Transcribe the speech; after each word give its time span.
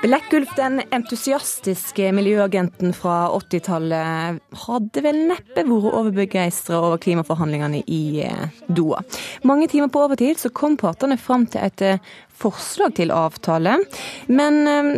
Blekkulf, 0.00 0.54
den 0.56 0.78
entusiastiske 0.96 2.06
miljøagenten 2.16 2.94
fra 2.96 3.26
80-tallet, 3.36 4.38
hadde 4.62 5.02
vel 5.04 5.18
neppe 5.28 5.60
vært 5.60 5.96
overbegeistra 5.98 6.78
over 6.78 7.02
klimaforhandlingene 7.04 7.82
i 7.84 8.22
eh, 8.24 8.46
Doha. 8.72 9.02
Mange 9.44 9.68
timer 9.68 9.92
på 9.92 10.00
overtid 10.06 10.40
så 10.40 10.48
kom 10.56 10.78
partene 10.80 11.18
fram 11.20 11.44
til 11.52 11.66
et 11.66 11.84
eh, 11.84 12.00
forslag 12.32 12.96
til 12.96 13.12
avtale, 13.12 13.76
men 14.32 14.58
eh, 14.72 14.90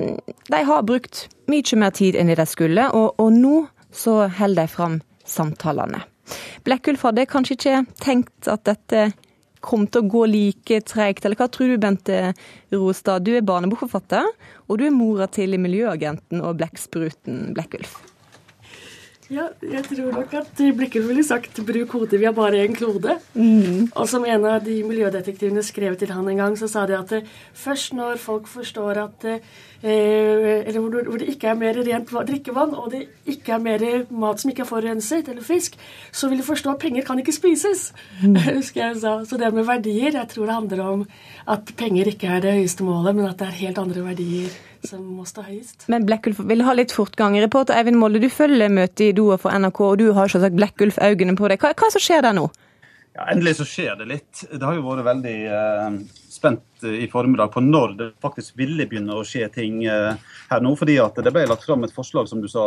de 0.46 0.62
har 0.70 0.86
brukt 0.86 1.24
mye 1.50 1.82
mer 1.82 1.98
tid 1.98 2.14
enn 2.14 2.30
de 2.30 2.46
skulle, 2.46 2.86
og, 2.94 3.18
og 3.18 3.34
nå 3.34 3.56
så 3.90 4.28
holder 4.38 4.70
de 4.70 4.76
fram 4.76 5.00
samtalene. 5.26 6.04
Blekkulf 6.62 7.02
hadde 7.08 7.26
kanskje 7.26 7.58
ikke 7.58 7.84
tenkt 8.06 8.46
at 8.46 8.62
dette 8.70 9.08
kom 9.64 9.86
til 9.86 10.02
å 10.02 10.10
gå 10.12 10.24
like 10.30 10.80
tregt, 10.88 11.24
eller 11.24 11.38
hva 11.38 11.48
tror 11.52 11.72
du, 11.72 11.78
Bente 11.80 12.20
Rostad? 12.74 13.24
Du 13.26 13.32
er 13.36 13.46
barnebokforfatter, 13.46 14.26
og 14.68 14.80
du 14.80 14.88
er 14.88 14.94
mora 14.94 15.30
til 15.30 15.56
miljøagenten 15.60 16.42
og 16.42 16.58
blekkspruten 16.60 17.52
Blekkulf. 17.56 18.00
Ja, 19.32 19.46
jeg 19.64 19.80
tror 19.88 20.10
nok 20.12 20.34
at 20.36 20.60
Blekkulf 20.76 21.06
ville 21.08 21.22
sagt 21.24 21.56
'bruk 21.64 21.92
hodet, 21.96 22.20
vi 22.20 22.26
har 22.28 22.34
bare 22.36 22.64
én 22.66 22.74
klode'. 22.76 23.16
Mm. 23.34 23.88
Og 23.94 24.08
som 24.08 24.24
en 24.24 24.44
av 24.44 24.64
de 24.64 24.82
miljødetektivene 24.84 25.62
skrev 25.62 25.96
til 25.96 26.10
han 26.12 26.28
en 26.28 26.36
gang, 26.36 26.58
så 26.58 26.68
sa 26.68 26.84
de 26.86 26.98
at 26.98 27.12
eh, 27.12 27.22
først 27.54 27.94
når 27.94 28.18
folk 28.20 28.46
forstår 28.46 29.00
at 29.00 29.24
eh, 29.24 29.38
eller 29.82 30.80
hvor, 30.80 31.08
hvor, 31.08 31.18
det 31.18 31.28
ikke 31.28 31.48
er 31.48 31.54
mer 31.54 31.72
rent 31.74 32.10
drikkevann, 32.10 32.74
og 32.74 32.92
det 32.92 33.06
ikke 33.26 33.52
er 33.52 33.58
mer 33.58 34.04
mat 34.10 34.40
som 34.40 34.50
ikke 34.50 34.62
er 34.62 34.68
forurenset, 34.68 35.28
eller 35.28 35.42
fisk, 35.42 35.78
så 36.12 36.28
vil 36.28 36.38
de 36.38 36.42
forstå 36.42 36.70
at 36.70 36.78
penger 36.78 37.02
kan 37.02 37.18
ikke 37.18 37.32
spises. 37.32 37.94
Mm. 38.22 38.36
husker 38.58 38.84
jeg 38.86 38.96
sa. 39.00 39.24
Så 39.24 39.38
det 39.38 39.54
med 39.54 39.64
verdier, 39.64 40.12
jeg 40.12 40.28
tror 40.28 40.44
det 40.44 40.54
handler 40.54 40.84
om 40.84 41.06
at 41.48 41.72
penger 41.76 42.06
ikke 42.06 42.26
er 42.26 42.40
det 42.40 42.52
høyeste 42.52 42.84
målet, 42.84 43.16
men 43.16 43.26
at 43.26 43.38
det 43.38 43.48
er 43.48 43.62
helt 43.64 43.78
andre 43.78 44.04
verdier 44.04 44.71
som 44.86 45.04
må 45.18 45.26
stå 45.28 45.44
høyest. 45.46 45.86
Men 45.92 46.06
Blekkulf 46.08 46.42
vil 46.48 46.64
ha 46.66 46.74
litt 46.76 46.94
fortgang. 46.94 47.38
Reporter 47.42 47.78
Eivind 47.78 48.00
Molde, 48.00 48.22
du 48.22 48.28
følger 48.32 48.72
møtet 48.72 49.08
i 49.08 49.14
Doha 49.16 49.38
for 49.40 49.54
NRK, 49.54 49.80
og 49.86 50.02
du 50.02 50.10
har 50.16 50.32
selvsagt 50.32 50.58
Blekkulf-øynene 50.58 51.38
på 51.38 51.50
deg. 51.52 51.62
Hva, 51.62 51.72
hva 51.72 51.88
er 51.88 51.92
det 51.92 51.98
som 51.98 52.06
skjer 52.06 52.26
der 52.26 52.36
nå? 52.38 52.48
Ja, 53.12 53.26
Endelig 53.28 53.58
så 53.58 53.66
skjer 53.68 53.96
det 54.00 54.06
litt. 54.08 54.44
Det 54.48 54.64
har 54.64 54.78
jo 54.78 54.86
vært 54.86 55.04
veldig 55.04 55.34
eh, 55.52 55.96
spent 56.32 56.86
i 56.88 57.04
formiddag 57.12 57.50
på 57.52 57.60
når 57.60 57.92
det 57.98 58.06
faktisk 58.24 58.56
ville 58.56 58.86
begynne 58.88 59.18
å 59.18 59.24
skje 59.26 59.50
ting 59.52 59.82
eh, 59.84 60.16
her 60.48 60.64
nå. 60.64 60.72
fordi 60.80 60.96
at 61.02 61.20
Det 61.20 61.32
ble 61.34 61.44
lagt 61.50 61.66
fram 61.68 61.84
et 61.84 61.92
forslag 61.92 62.30
som 62.30 62.40
du 62.40 62.48
sa 62.48 62.64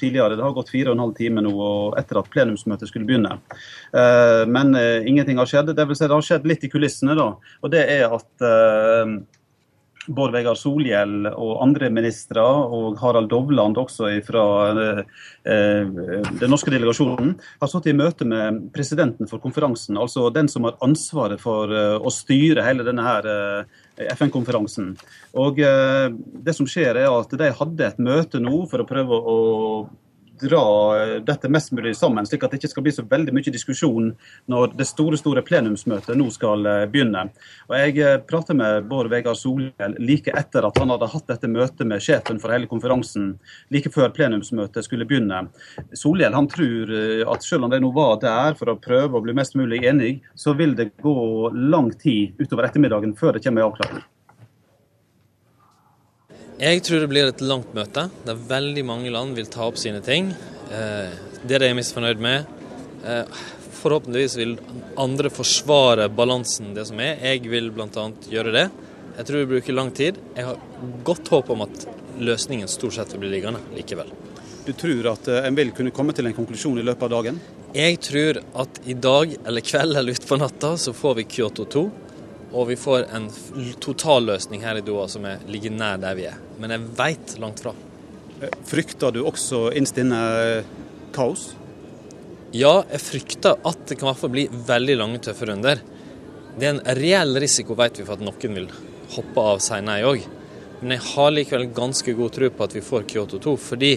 tidligere. 0.00 0.38
Det 0.38 0.46
har 0.46 0.56
gått 0.56 0.72
fire 0.72 0.88
og 0.88 0.96
en 0.96 1.04
halv 1.04 1.16
time 1.18 1.44
nå 1.44 1.52
og 1.52 1.98
etter 2.00 2.20
at 2.20 2.30
plenumsmøtet 2.32 2.88
skulle 2.88 3.04
begynne. 3.08 3.36
Eh, 3.92 4.44
men 4.48 4.72
eh, 4.78 5.04
ingenting 5.04 5.36
har 5.36 5.50
skjedd. 5.50 5.74
Det 5.76 5.88
vil 5.90 6.00
si 6.00 6.08
det 6.08 6.16
har 6.16 6.28
skjedd 6.30 6.48
litt 6.48 6.64
i 6.64 6.72
kulissene. 6.72 7.18
da, 7.18 7.34
og 7.36 7.74
det 7.74 7.84
er 7.92 8.08
at 8.08 8.48
eh, 8.48 9.18
Bård 10.08 10.32
Vegar 10.32 10.56
Solhjell 10.58 11.28
og 11.30 11.58
andre 11.64 11.90
ministre, 11.92 12.42
og 12.42 12.98
Harald 13.02 13.28
Dovland 13.32 13.78
også 13.80 14.10
fra 14.26 14.44
eh, 14.72 15.98
den 16.40 16.52
norske 16.52 16.72
delegasjonen, 16.72 17.34
har 17.60 17.70
stått 17.70 17.90
i 17.90 17.96
møte 17.96 18.26
med 18.28 18.68
presidenten 18.74 19.30
for 19.30 19.42
konferansen, 19.42 19.98
altså 20.00 20.28
den 20.34 20.50
som 20.50 20.68
har 20.68 20.78
ansvaret 20.84 21.42
for 21.42 21.72
eh, 21.72 21.96
å 21.98 22.12
styre 22.12 22.64
hele 22.66 22.86
denne 22.86 23.04
her 23.04 23.28
eh, 23.32 23.78
FN-konferansen. 24.14 24.92
Og 25.38 25.58
Det 25.58 26.52
som 26.54 26.66
skjer 26.70 27.00
er 27.00 27.08
at 27.10 27.32
De 27.38 27.48
hadde 27.58 27.86
et 27.86 27.98
møte 27.98 28.38
nå 28.40 28.60
for 28.70 28.82
å 28.82 28.86
prøve 28.86 29.16
å 29.18 29.38
dra 30.40 30.64
dette 31.24 31.50
mest 31.52 31.72
mulig 31.72 31.94
sammen, 31.96 32.26
slik 32.26 32.44
at 32.44 32.52
det 32.52 32.60
ikke 32.60 32.72
skal 32.72 32.84
bli 32.86 32.94
så 32.94 33.04
veldig 33.08 33.34
mye 33.34 33.52
diskusjon 33.54 34.12
når 34.50 34.74
det 34.78 34.86
store 34.88 35.18
store 35.20 35.42
plenumsmøtet 35.46 36.16
nå 36.18 36.28
skal 36.34 36.66
eh, 36.66 36.84
begynne. 36.90 37.28
Og 37.68 37.76
Jeg 37.78 37.96
eh, 38.02 38.18
pratet 38.28 38.58
med 38.58 38.88
Bård 38.90 39.10
Vegar 39.12 39.36
Solhjell 39.38 39.96
like 39.98 40.34
etter 40.38 40.66
at 40.68 40.78
han 40.80 40.92
hadde 40.94 41.10
hatt 41.12 41.30
dette 41.30 41.50
møtet 41.50 41.86
med 41.88 42.04
sjefen 42.04 42.40
for 42.42 42.54
hele 42.54 42.70
konferansen, 42.70 43.34
like 43.74 43.92
før 43.94 44.12
plenumsmøtet 44.14 44.86
skulle 44.86 45.08
begynne. 45.08 45.46
Solhjell 45.96 46.36
han 46.36 46.50
tror 46.50 46.94
eh, 46.94 47.24
at 47.28 47.46
selv 47.46 47.68
om 47.68 47.74
de 47.74 47.82
nå 47.82 47.92
var 47.96 48.18
der 48.24 48.58
for 48.58 48.72
å 48.72 48.78
prøve 48.82 49.18
å 49.18 49.24
bli 49.24 49.36
mest 49.36 49.58
mulig 49.58 49.82
enig, 49.88 50.18
så 50.38 50.56
vil 50.58 50.76
det 50.78 50.92
gå 51.02 51.50
lang 51.54 51.92
tid 51.98 52.38
utover 52.40 52.68
ettermiddagen 52.68 53.16
før 53.18 53.36
det 53.36 53.44
kommer 53.44 53.64
en 53.64 53.72
avklaring. 53.72 54.06
Jeg 56.58 56.80
tror 56.82 57.04
det 57.04 57.06
blir 57.12 57.28
et 57.30 57.42
langt 57.46 57.70
møte, 57.70 58.08
der 58.26 58.38
veldig 58.50 58.82
mange 58.82 59.12
land 59.14 59.36
vil 59.38 59.46
ta 59.46 59.68
opp 59.68 59.76
sine 59.78 60.00
ting. 60.02 60.32
Eh, 60.74 61.12
det 61.44 61.54
er 61.54 61.62
det 61.62 61.68
jeg 61.68 61.74
er 61.76 61.78
mest 61.78 61.94
fornøyd 61.94 62.18
med. 62.18 62.48
Eh, 63.06 63.44
forhåpentligvis 63.78 64.34
vil 64.40 64.56
andre 64.98 65.30
forsvare 65.30 66.08
balansen 66.10 66.72
det 66.74 66.88
som 66.88 66.98
er. 66.98 67.20
Jeg 67.22 67.44
vil 67.46 67.70
bl.a. 67.70 68.08
gjøre 68.26 68.56
det. 68.56 68.64
Jeg 69.20 69.28
tror 69.28 69.38
det 69.38 69.50
bruker 69.52 69.78
lang 69.78 69.92
tid. 69.94 70.18
Jeg 70.34 70.48
har 70.48 70.58
godt 71.06 71.30
håp 71.30 71.54
om 71.54 71.62
at 71.68 71.86
løsningen 72.18 72.66
stort 72.66 72.98
sett 72.98 73.14
vil 73.14 73.22
bli 73.22 73.36
liggende 73.36 73.62
likevel. 73.76 74.10
Du 74.66 74.74
tror 74.74 75.12
at 75.12 75.30
eh, 75.30 75.46
en 75.46 75.60
vil 75.62 75.70
kunne 75.78 75.94
komme 75.94 76.16
til 76.16 76.26
en 76.26 76.34
konklusjon 76.34 76.82
i 76.82 76.88
løpet 76.90 77.06
av 77.06 77.14
dagen? 77.20 77.38
Jeg 77.78 78.02
tror 78.02 78.42
at 78.64 78.82
i 78.90 78.98
dag 78.98 79.38
eller 79.44 79.62
kveld 79.62 79.94
eller 79.94 80.18
utpå 80.18 80.42
natta 80.42 80.74
så 80.74 80.90
får 80.90 81.20
vi 81.20 81.30
Kyoto 81.38 81.70
2. 81.70 81.86
Og 82.48 82.70
vi 82.70 82.78
får 82.80 83.10
en 83.12 83.28
totalløsning 83.82 84.62
her 84.64 84.80
i 84.80 84.84
Doha 84.84 85.04
som 85.12 85.26
er, 85.28 85.42
ligger 85.50 85.74
nær 85.74 86.00
der 86.00 86.16
vi 86.16 86.24
er. 86.30 86.38
Men 86.60 86.72
jeg 86.72 86.86
veit 86.96 87.34
langt 87.42 87.60
fra. 87.64 87.74
Eh, 88.40 88.54
frykter 88.68 89.12
du 89.12 89.24
også 89.26 89.68
innst 89.76 89.98
inne 90.00 90.20
eh, 90.40 90.70
kaos? 91.12 91.50
Ja, 92.56 92.80
jeg 92.88 93.04
frykter 93.04 93.58
at 93.68 93.84
det 93.88 93.98
kan 93.98 94.06
i 94.06 94.10
hvert 94.12 94.22
fall 94.22 94.32
bli 94.32 94.46
veldig 94.48 94.96
lange, 94.96 95.20
tøffe 95.24 95.50
runder. 95.50 95.82
Det 96.58 96.66
er 96.66 96.76
en 96.76 96.84
reell 96.96 97.36
risiko, 97.42 97.76
vet 97.76 98.00
vi, 98.00 98.06
for 98.08 98.16
at 98.16 98.24
noen 98.24 98.56
vil 98.56 98.70
hoppe 99.12 99.44
av 99.52 99.60
si 99.62 99.80
nei 99.84 100.00
òg. 100.08 100.24
Men 100.80 100.94
jeg 100.94 101.04
har 101.10 101.34
likevel 101.34 101.68
ganske 101.74 102.14
god 102.16 102.32
tro 102.34 102.48
på 102.54 102.64
at 102.64 102.76
vi 102.76 102.84
får 102.86 103.06
Kyoto 103.10 103.40
2, 103.42 103.54
fordi 103.60 103.92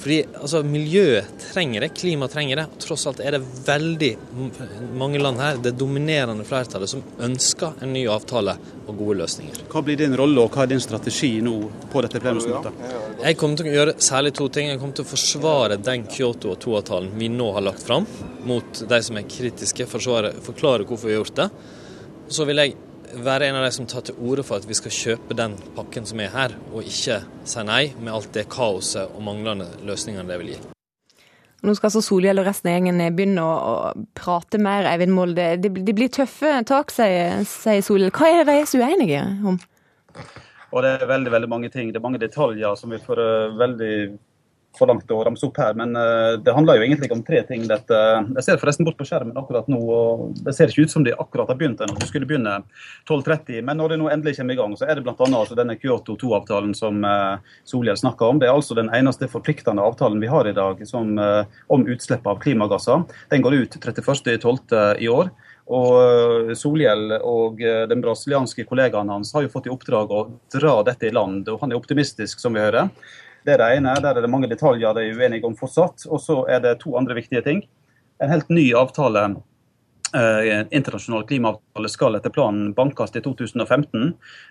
fordi 0.00 0.20
altså, 0.40 0.62
miljøet 0.64 1.28
trenger 1.42 1.84
det, 1.84 1.90
klimaet 1.98 2.32
trenger 2.32 2.62
det. 2.62 2.64
og 2.70 2.80
Tross 2.80 3.04
alt 3.10 3.20
er 3.20 3.36
det 3.36 3.40
veldig 3.66 4.10
mange 4.96 5.20
land 5.20 5.40
her, 5.42 5.60
det 5.60 5.74
dominerende 5.76 6.46
flertallet, 6.48 6.88
som 6.88 7.04
ønsker 7.20 7.82
en 7.84 7.92
ny 7.92 8.06
avtale 8.08 8.56
og 8.86 8.94
gode 8.96 9.18
løsninger. 9.20 9.66
Hva 9.70 9.84
blir 9.84 10.00
din 10.00 10.16
rolle 10.16 10.40
og 10.40 10.56
hva 10.56 10.64
er 10.64 10.72
din 10.72 10.82
strategi 10.82 11.34
nå 11.44 11.56
på 11.92 12.04
dette 12.06 12.22
plenumsmøtet? 12.22 12.84
Jeg 13.20 13.40
kommer 13.40 13.60
til 13.60 13.68
å 13.68 13.76
gjøre 13.76 13.96
særlig 14.00 14.34
to 14.40 14.48
ting. 14.48 14.70
Jeg 14.72 14.80
kommer 14.80 14.96
til 14.96 15.04
å 15.04 15.12
forsvare 15.12 15.80
den 15.84 16.08
Kyoto- 16.08 16.54
og 16.54 16.60
2-avtalen 16.64 17.12
vi 17.20 17.28
nå 17.32 17.52
har 17.58 17.66
lagt 17.68 17.84
fram, 17.84 18.08
mot 18.48 18.84
de 18.88 19.02
som 19.04 19.20
er 19.20 19.28
kritiske, 19.28 19.88
forsvare, 19.90 20.32
forklare 20.48 20.88
hvorfor 20.88 21.10
vi 21.10 21.18
har 21.18 21.20
gjort 21.20 21.42
det. 21.42 21.50
Så 22.30 22.46
vil 22.48 22.62
jeg 22.62 22.78
være 23.14 23.48
en 23.48 23.58
av 23.58 23.64
de 23.66 23.70
som 23.74 23.86
tar 23.90 24.04
til 24.06 24.18
orde 24.22 24.44
for 24.46 24.60
at 24.60 24.68
vi 24.68 24.76
skal 24.78 24.94
kjøpe 24.94 25.36
den 25.38 25.56
pakken 25.76 26.06
som 26.08 26.20
er 26.22 26.30
her, 26.34 26.54
og 26.72 26.86
ikke 26.86 27.20
si 27.48 27.64
nei 27.66 27.82
med 27.98 28.12
alt 28.14 28.30
det 28.36 28.48
kaoset 28.52 29.14
og 29.14 29.24
manglende 29.26 29.68
løsningene 29.86 30.28
det 30.28 30.38
vil 30.42 30.52
gi. 30.54 30.60
Nå 31.60 31.74
skal 31.76 31.90
altså 31.90 32.00
Solhjell 32.00 32.40
og 32.40 32.46
resten 32.48 32.70
av 32.70 32.78
gjengen 32.78 33.02
begynne 33.16 33.42
å, 33.44 33.50
å 33.52 34.06
prate 34.16 34.60
mer, 34.62 34.86
Eivind 34.88 35.12
Molde. 35.12 35.50
Det, 35.60 35.72
det 35.84 35.94
blir 35.96 36.08
tøffe 36.12 36.54
tak, 36.68 36.92
sier, 36.94 37.42
sier 37.48 37.84
Solhjell. 37.84 38.14
Hva 38.16 38.30
er 38.30 38.40
det 38.40 38.46
de 38.48 38.62
er 38.62 38.70
så 38.70 38.80
uenige 38.80 39.26
om? 39.50 39.58
Og 40.70 40.84
Det 40.86 40.94
er 40.94 41.10
veldig 41.10 41.32
veldig 41.34 41.50
mange 41.50 41.68
ting. 41.68 41.90
Det 41.92 42.00
er 42.00 42.06
mange 42.06 42.22
detaljer 42.22 42.78
som 42.80 42.94
vi 42.94 43.00
får 43.04 43.20
uh, 43.20 43.58
veldig 43.60 43.94
for 44.78 44.90
langt 44.90 45.10
å 45.10 45.18
ramse 45.26 45.44
opp 45.46 45.58
her, 45.60 45.74
men 45.78 45.96
uh, 45.98 46.38
det 46.40 46.54
handler 46.54 46.78
jo 46.78 46.86
egentlig 46.86 47.10
om 47.14 47.22
tre 47.26 47.42
ting. 47.48 47.66
Dette. 47.70 47.98
Jeg 48.36 48.46
ser 48.46 48.60
forresten 48.60 48.86
bort 48.86 48.98
på 48.98 49.06
skjermen 49.08 49.36
akkurat 49.38 49.68
nå, 49.70 49.80
og 49.80 50.40
det 50.46 50.54
ser 50.56 50.70
ikke 50.70 50.86
ut 50.86 50.94
som 50.94 51.04
de 51.06 51.14
akkurat 51.14 51.50
har 51.50 51.58
begynt 51.60 51.82
ennå. 51.82 51.98
De 52.00 52.08
skulle 52.08 52.28
begynne 52.28 52.60
12.30, 53.08 53.60
men 53.66 53.80
når 53.80 53.94
det 53.94 54.00
nå 54.00 54.08
endelig 54.12 54.36
kommer 54.38 54.56
i 54.56 54.60
gang, 54.60 54.76
så 54.78 54.86
er 54.86 54.98
det 54.98 55.04
bl.a. 55.06 55.16
Altså 55.28 55.58
denne 55.58 55.76
Kyoto 55.80 56.16
2-avtalen 56.20 56.74
som 56.78 57.04
uh, 57.04 57.52
Solhjell 57.68 57.98
snakker 58.00 58.30
om. 58.32 58.40
Det 58.40 58.48
er 58.48 58.56
altså 58.56 58.78
den 58.78 58.90
eneste 58.96 59.28
forpliktende 59.30 59.84
avtalen 59.84 60.22
vi 60.22 60.30
har 60.30 60.48
i 60.48 60.56
dag 60.56 60.80
som, 60.88 61.12
om 61.70 61.86
utslipp 61.90 62.26
av 62.28 62.40
klimagasser. 62.42 63.04
Den 63.30 63.44
går 63.44 63.56
ut 63.62 63.78
31.12. 63.80 65.00
i 65.02 65.08
år. 65.10 65.30
Og 65.70 66.50
Solhjell 66.58 67.16
og 67.20 67.60
den 67.60 68.02
brasilianske 68.02 68.64
kollegaen 68.66 69.10
hans 69.12 69.30
har 69.36 69.44
jo 69.44 69.52
fått 69.52 69.68
i 69.68 69.72
oppdrag 69.72 70.14
å 70.14 70.22
dra 70.52 70.80
dette 70.86 71.06
i 71.06 71.14
land. 71.14 71.48
og 71.48 71.60
Han 71.62 71.72
er 71.72 71.78
optimistisk, 71.78 72.42
som 72.42 72.56
vi 72.56 72.64
hører. 72.64 72.90
Det 73.44 73.54
er 73.54 73.62
det 73.62 73.68
ene. 73.78 73.94
Der 74.02 74.16
er 74.16 74.24
det 74.24 74.32
mange 74.32 74.50
detaljer 74.50 74.96
de 74.96 75.06
er 75.08 75.16
uenige 75.16 75.46
om 75.48 75.56
fortsatt. 75.56 76.06
Og 76.10 76.20
så 76.20 76.42
er 76.48 76.60
det 76.64 76.78
to 76.82 76.96
andre 77.00 77.16
viktige 77.18 77.44
ting. 77.46 77.62
En 78.20 78.32
helt 78.32 78.50
ny 78.52 78.70
avtale 78.76 79.30
Eh, 80.14 80.66
internasjonal 80.70 81.22
klimaavtale 81.22 81.88
skal 81.88 82.16
etter 82.18 82.32
planen 82.34 82.72
bankes 82.74 83.12
i 83.14 83.20
2015, 83.22 84.08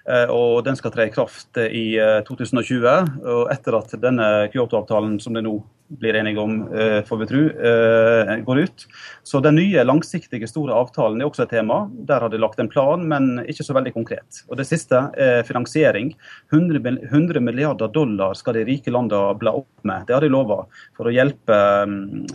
eh, 0.07 0.29
og 0.31 0.63
den 0.63 0.77
skal 0.79 0.93
tre 0.93 1.09
i 1.09 1.11
kraft 1.11 1.59
i 1.59 1.99
2020. 2.27 2.87
Eh, 2.87 3.09
og 3.27 3.51
Etter 3.51 3.75
at 3.75 3.91
denne 3.99 4.29
Kyoto-avtalen 4.53 5.17
som 5.19 5.35
det 5.35 5.43
nå 5.43 5.57
blir 5.89 6.15
enige 6.15 6.39
om, 6.39 6.61
eh, 6.73 7.01
får 7.01 7.17
vi 7.17 7.25
tro, 7.25 7.41
eh, 7.49 8.35
går 8.37 8.59
ut. 8.59 8.85
Så 9.23 9.39
den 9.41 9.55
nye 9.55 9.83
langsiktige, 9.83 10.47
store 10.47 10.73
avtalen 10.73 11.21
er 11.21 11.25
også 11.25 11.43
et 11.43 11.49
tema. 11.49 11.89
Der 12.05 12.19
har 12.19 12.29
de 12.29 12.37
lagt 12.37 12.59
en 12.59 12.69
plan, 12.69 13.07
men 13.07 13.39
ikke 13.39 13.65
så 13.65 13.73
veldig 13.73 13.93
konkret. 13.93 14.43
Og 14.49 14.57
Det 14.57 14.67
siste 14.67 15.11
er 15.17 15.43
finansiering. 15.43 16.13
100 16.51 17.39
milliarder 17.39 17.87
dollar 17.91 18.33
skal 18.35 18.53
de 18.53 18.65
rike 18.65 18.91
landene 18.91 19.39
bla 19.39 19.51
opp 19.51 19.67
med. 19.83 20.05
Det 20.05 20.13
har 20.13 20.21
de 20.21 20.29
lova 20.29 20.65
for 20.95 21.05
å 21.05 21.13
hjelpe 21.13 21.49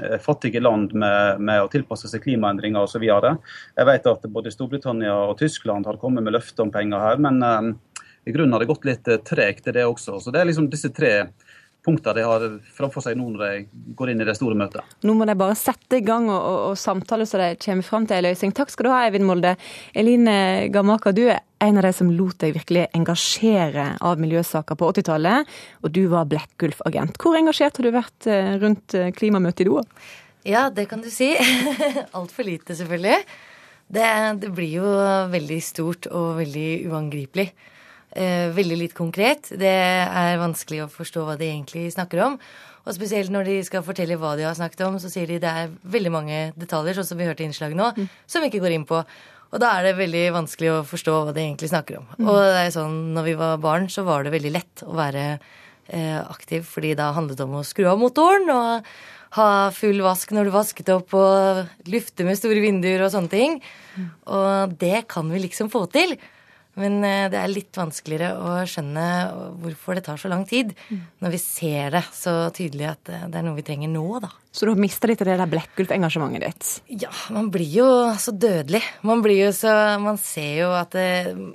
eh, 0.02 0.18
fattige 0.18 0.60
land 0.60 0.92
med, 0.92 1.40
med 1.40 1.60
å 1.60 1.70
tilpasse 1.70 2.08
seg 2.08 2.22
klimaendringer 2.22 2.82
osv. 2.82 3.02
Jeg 3.02 3.86
vet 3.86 4.06
at 4.06 4.22
både 4.22 4.50
Storbritannia 4.50 5.30
og 5.30 5.38
Tyskland 5.38 5.86
har 5.86 5.96
kommet 5.96 6.24
med 6.24 6.32
løfter 6.32 6.62
om 6.62 6.70
penger 6.70 6.98
her. 6.98 7.16
men 7.18 7.78
i 8.26 8.32
grunnen 8.32 8.52
har 8.52 8.60
det 8.60 8.66
gått 8.66 8.86
litt 8.88 9.08
tregt, 9.26 9.64
til 9.64 9.74
det 9.76 9.84
også. 9.84 10.16
Så 10.20 10.32
det 10.32 10.40
er 10.40 10.48
liksom 10.48 10.70
disse 10.72 10.88
tre 10.88 11.26
punkter 11.84 12.16
de 12.16 12.24
har 12.24 12.44
framfor 12.76 13.04
seg 13.04 13.18
nå 13.18 13.26
når 13.34 13.42
de 13.44 13.80
går 13.96 14.12
inn 14.12 14.22
i 14.24 14.26
det 14.26 14.36
store 14.38 14.56
møtet. 14.58 14.96
Nå 15.04 15.14
må 15.18 15.26
de 15.28 15.36
bare 15.38 15.56
sette 15.58 16.00
i 16.00 16.04
gang 16.04 16.30
og, 16.32 16.38
og, 16.38 16.58
og 16.70 16.78
samtale 16.80 17.26
så 17.28 17.40
de 17.40 17.50
kommer 17.60 17.86
fram 17.86 18.08
til 18.08 18.18
en 18.18 18.26
løsning. 18.28 18.54
Takk 18.56 18.72
skal 18.72 18.88
du 18.88 18.92
ha, 18.92 19.02
Eivind 19.04 19.28
Molde. 19.28 19.54
Eline 19.96 20.36
Gamaka, 20.72 21.12
du 21.14 21.26
er 21.26 21.42
en 21.64 21.80
av 21.80 21.86
de 21.86 21.92
som 21.96 22.10
lot 22.12 22.38
deg 22.40 22.56
virkelig 22.56 22.86
engasjere 22.96 23.94
av 24.04 24.20
miljøsaker 24.20 24.78
på 24.80 24.90
80-tallet, 24.92 25.54
og 25.84 25.94
du 25.96 26.02
var 26.12 26.28
Blekkulf-agent. 26.28 27.16
Hvor 27.20 27.38
engasjert 27.38 27.80
har 27.80 27.86
du 27.86 27.94
vært 27.94 28.28
eh, 28.28 28.54
rundt 28.60 28.96
eh, 28.98 29.12
klimamøtet 29.16 29.64
i 29.64 29.68
Doha? 29.70 29.84
Ja, 30.44 30.66
det 30.72 30.90
kan 30.90 31.00
du 31.00 31.08
si. 31.12 31.30
Altfor 32.18 32.44
lite, 32.44 32.76
selvfølgelig. 32.76 33.20
Det, 33.94 34.08
det 34.40 34.50
blir 34.56 34.80
jo 34.80 34.96
veldig 35.32 35.60
stort 35.64 36.08
og 36.12 36.36
veldig 36.40 36.68
uangripelig 36.90 37.48
veldig 38.14 38.76
litt 38.78 38.94
konkret. 38.94 39.48
Det 39.58 39.72
er 39.74 40.38
vanskelig 40.38 40.84
å 40.84 40.92
forstå 40.92 41.24
hva 41.26 41.34
de 41.40 41.48
egentlig 41.50 41.88
snakker 41.94 42.20
om. 42.22 42.38
Og 42.84 42.92
spesielt 42.92 43.32
når 43.32 43.48
de 43.48 43.54
skal 43.64 43.84
fortelle 43.84 44.18
hva 44.20 44.34
de 44.36 44.44
har 44.44 44.56
snakket 44.56 44.84
om, 44.86 44.98
så 45.00 45.10
sier 45.12 45.30
de 45.30 45.40
det 45.42 45.50
er 45.50 45.72
veldig 45.88 46.12
mange 46.12 46.40
detaljer, 46.60 46.98
sånn 46.98 47.08
som 47.08 47.20
vi 47.20 47.28
hørte 47.28 47.44
i 47.44 47.48
innslaget 47.48 47.78
nå, 47.78 47.90
mm. 47.96 48.10
som 48.28 48.44
vi 48.44 48.50
ikke 48.52 48.60
går 48.64 48.76
inn 48.76 48.86
på. 48.88 49.00
Og 49.54 49.62
da 49.62 49.70
er 49.76 49.86
det 49.86 49.96
veldig 50.00 50.24
vanskelig 50.34 50.70
å 50.72 50.84
forstå 50.88 51.14
hva 51.14 51.34
de 51.34 51.44
egentlig 51.44 51.70
snakker 51.70 52.00
om. 52.00 52.06
Mm. 52.18 52.28
Og 52.28 52.38
det 52.42 52.60
er 52.60 52.72
sånn, 52.74 52.96
når 53.16 53.28
vi 53.28 53.36
var 53.40 53.62
barn, 53.62 53.88
så 53.92 54.04
var 54.06 54.26
det 54.26 54.34
veldig 54.34 54.52
lett 54.52 54.84
å 54.84 54.92
være 54.98 55.24
eh, 55.32 56.20
aktiv, 56.20 56.66
fordi 56.68 56.92
da 56.98 57.12
handlet 57.16 57.40
det 57.40 57.46
om 57.46 57.60
å 57.60 57.66
skru 57.66 57.86
av 57.88 58.00
motoren 58.02 58.50
og 58.52 58.94
ha 59.38 59.48
full 59.74 60.02
vask 60.04 60.34
når 60.34 60.46
du 60.46 60.54
vasket 60.54 60.90
opp, 60.94 61.14
og 61.16 61.88
lufte 61.90 62.26
med 62.26 62.38
store 62.38 62.60
vinduer 62.62 63.06
og 63.06 63.14
sånne 63.14 63.32
ting. 63.32 63.56
Mm. 63.96 64.08
Og 64.36 64.76
det 64.82 65.06
kan 65.10 65.30
vi 65.32 65.46
liksom 65.46 65.72
få 65.72 65.86
til. 65.94 66.18
Men 66.80 66.98
eh, 67.06 67.26
det 67.30 67.38
er 67.38 67.52
litt 67.52 67.78
vanskeligere 67.78 68.34
å 68.34 68.54
skjønne 68.68 69.06
hvorfor 69.62 69.98
det 69.98 70.04
tar 70.08 70.18
så 70.20 70.30
lang 70.32 70.44
tid, 70.48 70.72
mm. 70.88 71.02
når 71.22 71.34
vi 71.36 71.40
ser 71.42 71.94
det 71.94 72.04
så 72.14 72.34
tydelig 72.54 72.88
at 72.90 73.12
eh, 73.12 73.26
det 73.30 73.40
er 73.40 73.46
noe 73.46 73.58
vi 73.58 73.66
trenger 73.66 73.92
nå, 73.92 74.04
da. 74.24 74.32
Så 74.54 74.66
du 74.66 74.72
har 74.72 74.80
mista 74.82 75.10
litt 75.10 75.22
av 75.22 75.30
det 75.30 75.38
der 75.40 75.50
Blekkulf-engasjementet 75.50 76.44
ditt? 76.44 77.02
Ja, 77.04 77.10
man 77.34 77.50
blir 77.54 77.70
jo 77.70 77.88
så 78.22 78.34
dødelig. 78.34 78.82
Man 79.06 79.22
blir 79.24 79.48
jo 79.48 79.50
så 79.56 79.72
Man 79.98 80.18
ser 80.22 80.52
jo 80.60 80.68
at 80.78 80.92
det 80.94 81.08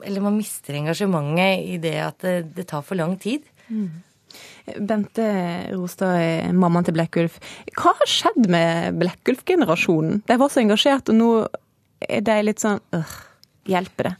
Eller 0.03 0.19
man 0.19 0.35
mister 0.35 0.75
engasjementet 0.75 1.63
i 1.63 1.77
det 1.79 1.95
at 2.03 2.19
det, 2.25 2.33
det 2.57 2.67
tar 2.67 2.83
for 2.83 2.99
lang 2.99 3.15
tid. 3.21 3.47
Mm. 3.71 4.03
Bente 4.89 5.29
Rostad, 5.71 6.51
mammaen 6.53 6.85
til 6.85 6.97
Blekkulf. 6.97 7.39
Hva 7.79 7.95
har 8.01 8.11
skjedd 8.11 8.49
med 8.51 8.99
Blekkulf-generasjonen? 8.99 10.21
De 10.27 10.39
var 10.43 10.51
så 10.51 10.61
engasjert, 10.65 11.09
og 11.09 11.17
nå 11.17 11.31
er 12.03 12.23
de 12.27 12.35
litt 12.45 12.63
sånn 12.63 12.81
øh, 12.95 13.15
Hjelper 13.69 14.09
det? 14.09 14.15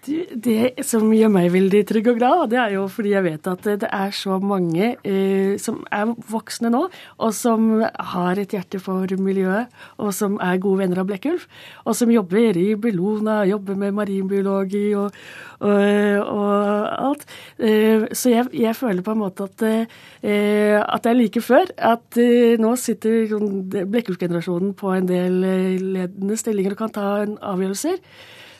Det 0.00 0.80
som 0.88 1.10
gjør 1.12 1.28
meg 1.28 1.50
veldig 1.52 1.80
trygg 1.84 2.06
og 2.14 2.16
glad, 2.16 2.42
det 2.54 2.58
er 2.62 2.72
jo 2.78 2.86
fordi 2.88 3.10
jeg 3.12 3.24
vet 3.26 3.48
at 3.50 3.66
det 3.82 3.88
er 3.92 4.14
så 4.16 4.38
mange 4.40 4.94
eh, 5.04 5.58
som 5.60 5.82
er 5.92 6.14
voksne 6.30 6.70
nå, 6.72 6.86
og 7.20 7.34
som 7.36 7.66
har 7.84 8.40
et 8.40 8.54
hjerte 8.56 8.80
for 8.80 9.04
miljøet, 9.20 9.68
og 10.00 10.14
som 10.16 10.38
er 10.40 10.62
gode 10.62 10.80
venner 10.80 11.02
av 11.02 11.10
Blekkulf, 11.10 11.44
og 11.84 11.98
som 11.98 12.12
jobber 12.14 12.56
i 12.56 12.70
Bellona, 12.80 13.42
jobber 13.50 13.76
med 13.76 13.98
marinbiologi 13.98 14.86
og, 14.96 15.20
og, 15.60 15.76
og 15.76 16.56
alt. 17.10 17.28
Eh, 17.60 18.08
så 18.16 18.32
jeg, 18.32 18.48
jeg, 18.56 18.76
føler 18.80 19.04
på 19.04 19.12
en 19.12 19.22
måte 19.26 19.50
at, 19.50 19.68
eh, 19.68 20.80
at 20.80 21.04
det 21.04 21.12
er 21.12 21.20
like 21.20 21.44
før. 21.44 21.68
At 21.76 22.16
eh, 22.16 22.56
nå 22.60 22.72
sitter 22.80 23.28
sånn 23.34 23.66
Blekkulf-generasjonen 23.68 24.72
på 24.80 24.96
en 24.96 25.12
del 25.12 25.42
eh, 25.44 25.80
ledende 25.80 26.40
stillinger 26.40 26.78
og 26.78 26.86
kan 26.86 26.96
ta 26.96 27.08
avgjørelser. 27.20 28.00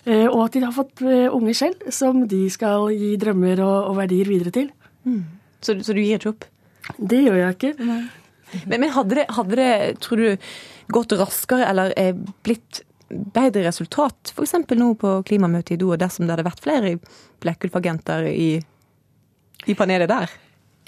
Eh, 0.06 0.26
og 0.26 0.46
at 0.46 0.56
de 0.56 0.64
har 0.64 0.74
fått 0.74 1.02
unge 1.04 1.28
unger 1.36 1.58
selv 1.58 1.90
som 1.92 2.24
de 2.28 2.44
skal 2.52 2.88
gi 2.94 3.14
drømmer 3.20 3.60
og, 3.64 3.90
og 3.90 3.98
verdier 4.00 4.30
videre 4.30 4.54
til. 4.54 4.70
Mm. 5.04 5.24
Så, 5.60 5.76
så, 5.84 5.92
du 5.92 6.00
gir 6.00 6.20
ikke 6.20 6.34
opp? 6.34 6.46
Det 6.96 7.20
gjør 7.26 7.40
jeg 7.42 7.56
ikke. 7.56 7.72
Men, 7.84 8.76
men 8.80 8.92
hadde, 8.94 9.18
det, 9.20 9.26
hadde, 9.36 9.58
det, 9.60 9.72
tror 10.02 10.22
du, 10.22 10.52
gått 10.90 11.12
raskere 11.20 11.68
eller 11.68 11.92
blitt 12.46 12.82
bedre 13.10 13.64
resultat 13.66 14.32
f.eks. 14.32 14.54
nå 14.78 14.92
på 14.98 15.14
klimamøtet 15.26 15.74
i 15.74 15.80
Doha 15.80 15.98
dersom 16.00 16.26
det 16.26 16.36
hadde 16.36 16.46
vært 16.46 16.62
flere 16.62 16.92
Blekkulf-agenter 17.42 18.28
i, 18.30 18.50
i 19.66 19.76
panelet 19.78 20.10
der? 20.10 20.32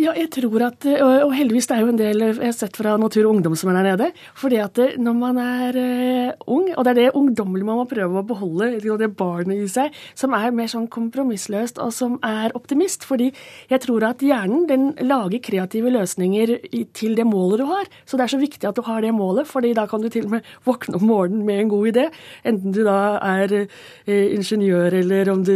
Ja, 0.02 0.10
jeg 0.18 0.32
tror 0.34 0.64
at, 0.66 0.82
og 1.04 1.30
heldigvis 1.36 1.68
det 1.70 1.74
er 1.76 1.82
jo 1.84 1.90
en 1.92 1.98
del 1.98 2.22
jeg 2.24 2.34
har 2.40 2.54
sett 2.56 2.74
fra 2.74 2.96
Natur 2.98 3.28
og 3.28 3.36
Ungdom 3.36 3.52
som 3.58 3.68
er 3.70 3.76
der 3.76 3.84
nede. 3.92 4.08
fordi 4.34 4.56
at 4.58 4.78
når 4.98 5.14
man 5.14 5.36
er 5.38 5.76
ung, 6.50 6.72
og 6.74 6.82
det 6.82 6.90
er 6.90 6.98
det 6.98 7.12
ungdommelige 7.14 7.68
man 7.68 7.78
må 7.78 7.84
prøve 7.86 8.18
å 8.18 8.26
beholde, 8.26 8.80
det 8.82 9.08
barnet 9.16 9.60
i 9.62 9.68
seg, 9.70 9.94
som 10.18 10.34
er 10.34 10.50
mer 10.50 10.66
sånn 10.66 10.88
kompromissløst 10.90 11.78
og 11.78 11.92
som 11.94 12.16
er 12.26 12.50
optimist. 12.58 13.04
Fordi 13.06 13.28
jeg 13.70 13.82
tror 13.84 14.08
at 14.08 14.24
hjernen 14.24 14.64
den 14.66 14.88
lager 15.06 15.38
kreative 15.44 15.92
løsninger 15.94 16.56
til 16.96 17.14
det 17.14 17.28
målet 17.28 17.62
du 17.62 17.66
har. 17.70 17.86
Så 18.04 18.18
det 18.18 18.26
er 18.26 18.34
så 18.34 18.42
viktig 18.42 18.68
at 18.68 18.80
du 18.80 18.82
har 18.88 19.06
det 19.06 19.14
målet, 19.14 19.46
fordi 19.46 19.70
da 19.78 19.86
kan 19.86 20.02
du 20.02 20.10
til 20.10 20.26
og 20.26 20.34
med 20.34 20.50
våkne 20.68 20.98
om 20.98 21.06
morgenen 21.12 21.46
med 21.46 21.62
en 21.62 21.72
god 21.76 21.92
idé. 21.92 22.08
Enten 22.48 22.74
du 22.74 22.82
da 22.88 22.98
er 23.36 23.68
ingeniør 24.08 24.98
eller 25.04 25.30
om 25.36 25.46
du 25.46 25.54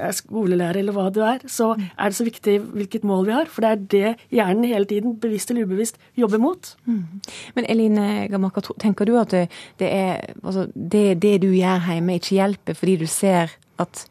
er 0.00 0.16
skolelærer 0.16 0.80
eller 0.80 0.96
hva 0.96 1.10
du 1.12 1.20
er, 1.26 1.44
så 1.44 1.74
er 1.76 2.08
det 2.08 2.20
så 2.22 2.30
viktig 2.30 2.58
hvilket 2.72 3.04
mål 3.04 3.28
vi 3.28 3.36
har. 3.36 3.52
For 3.52 3.65
det 3.66 3.74
er 3.74 3.84
det 3.92 4.14
hjernen 4.38 4.64
hele 4.70 4.88
tiden, 4.88 5.16
bevisst 5.20 5.50
eller 5.50 5.66
ubevisst, 5.66 6.00
jobber 6.16 6.42
mot. 6.42 6.72
Mm. 6.86 7.20
Men 7.58 7.68
Eline 7.72 8.08
Gamaka, 8.32 8.62
tenker 8.82 9.08
du 9.08 9.16
at 9.20 9.34
det, 9.34 9.46
det 9.82 9.92
er 9.92 10.34
altså, 10.42 10.68
det, 10.74 11.20
det, 11.22 11.36
du 11.42 11.50
gjør 11.52 11.90
hjemme, 11.90 12.18
ikke 12.20 12.38
hjelper 12.38 12.78
fordi 12.78 12.96
du 13.02 13.06
ser 13.10 13.54
at 13.82 14.06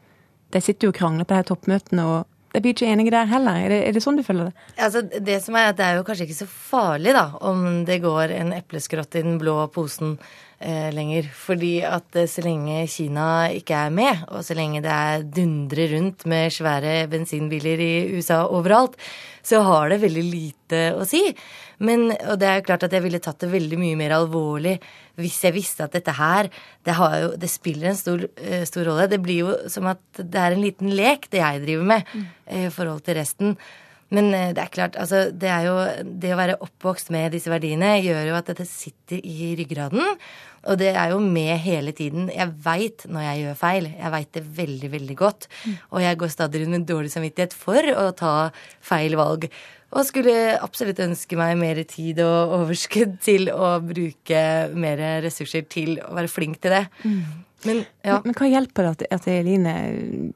de 0.54 0.62
sitter 0.62 0.88
jo 0.88 0.94
og 0.94 1.00
krangler 1.00 1.28
på 1.28 1.36
de 1.36 1.50
toppmøtene, 1.50 2.06
og 2.06 2.32
de 2.56 2.62
blir 2.64 2.76
ikke 2.76 2.88
enige 2.88 3.12
der 3.12 3.28
heller. 3.28 3.58
Er 3.60 3.72
det, 3.74 3.80
er 3.84 3.96
det, 3.96 4.04
sånn 4.04 4.20
du 4.20 4.24
føler 4.24 4.48
det? 4.48 4.66
Altså, 4.80 5.02
det 5.04 5.42
som 5.44 5.58
er 5.60 5.74
at 5.74 5.80
det 5.80 5.88
er 5.88 5.98
jo 6.00 6.06
kanskje 6.08 6.30
ikke 6.30 6.38
så 6.38 6.48
farlig, 6.48 7.12
da, 7.18 7.26
om 7.44 7.84
det 7.88 8.00
går 8.06 8.32
en 8.38 8.54
epleskrott 8.56 9.18
i 9.20 9.26
den 9.26 9.40
blå 9.42 9.58
posen 9.76 10.16
eh, 10.66 10.90
lenger. 10.94 11.30
Fordi 11.30 11.76
at 11.88 12.18
eh, 12.18 12.28
så 12.30 12.44
lenge 12.46 12.82
Kina 12.92 13.28
ikke 13.54 13.86
er 13.86 13.94
med, 13.94 14.26
og 14.32 14.44
så 14.46 14.58
lenge 14.58 14.82
det 14.86 14.92
er 14.92 15.28
dundrer 15.38 15.94
rundt 15.96 16.26
med 16.30 16.54
svære 16.54 16.98
bensinbiler 17.12 17.84
i 17.84 17.94
USA 18.18 18.44
overalt, 18.50 18.98
så 19.46 19.62
har 19.62 19.94
det 19.94 20.02
veldig 20.02 20.26
lite 20.26 20.82
å 20.98 21.06
si. 21.08 21.22
Men, 21.86 22.08
og 22.14 22.40
det 22.40 22.48
er 22.50 22.60
jo 22.60 22.68
klart 22.70 22.86
at 22.88 22.94
jeg 22.96 23.04
ville 23.04 23.22
tatt 23.24 23.42
det 23.44 23.52
veldig 23.52 23.78
mye 23.82 23.98
mer 24.00 24.16
alvorlig 24.16 24.78
hvis 25.20 25.42
jeg 25.44 25.56
visste 25.56 25.84
at 25.86 25.96
dette 25.96 26.14
her 26.16 26.48
Det, 26.48 26.94
jo, 26.96 27.34
det 27.40 27.50
spiller 27.52 27.90
en 27.92 28.00
stor, 28.00 28.24
uh, 28.24 28.64
stor, 28.68 28.88
rolle. 28.88 29.10
Det 29.12 29.20
blir 29.24 29.42
jo 29.44 29.56
som 29.72 29.88
at 29.92 30.02
det 30.20 30.40
er 30.40 30.56
en 30.56 30.64
liten 30.64 30.92
lek, 30.96 31.28
det 31.32 31.42
jeg 31.42 31.64
driver 31.66 31.90
med, 31.92 32.14
mm. 32.14 32.26
i 32.62 32.68
forhold 32.72 33.04
til 33.04 33.20
resten. 33.20 33.58
Men 34.14 34.30
eh, 34.38 34.52
det 34.54 34.62
er 34.62 34.74
klart, 34.74 34.98
altså, 35.02 35.30
det 35.34 35.50
er 35.50 35.64
jo 35.66 35.76
Det 36.22 36.34
å 36.34 36.38
være 36.38 36.58
oppvokst 36.62 37.10
med 37.14 37.34
disse 37.34 37.50
verdiene 37.52 37.96
gjør 38.04 38.30
jo 38.30 38.36
at 38.38 38.52
dette 38.52 38.68
sitter 38.70 39.22
i 39.22 39.54
ryggraden. 39.58 40.18
Og 40.66 40.80
det 40.82 40.92
er 40.98 41.14
jo 41.14 41.22
med 41.22 41.54
hele 41.62 41.94
tiden. 41.94 42.28
Jeg 42.34 42.54
veit 42.66 43.06
når 43.10 43.26
jeg 43.28 43.42
gjør 43.44 43.58
feil. 43.60 43.90
Jeg 43.94 44.14
veit 44.16 44.32
det 44.34 44.44
veldig, 44.58 44.92
veldig 44.96 45.18
godt. 45.20 45.48
Og 45.94 46.02
jeg 46.02 46.20
går 46.22 46.34
stadig 46.34 46.64
rundt 46.64 46.74
med 46.74 46.88
dårlig 46.90 47.12
samvittighet 47.14 47.54
for 47.54 47.92
å 47.94 48.08
ta 48.18 48.36
feil 48.82 49.18
valg. 49.20 49.46
Og 49.96 50.08
skulle 50.08 50.58
absolutt 50.58 51.00
ønske 51.06 51.38
meg 51.38 51.54
mer 51.60 51.84
tid 51.88 52.20
og 52.26 52.56
overskudd 52.58 53.20
til 53.24 53.52
å 53.54 53.76
bruke 53.86 54.42
mer 54.74 55.04
ressurser 55.24 55.68
til 55.70 56.00
å 56.02 56.16
være 56.18 56.32
flink 56.32 56.60
til 56.64 56.74
det. 56.80 56.86
Mm. 57.06 57.22
Men, 57.66 57.84
ja. 58.06 58.20
men, 58.26 58.36
hva 58.38 58.50
hjelper 58.50 58.90
det 58.96 59.12
at, 59.16 59.30
Eline 59.32 59.76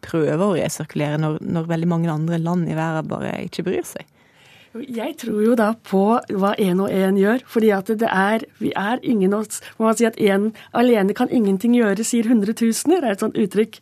prøver 0.05 0.45
å 0.45 0.55
resirkulere 0.57 1.19
når, 1.21 1.41
når 1.45 1.69
veldig 1.74 1.89
mange 1.91 2.13
andre 2.13 2.39
land 2.41 2.69
i 2.69 2.77
verden 2.77 3.12
bare 3.12 3.36
ikke 3.45 3.67
bryr 3.67 3.86
seg? 3.88 4.07
Jeg 4.77 5.15
tror 5.17 5.39
jo 5.41 5.55
da 5.57 5.71
på 5.74 6.01
hva 6.29 6.51
én 6.62 6.77
og 6.83 6.91
én 6.93 7.17
gjør. 7.17 7.41
fordi 7.50 7.71
at 7.74 7.88
det 7.88 8.05
er, 8.05 8.45
vi 8.59 8.69
er 8.77 9.00
ingen 9.01 9.33
av 9.33 9.48
oss 9.48 9.63
må 9.79 9.88
man 9.88 9.98
si 9.98 10.05
at 10.05 10.19
én 10.21 10.51
alene 10.77 11.15
kan 11.17 11.31
ingenting 11.33 11.74
gjøre, 11.74 12.05
sier 12.05 12.29
hundretusener, 12.29 13.01
er 13.01 13.17
et 13.17 13.24
sånt 13.24 13.38
uttrykk. 13.38 13.79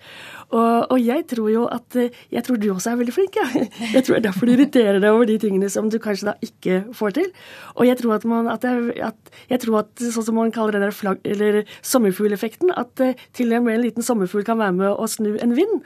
Og, 0.47 0.91
og, 0.93 0.99
jeg 1.03 1.25
tror 1.27 1.49
jo 1.51 1.65
at 1.67 1.95
Jeg 2.31 2.43
tror 2.45 2.55
du 2.55 2.69
også 2.71 2.93
er 2.93 2.99
veldig 3.01 3.13
flink. 3.13 3.35
Ja. 3.35 3.47
Jeg 3.95 4.05
tror 4.05 4.15
det 4.15 4.21
er 4.21 4.27
derfor 4.29 4.47
du 4.47 4.53
irriterer 4.53 4.99
deg 5.03 5.11
over 5.11 5.27
de 5.27 5.37
tingene 5.41 5.69
som 5.69 5.89
du 5.91 5.99
kanskje 5.99 6.29
da 6.29 6.35
ikke 6.43 6.79
får 6.95 7.17
til. 7.19 7.31
Og 7.75 7.87
jeg 7.87 7.97
tror 7.99 8.15
at 8.15 8.25
man 8.25 8.47
at, 8.51 8.63
jeg, 8.63 8.93
at 9.03 9.31
jeg 9.49 9.59
tror 9.63 9.81
at 9.81 10.03
sånn 10.03 10.25
som 10.25 10.37
man 10.39 10.53
kaller 10.55 10.77
det 10.77 10.85
der 10.85 10.95
flagg, 10.95 11.19
eller 11.27 11.63
sommerfugleffekten, 11.85 12.71
at 12.77 13.03
til 13.35 13.53
og 13.53 13.65
med 13.65 13.77
en 13.77 13.83
liten 13.83 14.05
sommerfugl 14.05 14.45
kan 14.47 14.59
være 14.59 14.75
med 14.77 14.91
å 14.93 15.07
snu 15.11 15.35
en 15.35 15.55
vind. 15.57 15.83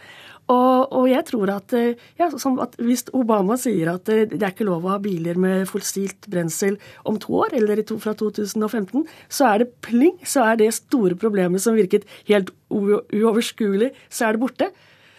Og, 0.52 0.92
og, 0.92 1.06
jeg 1.08 1.24
tror 1.30 1.52
at, 1.54 1.74
eh, 1.78 2.00
ja, 2.20 2.28
at, 2.28 2.78
hvis 2.82 3.06
Obama 3.16 3.56
sier 3.60 3.94
at 3.94 4.10
eh, 4.12 4.26
det 4.28 4.42
er 4.42 4.54
ikke 4.54 4.68
lov 4.68 4.86
å 4.86 4.94
ha 4.96 5.00
biler 5.04 5.40
med 5.40 5.68
fossilt 5.70 6.28
brensel 6.32 6.78
om 7.08 7.20
to 7.22 7.38
år, 7.46 7.56
eller 7.62 7.84
fra 8.02 8.14
2015, 8.18 9.06
så 9.32 9.48
er 9.52 9.64
det 9.64 9.72
pling, 9.86 10.18
så 10.28 10.46
er 10.50 10.60
det 10.62 10.72
store 10.76 11.18
problemet 11.20 11.64
som 11.64 11.78
virket 11.78 12.08
helt 12.30 12.52
uoverskuelig, 12.72 13.94
så 14.12 14.28
er 14.28 14.36
det 14.36 14.44
borte. 14.44 14.72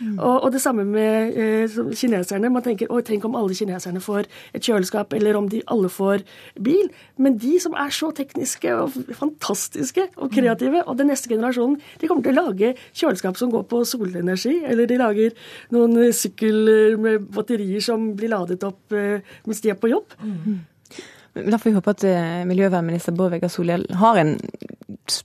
Mm. 0.02 0.18
Og, 0.18 0.37
og, 0.42 0.49
det 0.52 0.62
samme 0.62 0.85
med 0.88 1.38
eh, 1.38 1.76
kineserne. 1.99 2.50
Man 2.52 2.64
tenker 2.64 2.90
å, 2.90 3.00
tenk 3.06 3.26
om 3.28 3.37
alle 3.38 3.56
kineserne 3.56 4.02
får 4.02 4.28
et 4.52 4.66
kjøleskap, 4.66 5.14
eller 5.16 5.38
om 5.38 5.49
de 5.52 5.62
alle 5.73 5.90
får 5.92 6.25
bil. 6.62 6.90
Men 7.23 7.38
de 7.42 7.54
som 7.62 7.76
er 7.78 7.94
så 7.94 8.11
tekniske 8.16 8.75
og 8.75 8.97
fantastiske 9.18 10.09
og 10.16 10.32
kreative, 10.35 10.85
og 10.87 10.99
den 11.00 11.12
neste 11.12 11.30
generasjonen, 11.32 11.78
de 12.00 12.11
kommer 12.11 12.26
til 12.26 12.37
å 12.37 12.49
lage 12.49 12.75
kjøleskap 12.90 13.38
som 13.40 13.52
går 13.54 13.68
på 13.71 13.85
solenergi, 13.88 14.59
eller 14.68 14.90
de 14.90 15.00
lager 15.00 15.38
noen 15.75 16.11
sykler 16.16 16.99
med 17.00 17.30
batterier 17.32 17.82
som 17.85 18.12
blir 18.18 18.32
ladet 18.32 18.62
opp 18.66 18.94
eh, 18.97 19.23
mens 19.47 19.62
de 19.62 19.73
er 19.73 19.80
på 19.80 19.92
jobb. 19.92 20.18
Mm. 20.23 20.61
Da 21.34 21.58
får 21.58 21.70
vi 21.70 21.76
håpe 21.78 21.94
at 21.94 22.04
eh, 22.04 22.42
miljøvernminister 22.48 23.14
Bård 23.16 23.32
Vegar 23.32 23.48
Solhjell 23.52 23.86
har 23.96 24.18
en 24.20 24.34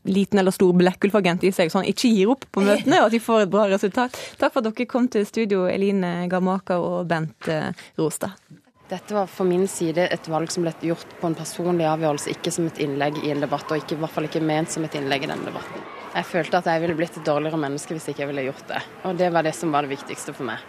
liten 0.07 0.39
eller 0.39 0.51
stor 0.55 0.71
blekkulfagent 0.73 1.43
i 1.43 1.51
seg, 1.51 1.71
så 1.71 1.81
han 1.81 1.89
ikke 1.89 2.11
gir 2.11 2.31
opp 2.31 2.45
på 2.51 2.63
møtene, 2.63 3.01
og 3.01 3.09
at 3.09 3.15
de 3.15 3.19
får 3.23 3.43
et 3.43 3.51
bra 3.51 3.65
resultat. 3.69 4.15
Takk 4.39 4.53
for 4.53 4.63
at 4.63 4.69
dere 4.69 4.87
kom 4.89 5.09
til 5.11 5.27
studio, 5.27 5.65
Eline 5.69 6.29
Garmaker 6.31 6.79
og 6.79 7.09
Bent 7.11 7.49
eh, 7.51 7.69
Rostad. 7.99 8.39
Dette 8.87 9.11
var 9.11 9.27
for 9.27 9.43
min 9.43 9.65
side 9.67 10.05
et 10.07 10.29
valg 10.31 10.51
som 10.53 10.63
ble 10.63 10.71
gjort 10.87 11.17
på 11.19 11.27
en 11.27 11.35
personlig 11.35 11.83
avgjørelse, 11.89 12.31
ikke 12.37 12.53
som 12.55 12.69
et 12.69 12.79
innlegg 12.85 13.19
i 13.19 13.33
en 13.33 13.43
debatt, 13.43 13.67
og 13.67 13.83
ikke, 13.83 13.97
i 13.97 14.03
hvert 14.05 14.15
fall 14.15 14.29
ikke 14.29 14.43
ment 14.47 14.71
som 14.71 14.87
et 14.87 14.95
innlegg 14.95 15.27
i 15.27 15.31
denne 15.33 15.49
debatten. 15.49 15.83
Jeg 16.13 16.29
følte 16.31 16.61
at 16.61 16.71
jeg 16.71 16.81
ville 16.85 16.95
blitt 16.97 17.19
et 17.19 17.27
dårligere 17.27 17.59
menneske 17.59 17.93
hvis 17.93 18.07
ikke 18.09 18.23
jeg 18.23 18.31
ville 18.31 18.47
gjort 18.47 18.71
det. 18.71 18.79
Og 19.05 19.19
det 19.19 19.27
var 19.35 19.43
det 19.43 19.53
som 19.59 19.75
var 19.75 19.83
det 19.83 19.91
viktigste 19.97 20.31
for 20.33 20.47
meg. 20.47 20.63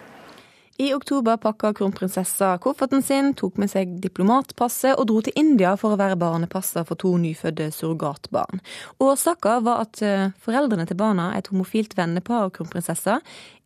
I 0.81 0.95
oktober 0.95 1.37
pakka 1.37 1.73
kronprinsessa 1.75 2.53
kofferten 2.63 3.03
sin, 3.03 3.33
tok 3.35 3.57
med 3.59 3.67
seg 3.67 3.97
diplomatpasset 3.99 4.95
og 4.95 5.09
dro 5.11 5.19
til 5.27 5.35
India 5.35 5.73
for 5.75 5.91
å 5.91 5.99
være 5.99 6.15
barnepasser 6.21 6.85
for 6.87 6.95
to 7.03 7.17
nyfødte 7.19 7.73
surrogatbarn. 7.75 8.61
Årsaka 9.03 9.57
var 9.67 9.81
at 9.89 9.99
eh, 10.07 10.29
foreldrene 10.39 10.85
til 10.87 11.01
barna, 11.01 11.33
et 11.35 11.49
homofilt 11.51 11.97
vennepar 11.99 12.45
av 12.45 12.53
kronprinsessa, 12.55 13.17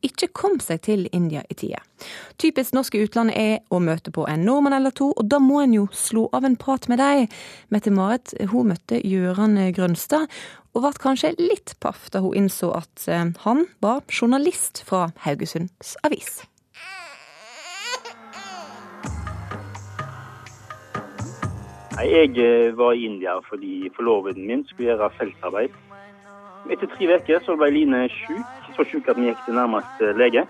ikke 0.01 0.31
kom 0.33 0.57
seg 0.65 0.81
til 0.87 1.05
India 1.13 1.43
i 1.53 1.57
tide. 1.61 1.83
Typisk 2.41 2.73
norsk 2.73 2.97
i 2.97 3.03
utlandet 3.05 3.37
er 3.37 3.59
å 3.69 3.83
møte 3.85 4.09
på 4.17 4.25
en 4.25 4.47
nordmann 4.49 4.79
eller 4.79 4.97
to, 4.97 5.11
og 5.13 5.29
da 5.29 5.37
må 5.37 5.61
en 5.61 5.75
jo 5.77 5.85
slå 5.93 6.31
av 6.33 6.47
en 6.49 6.57
prat 6.57 6.89
med 6.89 7.03
dem. 7.03 7.27
Mette-Marit 7.69 8.33
hun 8.55 8.71
møtte 8.71 9.03
Gøran 9.05 9.61
Grønstad, 9.77 10.33
og 10.73 10.87
ble 10.87 10.95
kanskje 11.05 11.35
litt 11.37 11.77
paff 11.85 12.09
da 12.09 12.25
hun 12.25 12.41
innså 12.41 12.73
at 12.73 13.05
eh, 13.05 13.37
han 13.45 13.63
var 13.85 14.01
journalist 14.09 14.81
fra 14.89 15.11
Haugesunds 15.27 15.93
Avis. 16.09 16.41
Jeg 22.01 22.39
eh, 22.39 22.79
var 22.79 22.93
i 22.93 23.05
India 23.05 23.35
fordi 23.49 23.91
forloveden 23.97 24.47
min 24.47 24.65
skulle 24.67 24.89
gjøre 24.89 25.11
feltarbeid. 25.19 25.75
Etter 26.73 26.89
tre 26.89 27.09
uker 27.19 27.43
så 27.45 27.57
ble 27.59 27.69
Line 27.75 28.07
sjuk, 28.09 28.53
så 28.77 28.87
sjuk 28.89 29.09
at 29.13 29.19
vi 29.19 29.29
gikk 29.29 29.43
til 29.45 29.59
nærmeste 29.59 30.13
lege. 30.17 30.47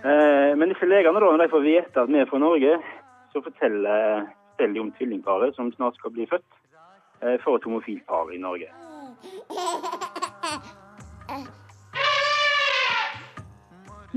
Eh, 0.00 0.52
men 0.56 0.72
disse 0.72 0.88
legene, 0.88 1.20
da, 1.20 1.26
når 1.28 1.42
de 1.44 1.48
får 1.52 1.66
vite 1.66 2.00
at 2.00 2.08
vi 2.08 2.22
er 2.22 2.30
fra 2.30 2.40
Norge, 2.40 2.78
så 3.34 3.42
forteller, 3.44 4.24
forteller 4.54 4.74
de 4.78 4.80
om 4.80 4.92
tvillingparet 4.96 5.58
som 5.58 5.72
snart 5.74 5.98
skal 6.00 6.14
bli 6.14 6.28
født, 6.30 6.46
eh, 7.20 7.36
for 7.44 7.58
et 7.58 7.66
homofilt 7.68 8.06
par 8.08 8.32
i 8.32 8.40
Norge. 8.40 8.70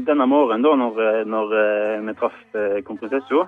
Denne 0.07 0.25
morgenen, 0.25 0.63
da 0.63 0.71
når, 0.79 1.25
når 1.27 1.51
vi 2.07 2.15
traff 2.17 2.39
kronprinsessa, 2.87 3.43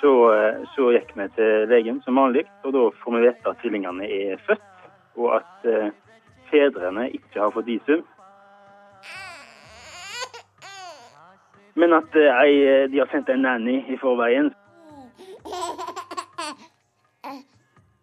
så, 0.00 0.12
eh, 0.34 0.62
så, 0.74 0.90
gikk 0.94 1.12
vi 1.16 1.26
til 1.36 1.66
legen 1.68 2.00
som 2.04 2.16
vanlig, 2.16 2.46
og 2.64 2.72
da 2.76 2.86
får 3.02 3.16
vi 3.16 3.26
vite 3.26 3.50
at 3.50 3.60
tvillingene 3.60 4.06
er 4.08 4.40
født, 4.46 4.86
og 5.20 5.34
at 5.36 5.68
eh, 5.68 5.90
fedrene 6.50 7.10
ikke 7.10 7.40
har 7.42 7.52
fått 7.54 7.68
visum. 7.68 8.04
Men 11.74 11.92
at 11.92 12.16
eh, 12.16 12.88
de 12.90 12.98
har 12.98 13.10
sendt 13.12 13.28
en 13.28 13.44
nanny 13.44 13.76
i 13.92 13.98
forveien. 14.00 14.50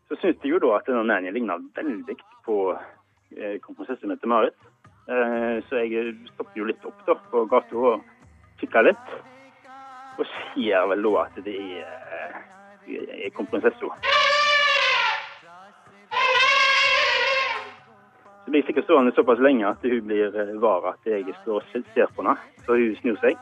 Så 0.08 0.16
syns 0.22 0.40
jeg 0.44 0.54
jo 0.54 0.62
da 0.64 0.78
at 0.78 0.88
denne 0.88 1.04
nannyen 1.04 1.36
ligner 1.36 1.66
veldig 1.76 2.16
på 2.46 2.60
eh, 2.74 3.58
kronprinsesse 3.64 4.08
Mette-Marit. 4.08 4.56
Eh, 5.08 5.58
så 5.68 5.84
jeg 5.84 6.14
stoppet 6.34 6.62
jo 6.62 6.70
litt 6.70 6.86
opp 6.88 7.02
da 7.08 7.18
på 7.32 7.44
gata 7.52 7.82
og 7.92 8.06
kikka 8.62 8.86
litt. 8.88 9.18
Og 10.18 10.26
ser 10.26 10.88
vel 10.90 11.04
da 11.06 11.26
at 11.26 11.36
det 11.46 11.58
er, 11.78 12.40
er 12.88 13.30
kronprinsessa. 13.36 13.92
Så 18.48 18.52
blir 18.52 18.62
jeg 18.62 18.68
sikkert 18.70 18.88
stående 18.88 19.12
såpass 19.12 19.42
lenge 19.44 19.68
at 19.68 19.84
hun 19.84 20.06
blir 20.08 20.32
eh, 20.32 20.54
var 20.62 20.86
at 20.94 21.06
jeg 21.06 21.36
står 21.42 21.62
og 21.62 21.88
ser 21.94 22.12
på 22.16 22.24
henne. 22.24 22.38
Så 22.66 22.78
hun 22.80 22.96
snur 23.02 23.18
seg. 23.22 23.36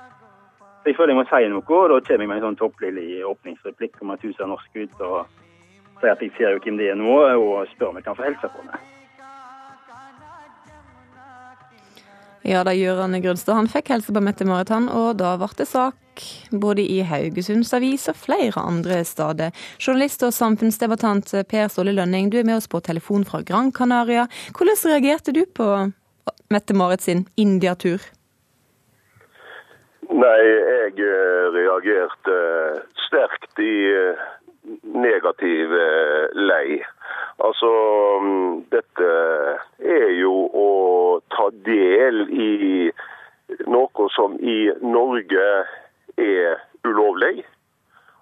Så 0.82 0.90
jeg 0.90 0.98
føler 0.98 1.14
jeg 1.14 1.20
må 1.20 1.26
si 1.30 1.50
noe, 1.50 1.62
og 1.78 1.92
da 1.92 2.00
kommer 2.08 2.26
jeg 2.26 2.30
med 2.32 2.38
en 2.40 2.48
sånn 2.48 2.58
topplille 2.60 3.22
åpningsreplikk 3.26 4.02
om 4.02 4.12
at 4.14 4.26
hun 4.26 4.34
ser 4.34 4.50
norsk 4.50 4.76
ut, 4.82 5.00
og 5.06 6.00
sier 6.02 6.12
at 6.12 6.22
jeg 6.22 6.34
ser 6.38 6.54
jo 6.54 6.64
hvem 6.66 6.82
det 6.82 6.92
er 6.92 7.00
nå, 7.00 7.16
og 7.42 7.70
spør 7.72 7.94
om 7.94 8.00
jeg 8.02 8.06
kan 8.06 8.18
få 8.18 8.28
hilse 8.28 8.50
på 8.50 8.64
henne. 8.64 8.82
Ja, 12.46 12.62
da 12.62 12.76
Gøran 12.78 13.18
Grunstad 13.22 13.58
han 13.58 13.70
fikk 13.70 13.94
helse 13.96 14.14
på 14.14 14.22
Mette-Marit, 14.22 14.70
han, 14.74 14.90
og 14.90 15.16
da 15.22 15.34
ble 15.42 15.50
det 15.58 15.70
sak 15.70 16.05
både 16.52 16.86
i 16.86 17.02
Haugesunds 17.06 17.74
Avis 17.74 18.08
og 18.12 18.20
flere 18.20 18.62
andre 18.62 19.02
steder. 19.08 19.54
Journalist 19.80 20.24
og 20.28 20.34
samfunnsdebattant 20.36 21.34
Per 21.50 21.70
Ståle 21.72 21.96
Lønning, 21.96 22.32
du 22.32 22.40
er 22.40 22.48
med 22.48 22.60
oss 22.60 22.70
på 22.72 22.84
telefon 22.84 23.26
fra 23.28 23.44
Gran 23.46 23.72
Canaria. 23.72 24.28
Hvordan 24.58 24.82
reagerte 24.86 25.36
du 25.36 25.46
på 25.46 25.70
Mette-Marit 26.54 27.02
sin 27.02 27.26
India-tur? 27.38 28.02
Nei, 30.14 30.42
jeg 30.46 31.00
eh, 31.02 31.46
reagerte 31.56 32.36
sterkt 33.08 33.62
i 33.62 33.74
eh, 33.90 34.26
negativ 34.94 35.74
eh, 35.74 36.36
lei. 36.38 36.78
Altså, 37.44 37.72
mm, 38.22 38.52
dette 38.72 39.10
er 39.82 40.12
jo 40.20 40.36
å 40.54 40.70
ta 41.34 41.50
del 41.66 42.22
i 42.30 42.52
noe 43.70 44.08
som 44.16 44.38
i 44.40 44.60
Norge 44.82 45.48
er 46.18 46.60
ulovlig. 46.88 47.46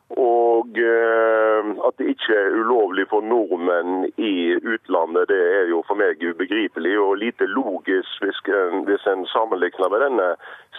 Og 0.09 0.77
eh, 0.77 1.69
at 1.87 1.97
det 1.97 2.11
ikke 2.13 2.35
er 2.37 2.55
ulovlig 2.61 3.07
for 3.09 3.25
nordmenn 3.25 4.05
i 4.21 4.53
utlandet, 4.61 5.29
det 5.31 5.39
er 5.57 5.69
jo 5.71 5.81
for 5.87 5.97
meg 5.97 6.21
ubegripelig 6.21 6.93
og 7.01 7.17
lite 7.17 7.47
logisk 7.49 8.21
hvis 8.21 8.41
en, 8.45 8.83
hvis 8.85 9.07
en 9.09 9.25
sammenligner 9.33 9.89
med 9.89 10.05
denne 10.05 10.29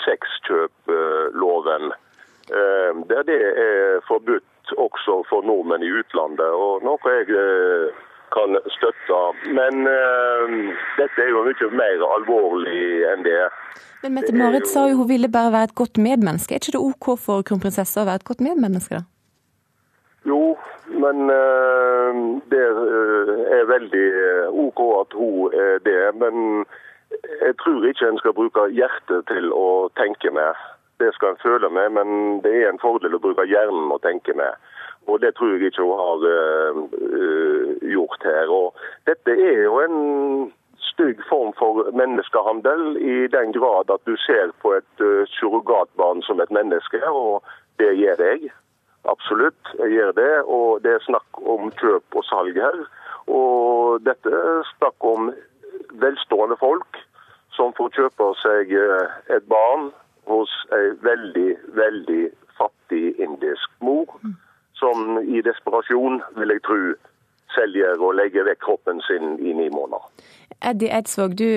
sexkjøploven. 0.04 1.90
Eh, 2.46 2.90
der 3.10 3.22
det 3.26 3.40
er 3.66 4.04
forbudt 4.06 4.76
også 4.78 5.24
for 5.28 5.42
nordmenn 5.42 5.82
i 5.82 5.92
utlandet, 5.92 6.50
og 6.66 6.84
noe 6.86 7.16
jeg 7.18 7.34
eh, 7.34 8.04
kan 8.34 8.58
støtte. 8.76 9.22
Men 9.56 9.86
dette 10.98 11.22
er 11.22 11.30
jo 11.30 11.44
mye 11.46 11.70
mer 11.78 12.04
alvorlig 12.18 12.84
enn 13.12 13.24
det. 13.26 13.40
Men 14.04 14.18
Mette-Marit 14.18 14.68
sa 14.68 14.84
jo 14.90 14.98
hun 14.98 15.08
ville 15.08 15.30
bare 15.32 15.52
være 15.54 15.70
et 15.70 15.78
godt 15.80 15.96
medmenneske. 15.96 16.52
Er 16.52 16.60
ikke 16.60 16.74
det 16.76 16.82
OK 16.84 17.06
for 17.26 17.46
kronprinsessa 17.48 18.02
å 18.02 18.08
være 18.10 18.20
et 18.20 18.26
godt 18.28 18.42
medmenneske, 18.44 19.00
da? 19.00 19.06
Jo, 20.28 20.56
men 20.88 21.30
uh, 21.32 22.12
det 22.52 22.60
eh, 22.64 23.32
er 23.58 23.66
veldig 23.68 24.04
eh, 24.20 24.60
OK 24.66 24.80
at 25.00 25.16
hun 25.16 25.56
er 25.56 25.80
det. 25.84 26.04
Men 26.20 26.64
jeg 27.44 27.56
tror 27.60 27.84
ikke 27.88 28.08
en 28.08 28.20
skal 28.20 28.36
bruke 28.36 28.68
hjertet 28.76 29.26
til 29.32 29.52
å 29.56 29.88
tenke 30.00 30.32
med. 30.32 30.60
Det 31.00 31.10
skal 31.16 31.34
en 31.34 31.42
føle 31.42 31.68
med, 31.72 31.96
men 31.96 32.40
det 32.44 32.54
er 32.60 32.70
en 32.70 32.80
fordel 32.80 33.16
å 33.16 33.22
bruke 33.24 33.48
hjernen 33.48 33.92
å 33.92 34.00
tenke 34.04 34.36
med. 34.36 34.56
Og 35.06 35.20
det 35.20 35.34
tror 35.34 35.52
jeg 35.52 35.68
ikke 35.68 35.82
hun 35.82 36.00
har 36.00 36.18
uh, 36.34 36.76
gjort 37.94 38.22
her. 38.24 38.48
Og 38.48 38.74
dette 39.06 39.30
er 39.30 39.62
jo 39.66 39.78
en 39.84 39.98
stygg 40.90 41.20
form 41.28 41.52
for 41.58 41.90
menneskehandel, 41.92 42.96
i 42.96 43.26
den 43.36 43.52
grad 43.52 43.90
at 43.94 44.02
du 44.06 44.16
ser 44.26 44.52
på 44.62 44.74
et 44.78 45.04
uh, 45.04 45.24
surrogatbarn 45.36 46.22
som 46.22 46.40
et 46.40 46.50
menneske, 46.50 47.00
og 47.08 47.42
det 47.78 47.94
gjør 47.98 48.22
jeg. 48.28 48.52
Absolutt, 49.04 49.74
jeg 49.78 49.90
gjør 49.98 50.12
det. 50.12 50.34
Og 50.44 50.82
det 50.84 50.94
er 50.94 51.08
snakk 51.08 51.42
om 51.56 51.72
kjøp 51.80 52.16
og 52.20 52.24
salg 52.24 52.56
her. 52.56 52.78
Og 53.26 54.00
dette 54.04 54.30
er 54.30 54.70
snakk 54.76 55.04
om 55.04 55.32
velstående 56.00 56.56
folk 56.60 57.02
som 57.56 57.74
får 57.76 57.92
kjøpe 57.98 58.30
seg 58.40 58.72
et 58.74 59.44
barn 59.50 59.90
hos 60.30 60.52
ei 60.74 60.94
veldig, 61.04 61.50
veldig 61.76 62.22
fattig 62.58 63.14
indisk 63.22 63.70
mor, 63.84 64.08
som 64.84 65.18
i 65.24 65.42
desperasjon, 65.44 66.20
vil 66.38 66.54
jeg 66.54 66.64
tro, 66.68 66.80
selger 67.54 68.00
og 68.02 68.16
legger 68.18 68.48
vekk 68.48 68.64
kroppen 68.66 69.00
sin 69.06 69.38
i 69.40 69.54
ni 69.56 69.70
måneder. 69.72 70.10
Eddie 70.60 70.90
Eidsvåg, 70.96 71.36
du 71.38 71.48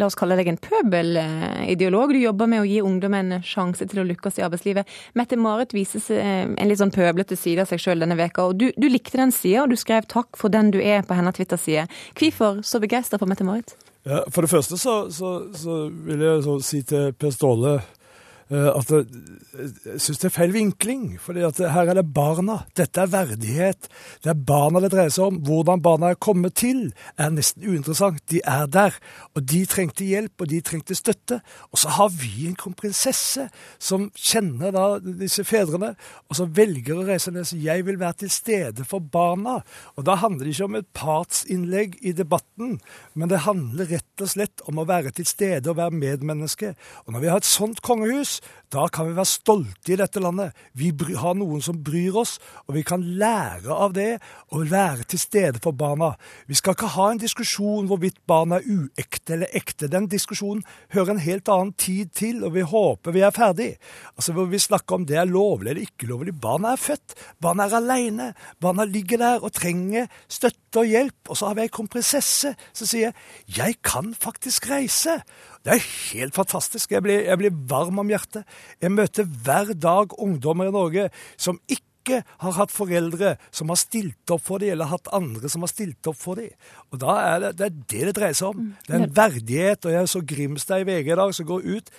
la 0.00 0.08
oss 0.08 0.16
kalle 0.16 0.38
deg 0.38 0.48
en 0.48 0.58
pøbelideolog. 0.62 2.14
Du 2.14 2.20
jobber 2.22 2.48
med 2.48 2.62
å 2.62 2.68
gi 2.68 2.80
ungdom 2.84 3.16
en 3.18 3.36
sjanse 3.44 3.86
til 3.88 4.00
å 4.00 4.06
lykkes 4.08 4.40
i 4.40 4.44
arbeidslivet. 4.46 4.88
Mette-Marit 5.18 5.74
viser 5.76 6.16
en 6.22 6.68
litt 6.68 6.80
sånn 6.80 6.94
pøblete 6.94 7.36
side 7.36 7.64
av 7.64 7.72
seg 7.72 7.82
sjøl 7.82 8.04
denne 8.04 8.16
veka, 8.18 8.48
og 8.48 8.58
du, 8.60 8.70
du, 8.76 8.88
likte 8.88 9.20
den 9.20 9.34
sida, 9.34 9.66
og 9.66 9.72
du 9.72 9.78
skrev 9.80 10.08
takk 10.08 10.38
for 10.40 10.52
den 10.52 10.72
du 10.72 10.80
er 10.80 11.04
på 11.04 11.16
hennes 11.18 11.36
Twitter-side. 11.36 11.88
Hvorfor 12.18 12.62
så 12.66 12.80
begeistra 12.82 13.20
for 13.20 13.30
Mette-Marit? 13.30 13.76
Ja, 14.08 14.24
for 14.34 14.42
det 14.42 14.50
første 14.50 14.80
så, 14.80 15.02
så, 15.14 15.34
så 15.54 15.82
vil 16.08 16.24
jeg 16.24 16.46
så 16.46 16.56
si 16.64 16.80
til 16.88 17.12
Per 17.14 17.34
Ståle 17.34 17.76
Eh, 17.76 18.01
at 18.52 18.90
jeg 18.92 20.00
syns 20.00 20.20
det 20.20 20.28
er 20.28 20.34
feil 20.34 20.52
vinkling. 20.54 21.04
For 21.20 21.36
her 21.36 21.90
er 21.90 21.96
det 21.96 22.04
barna. 22.14 22.58
Dette 22.76 23.00
er 23.00 23.10
verdighet. 23.12 23.88
Det 24.24 24.32
er 24.32 24.44
barna 24.48 24.82
det 24.84 24.92
dreier 24.92 25.12
seg 25.12 25.30
om. 25.30 25.38
Hvordan 25.46 25.82
barna 25.84 26.12
er 26.12 26.20
kommet 26.20 26.56
til, 26.60 26.90
er 27.16 27.32
nesten 27.32 27.64
uinteressant. 27.64 28.20
De 28.32 28.42
er 28.44 28.66
der. 28.72 28.96
Og 29.36 29.46
de 29.48 29.62
trengte 29.68 30.04
hjelp, 30.04 30.34
og 30.40 30.50
de 30.52 30.60
trengte 30.64 30.96
støtte. 30.98 31.40
Og 31.72 31.80
så 31.80 31.94
har 31.96 32.12
vi 32.12 32.48
en 32.48 32.58
kronprinsesse 32.58 33.48
som 33.82 34.10
kjenner 34.18 34.74
da 34.74 34.86
disse 35.00 35.44
fedrene, 35.48 35.94
og 36.28 36.38
som 36.38 36.52
velger 36.52 37.00
å 37.00 37.06
reise 37.08 37.32
ned. 37.32 37.48
Så 37.48 37.60
jeg 37.62 37.86
vil 37.88 38.00
være 38.00 38.22
til 38.24 38.32
stede 38.34 38.86
for 38.88 39.00
barna. 39.00 39.60
Og 39.96 40.06
da 40.08 40.18
handler 40.20 40.46
det 40.46 40.56
ikke 40.56 40.68
om 40.68 40.80
et 40.80 40.90
partsinnlegg 40.96 41.96
i 42.04 42.14
debatten, 42.16 42.78
men 43.16 43.32
det 43.32 43.44
handler 43.46 43.88
rett 43.96 44.24
og 44.24 44.32
slett 44.32 44.62
om 44.68 44.80
å 44.80 44.88
være 44.88 45.14
til 45.16 45.28
stede 45.28 45.72
og 45.72 45.78
være 45.80 45.96
medmenneske. 45.96 46.74
Og 47.06 47.14
når 47.14 47.24
vi 47.24 47.32
har 47.32 47.40
et 47.40 47.48
sånt 47.48 47.80
kongehus, 47.84 48.41
da 48.72 48.86
kan 48.88 49.08
vi 49.08 49.16
være 49.16 49.28
stolte 49.28 49.92
i 49.92 49.98
dette 50.00 50.20
landet. 50.22 50.56
Vi 50.78 50.88
har 51.20 51.34
noen 51.36 51.60
som 51.64 51.82
bryr 51.84 52.16
oss, 52.22 52.38
og 52.64 52.76
vi 52.78 52.84
kan 52.86 53.02
lære 53.20 53.68
av 53.68 53.92
det 53.96 54.16
og 54.54 54.70
være 54.70 55.04
til 55.12 55.20
stede 55.20 55.60
for 55.62 55.76
barna. 55.76 56.14
Vi 56.48 56.56
skal 56.56 56.76
ikke 56.76 56.94
ha 56.94 57.10
en 57.12 57.20
diskusjon 57.20 57.90
hvorvidt 57.90 58.22
barna 58.28 58.60
er 58.60 58.68
uekte 58.72 59.36
eller 59.36 59.52
ekte. 59.52 59.90
Den 59.92 60.08
diskusjonen 60.08 60.64
hører 60.96 61.14
en 61.14 61.22
helt 61.24 61.52
annen 61.52 61.74
tid 61.76 62.14
til, 62.16 62.40
og 62.46 62.54
vi 62.56 62.64
håper 62.64 63.12
vi 63.12 63.24
er 63.26 63.36
ferdig. 63.36 63.74
Altså 64.16 64.32
Hvor 64.32 64.48
vi 64.48 64.62
snakker 64.62 64.96
om 64.96 65.06
det 65.06 65.20
er 65.20 65.28
lovlig 65.28 65.74
eller 65.74 65.84
ikke 65.84 66.08
lovlig. 66.08 66.34
Barna 66.40 66.72
er 66.72 66.80
født. 66.80 67.16
Barna 67.40 67.68
er 67.68 67.76
aleine. 67.76 68.32
Barna 68.60 68.88
ligger 68.88 69.20
der 69.20 69.44
og 69.44 69.52
trenger 69.52 70.08
støtte 70.28 70.80
og 70.80 70.88
hjelp. 70.88 71.28
Og 71.28 71.36
så 71.36 71.50
har 71.50 71.58
vi 71.58 71.66
ei 71.66 71.72
kronprinsesse 71.72 72.54
som 72.72 72.86
sier 72.86 73.12
'jeg 73.46 73.82
kan 73.82 74.14
faktisk 74.14 74.66
reise'. 74.70 75.20
Det 75.62 75.76
er 75.76 75.86
helt 76.12 76.34
fantastisk. 76.34 76.90
Jeg 76.90 77.04
blir, 77.04 77.22
jeg 77.28 77.38
blir 77.38 77.54
varm 77.70 78.02
om 78.02 78.10
hjertet. 78.10 78.46
Jeg 78.82 78.92
møter 78.94 79.26
hver 79.46 79.72
dag 79.78 80.14
ungdommer 80.18 80.70
i 80.70 80.74
Norge 80.74 81.08
som 81.36 81.60
ikke 81.70 82.18
har 82.42 82.56
hatt 82.56 82.72
foreldre 82.74 83.36
som 83.54 83.70
har 83.70 83.78
stilt 83.78 84.32
opp 84.34 84.42
for 84.42 84.58
dem, 84.58 84.72
eller 84.74 84.90
hatt 84.90 85.06
andre 85.14 85.46
som 85.52 85.62
har 85.62 85.70
stilt 85.70 86.10
opp 86.10 86.18
for 86.18 86.40
dem. 86.40 86.50
Og 86.90 86.98
da 87.04 87.14
er 87.28 87.44
det, 87.44 87.52
det 87.60 87.68
er 87.68 87.76
det 87.78 88.08
det 88.08 88.16
dreier 88.18 88.38
seg 88.38 88.50
om. 88.50 88.64
Mm. 88.64 88.72
Det 88.88 88.96
er 88.96 89.04
en 89.04 89.16
verdighet. 89.20 89.86
Og 89.86 89.94
jeg 89.94 90.10
så 90.10 90.24
Grimstad 90.34 90.82
i 90.82 90.88
VG 90.90 91.12
i 91.12 91.20
dag 91.22 91.34
som 91.38 91.50
går 91.52 91.68
ut. 91.68 91.92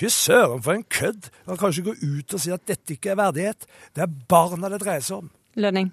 Fy 0.00 0.08
søren, 0.14 0.62
for 0.64 0.78
en 0.78 0.86
kødd! 0.88 1.28
Han 1.50 1.60
kan 1.60 1.74
ikke 1.74 1.90
gå 1.90 1.98
ut 2.00 2.36
og 2.38 2.40
si 2.40 2.54
at 2.54 2.64
dette 2.70 2.96
ikke 2.96 3.12
er 3.12 3.20
verdighet. 3.20 3.68
Det 3.92 4.06
er 4.06 4.20
barna 4.32 4.72
det 4.72 4.80
dreier 4.80 5.04
seg 5.04 5.26
om. 5.26 5.32
Lønning. 5.60 5.92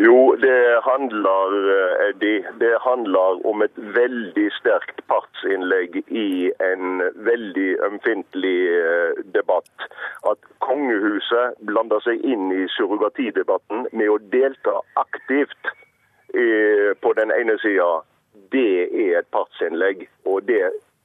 Jo, 0.00 0.36
det 0.40 0.80
handler, 0.82 1.48
eh, 1.76 2.08
Eddie, 2.08 2.44
det 2.60 2.76
handler 2.80 3.46
om 3.46 3.62
et 3.62 3.76
veldig 3.76 4.44
sterkt 4.54 5.00
partsinnlegg 5.10 5.96
i 6.06 6.52
en 6.62 7.02
veldig 7.26 7.70
ømfintlig 7.86 8.60
eh, 8.78 9.18
debatt. 9.34 9.88
At 10.30 10.38
kongehuset 10.62 11.58
blander 11.66 11.98
seg 12.06 12.22
inn 12.22 12.52
i 12.54 12.68
surrogatidebatten 12.76 13.88
med 13.90 14.12
å 14.14 14.20
delta 14.36 14.76
aktivt 15.02 15.72
eh, 16.30 16.94
på 17.02 17.12
den 17.18 17.34
ene 17.34 17.58
sida, 17.58 17.90
det 18.54 18.86
er 18.86 19.18
et 19.18 19.30
partsinnlegg. 19.34 20.06
Og 20.30 20.46
det 20.46 20.62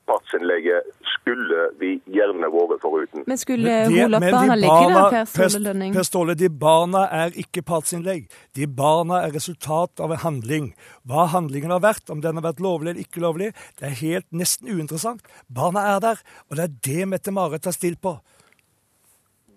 partsinnlegget 0.09 0.89
skulle 1.15 1.67
vi 1.79 1.93
gjerne 2.11 2.49
vært 2.51 2.81
foruten. 2.83 3.23
Men 3.29 3.39
skulle 3.39 3.75
Holof-barna 3.87 4.57
ligge 4.59 4.89
der, 4.91 5.17
Per 5.31 5.51
Ståle 5.51 5.63
Lønning? 5.67 5.93
Per 5.95 6.07
Ståle, 6.07 6.35
de 6.39 6.49
barna 6.49 7.05
er 7.23 7.37
ikke 7.43 7.63
partsinnlegg. 7.67 8.25
De 8.57 8.67
barna 8.67 9.23
er 9.27 9.35
resultat 9.35 10.03
av 10.03 10.15
en 10.15 10.23
handling. 10.25 10.71
Hva 11.09 11.27
handlingen 11.33 11.73
har 11.75 11.83
vært, 11.85 12.09
om 12.13 12.23
den 12.23 12.39
har 12.39 12.47
vært 12.49 12.63
lovlig 12.63 12.93
eller 12.93 13.05
ikke 13.05 13.23
lovlig, 13.23 13.53
det 13.79 13.89
er 13.89 13.99
helt 14.01 14.29
nesten 14.43 14.71
uinteressant. 14.71 15.23
Barna 15.47 15.85
er 15.95 16.03
der, 16.03 16.25
og 16.49 16.59
det 16.59 16.67
er 16.67 16.75
det 16.89 17.09
Mette-Marit 17.13 17.63
tar 17.63 17.75
stilt 17.75 18.01
på. 18.03 18.17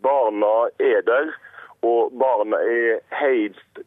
Barna 0.06 0.54
er 0.78 1.02
der. 1.06 1.34
Og 1.86 2.10
barna 2.18 2.58
er 2.66 3.02
helt 3.20 3.80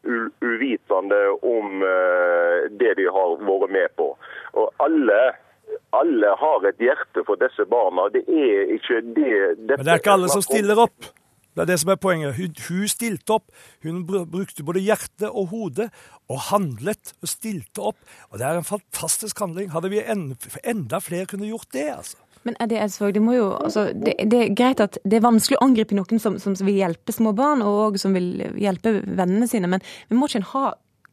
uvitende 0.45 1.19
om 1.43 1.81
uh, 1.83 2.69
det 2.79 2.93
de 2.99 3.07
har 3.09 3.33
vært 3.41 3.73
med 3.73 3.95
på. 3.97 4.13
Og 4.53 4.83
alle 4.83 5.19
alle 5.95 6.33
har 6.41 6.67
et 6.69 6.83
hjerte 6.83 7.23
for 7.27 7.39
disse 7.41 7.65
barna. 7.69 8.09
Det 8.13 8.25
er 8.27 8.75
ikke 8.75 9.01
det 9.15 9.31
Men 9.77 9.85
det 9.85 9.95
er 9.95 10.03
ikke 10.03 10.17
alle 10.17 10.29
som 10.31 10.45
stiller 10.45 10.79
opp. 10.85 11.09
Det 11.57 11.65
er 11.65 11.71
det 11.73 11.79
som 11.81 11.91
er 11.91 11.97
poenget. 11.99 12.37
Hun, 12.37 12.53
hun 12.69 12.87
stilte 12.87 13.35
opp. 13.35 13.49
Hun 13.83 14.05
brukte 14.07 14.63
både 14.63 14.83
hjerte 14.85 15.27
og 15.27 15.49
hode, 15.51 15.89
og 16.29 16.41
handlet 16.51 17.13
og 17.19 17.31
stilte 17.31 17.83
opp. 17.91 17.99
Og 18.29 18.39
det 18.39 18.47
er 18.47 18.59
en 18.59 18.67
fantastisk 18.67 19.41
handling. 19.41 19.71
Hadde 19.73 19.91
vi 19.91 20.03
en, 20.05 20.29
enda 20.63 21.01
flere 21.03 21.27
kunne 21.27 21.49
gjort 21.49 21.71
det, 21.73 21.89
altså. 21.97 22.17
Men 22.47 22.55
er 22.63 22.69
det, 22.71 22.77
Eidsvåg, 22.79 23.13
det, 23.17 23.21
jo, 23.35 23.49
altså, 23.59 23.89
det, 23.91 24.13
det, 24.31 24.37
er 24.39 24.53
greit 24.55 24.79
at 24.79 24.95
det 25.03 25.17
er 25.17 25.25
vanskelig 25.25 25.57
å 25.59 25.65
angripe 25.65 25.97
noen 25.97 26.21
som, 26.23 26.37
som 26.39 26.55
vil 26.63 26.77
hjelpe 26.77 27.11
små 27.11 27.33
barn, 27.35 27.65
og 27.65 27.99
som 27.99 28.15
vil 28.15 28.29
hjelpe 28.55 29.01
vennene 29.03 29.49
sine, 29.49 29.67
men 29.67 29.83
vi 30.07 30.15
må 30.15 30.29
ikke 30.29 30.45
ha 30.53 30.69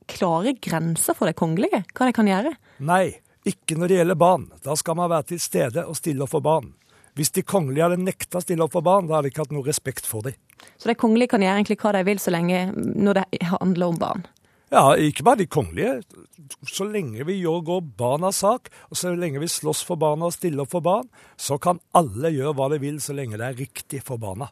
klare 0.06 0.54
grenser 0.62 1.16
for 1.18 1.26
det 1.26 1.34
kongelige? 1.40 1.82
Hva 1.96 2.06
de 2.06 2.14
kan 2.14 2.30
gjøre? 2.30 2.54
Nei. 2.86 3.16
Ikke 3.46 3.78
når 3.78 3.90
det 3.90 4.00
gjelder 4.00 4.18
barn. 4.18 4.48
Da 4.64 4.74
skal 4.78 4.98
man 4.98 5.12
være 5.12 5.30
til 5.30 5.40
stede 5.42 5.87
og 5.87 5.96
stille 5.98 6.24
opp 6.26 6.35
for 6.35 6.44
barn. 6.44 6.72
Hvis 7.16 7.32
de 7.32 7.46
kongelige 7.46 7.87
hadde 7.87 8.02
nekta 8.02 8.40
å 8.40 8.44
stille 8.44 8.64
opp 8.66 8.74
for 8.74 8.85
barn, 8.85 9.06
da 9.09 9.16
hadde 9.16 9.30
de 9.30 9.32
ikke 9.32 9.46
hatt 9.46 9.54
noe 9.54 9.64
respekt 9.64 10.09
for 10.09 10.26
dem. 10.26 10.37
Så 10.76 10.90
de 10.90 10.96
kongelige 10.98 11.32
kan 11.32 11.44
gjøre 11.44 11.61
egentlig 11.61 11.78
hva 11.80 11.92
de 11.96 12.02
vil 12.09 12.20
så 12.20 12.32
lenge 12.35 12.66
når 12.74 13.20
det 13.20 13.46
handler 13.52 13.92
om 13.92 14.00
barn? 14.00 14.26
Ja, 14.74 14.96
ikke 14.98 15.24
bare 15.24 15.40
de 15.44 15.46
kongelige. 15.46 16.00
Så 16.66 16.88
lenge 16.90 17.24
vi 17.28 17.38
gjør 17.38 17.62
går 17.64 17.82
barnas 17.98 18.42
sak, 18.42 18.68
og 18.90 18.98
så 18.98 19.14
lenge 19.14 19.40
vi 19.40 19.48
slåss 19.50 19.85
for 19.87 20.00
barna 20.00 20.26
og 20.26 20.35
stiller 20.35 20.66
opp 20.66 20.74
for 20.74 20.85
barn, 20.85 21.06
så 21.38 21.61
kan 21.62 21.78
alle 21.96 22.35
gjøre 22.35 22.56
hva 22.59 22.68
de 22.74 22.82
vil 22.82 22.98
så 23.02 23.14
lenge 23.16 23.38
det 23.38 23.46
er 23.46 23.61
riktig 23.62 24.02
for 24.04 24.20
barna. 24.20 24.50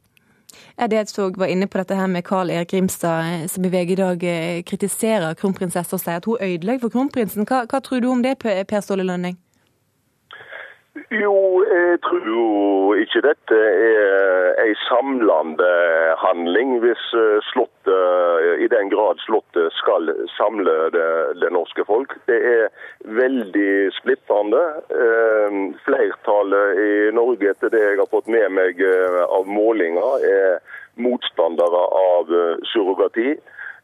Eddie 0.77 1.07
så 1.07 1.31
var 1.37 1.47
inne 1.47 1.67
på 1.67 1.79
dette 1.79 1.97
her 1.99 2.11
med 2.11 2.25
Carl 2.25 2.51
Erik 2.51 2.71
Grimstad, 2.71 3.21
eh, 3.21 3.47
som 3.49 3.65
i 3.65 3.73
VG 3.73 3.93
i 3.93 4.01
dag 4.01 4.25
eh, 4.25 4.63
kritiserer 4.63 5.35
kronprinsessa 5.39 5.97
og 5.97 6.03
sier 6.03 6.21
at 6.21 6.29
hun 6.29 6.41
ødelegger 6.41 6.87
for 6.87 6.95
kronprinsen. 6.97 7.47
Hva, 7.49 7.65
hva, 7.71 7.81
tror 7.81 8.01
du 8.01 8.11
om 8.11 8.23
det, 8.25 8.39
Per 8.41 8.81
Ståle 8.81 9.07
Lønning? 9.07 9.39
Jo, 11.15 11.63
jeg 11.63 11.99
tror 12.03 12.25
jo 12.27 12.45
ikke 12.99 13.21
dette 13.23 13.59
er 13.59 14.57
ei 14.65 14.73
samlende 14.89 15.69
handling, 16.19 16.79
hvis 16.83 17.05
eh, 17.15 17.39
Slottet, 17.51 18.63
i 18.65 18.67
den 18.73 18.91
grad 18.91 19.21
Slottet 19.23 19.75
skal 19.79 20.11
samle 20.35 20.75
det, 20.95 21.07
det 21.43 21.53
norske 21.55 21.85
folk. 21.87 22.17
Det 22.27 22.39
er 22.51 22.65
veldig 23.19 23.93
splittende. 23.99 24.63
Flertallet 25.85 26.81
i 26.81 26.93
Norge, 27.15 27.53
etter 27.53 27.71
det 27.75 27.83
jeg 27.85 28.01
har 28.01 28.11
fått 28.11 28.31
med 28.33 28.49
meg 28.57 28.81
av 29.29 29.45
målinger, 29.47 30.25
er 30.25 30.59
motstandere 31.05 31.85
av 32.01 32.33
surrogati. 32.73 33.35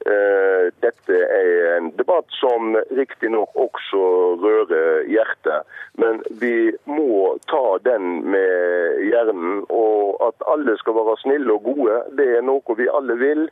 Eh, 0.07 0.71
dette 0.81 1.17
er 1.29 1.75
en 1.77 1.91
debatt 1.99 2.31
som 2.39 2.73
riktignok 2.97 3.53
også 3.61 4.05
rører 4.41 5.03
hjertet, 5.13 5.69
men 6.01 6.23
vi 6.41 6.73
må 6.89 7.35
ta 7.53 7.77
den 7.85 8.23
med 8.33 9.03
hjernen. 9.11 9.67
Og 9.69 10.17
at 10.25 10.47
alle 10.49 10.79
skal 10.81 10.97
være 10.97 11.19
snille 11.25 11.53
og 11.53 11.69
gode, 11.69 11.99
det 12.17 12.31
er 12.39 12.47
noe 12.47 12.79
vi 12.79 12.89
alle 12.89 13.19
vil. 13.21 13.45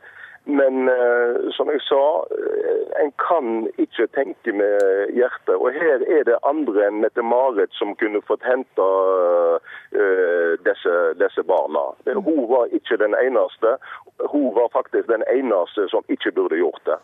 Men 0.49 0.89
uh, 0.89 1.51
som 1.53 1.69
jeg 1.69 1.81
sa, 1.85 2.03
uh, 2.25 2.81
en 3.03 3.11
kan 3.21 3.67
ikke 3.77 4.07
tenke 4.17 4.53
med 4.55 5.13
hjertet. 5.13 5.53
Og 5.55 5.69
her 5.75 6.01
er 6.17 6.25
det 6.25 6.39
andre 6.49 6.87
enn 6.87 7.01
Mette-Marit 7.03 7.75
som 7.77 7.93
kunne 8.01 8.21
fått 8.25 8.45
henta 8.47 8.87
uh, 9.53 10.55
disse, 10.65 10.95
disse, 11.21 11.45
barna. 11.45 11.85
Hun 12.09 12.47
var 12.49 12.73
ikke 12.73 12.97
den 12.97 13.13
eneste. 13.19 13.77
Hun 14.33 14.49
var 14.57 14.73
faktisk 14.73 15.11
den 15.11 15.25
eneste 15.29 15.85
som 15.93 16.05
ikke 16.09 16.33
burde 16.33 16.57
gjort 16.57 16.81
det. 16.89 16.99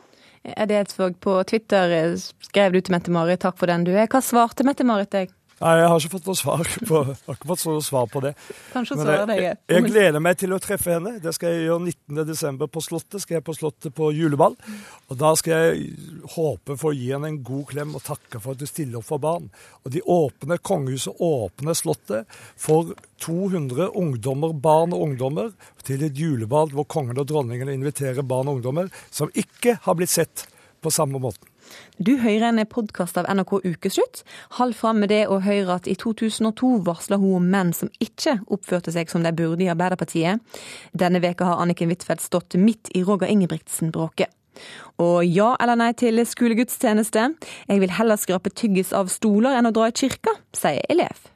Er 0.45 0.65
det 0.65 0.75
et 0.75 0.86
Eidsvåg, 0.86 1.17
på 1.21 1.39
Twitter 1.49 2.17
skrev 2.17 2.73
du 2.73 2.81
til 2.81 2.93
Mette-Marit 2.97 3.45
takk 3.45 3.58
for 3.62 3.69
den 3.69 3.86
du 3.86 3.93
er. 3.93 4.10
Hva 4.10 4.21
svarte 4.25 4.65
Mette-Marit 4.65 5.13
deg? 5.13 5.34
Nei, 5.55 5.71
jeg 5.79 5.87
har 5.87 6.01
ikke 6.01 6.11
fått 6.17 6.25
noe 6.27 6.35
svar 6.35 6.69
på, 6.89 6.99
har 7.07 7.37
ikke 7.37 7.47
fått 7.47 7.61
noe 7.69 7.83
svar 7.83 8.09
på 8.11 8.21
det. 8.25 8.33
Kanskje 8.73 8.97
svare 8.99 9.27
deg. 9.29 9.39
Jeg, 9.39 9.59
jeg 9.71 9.85
gleder 9.87 10.23
meg 10.23 10.35
til 10.41 10.51
å 10.51 10.59
treffe 10.59 10.91
henne. 10.97 11.13
Det 11.23 11.31
skal 11.37 11.53
jeg 11.53 11.69
gjøre 11.69 11.93
19.12. 11.93 12.65
på 12.73 12.83
Slottet. 12.83 13.23
Skal 13.23 13.37
jeg 13.37 13.45
på 13.47 13.55
Slottet 13.55 13.95
på 13.95 14.09
juleball. 14.11 14.57
Og 15.07 15.21
da 15.21 15.31
skal 15.39 15.55
jeg 15.55 15.87
håpe 16.35 16.75
for 16.75 16.91
å 16.91 16.97
gi 16.97 17.07
henne 17.13 17.31
en 17.31 17.39
god 17.47 17.69
klem 17.71 17.95
og 17.95 18.03
takke 18.03 18.43
for 18.43 18.51
at 18.51 18.65
du 18.65 18.67
stiller 18.67 18.99
opp 18.99 19.07
for 19.07 19.23
barn. 19.23 19.47
Og 19.87 19.95
de 19.95 20.03
åpner 20.03 20.59
kongehuset 20.59 21.23
åpner 21.23 21.79
Slottet 21.79 22.35
for 22.59 22.91
200 23.23 23.93
ungdommer, 23.95 24.51
barn 24.51 24.91
og 24.91 25.07
ungdommer 25.07 25.55
til 25.87 26.03
et 26.03 26.19
juleball 26.19 26.75
hvor 26.75 26.89
kongen 26.91 27.21
og 27.21 27.29
dronningen 27.31 27.71
inviterer 27.71 28.27
barn 28.27 28.51
og 28.51 28.59
ungdommer 28.59 28.91
som 29.07 29.31
ikke 29.31 29.79
har 29.87 29.95
blitt 29.95 30.11
sett 30.11 30.49
på 30.83 30.91
samme 30.91 31.21
måten. 31.21 31.47
Du 31.97 32.17
hører 32.19 32.49
en 32.49 32.62
podkast 32.67 33.17
av 33.17 33.28
NRK 33.30 33.54
Ukeslutt. 33.63 34.23
Hold 34.60 34.75
fram 34.75 34.99
med 35.04 35.13
det 35.13 35.25
å 35.32 35.39
høre 35.43 35.78
at 35.80 35.88
i 35.88 35.95
2002 35.95 36.71
varsla 36.88 37.19
hun 37.21 37.38
om 37.39 37.51
menn 37.51 37.73
som 37.75 37.91
ikke 38.04 38.39
oppførte 38.51 38.93
seg 38.95 39.12
som 39.12 39.23
de 39.23 39.32
burde 39.36 39.65
i 39.65 39.69
Arbeiderpartiet. 39.71 40.41
Denne 40.91 41.21
veka 41.23 41.47
har 41.49 41.62
Anniken 41.63 41.91
Huitfeldt 41.93 42.25
stått 42.25 42.58
midt 42.60 42.91
i 42.95 43.04
Roger 43.08 43.32
Ingebrigtsen-bråket. 43.32 44.34
Og 45.04 45.25
ja 45.28 45.54
eller 45.60 45.80
nei 45.80 45.91
til 45.99 46.21
skolegudstjeneste? 46.23 47.30
Jeg 47.67 47.84
vil 47.84 47.95
heller 47.97 48.19
skrape 48.19 48.54
tyggis 48.56 48.93
av 48.95 49.12
stoler 49.12 49.60
enn 49.60 49.67
å 49.67 49.73
dra 49.75 49.89
i 49.91 49.95
kirka, 49.95 50.36
sier 50.56 50.84
elev. 50.91 51.34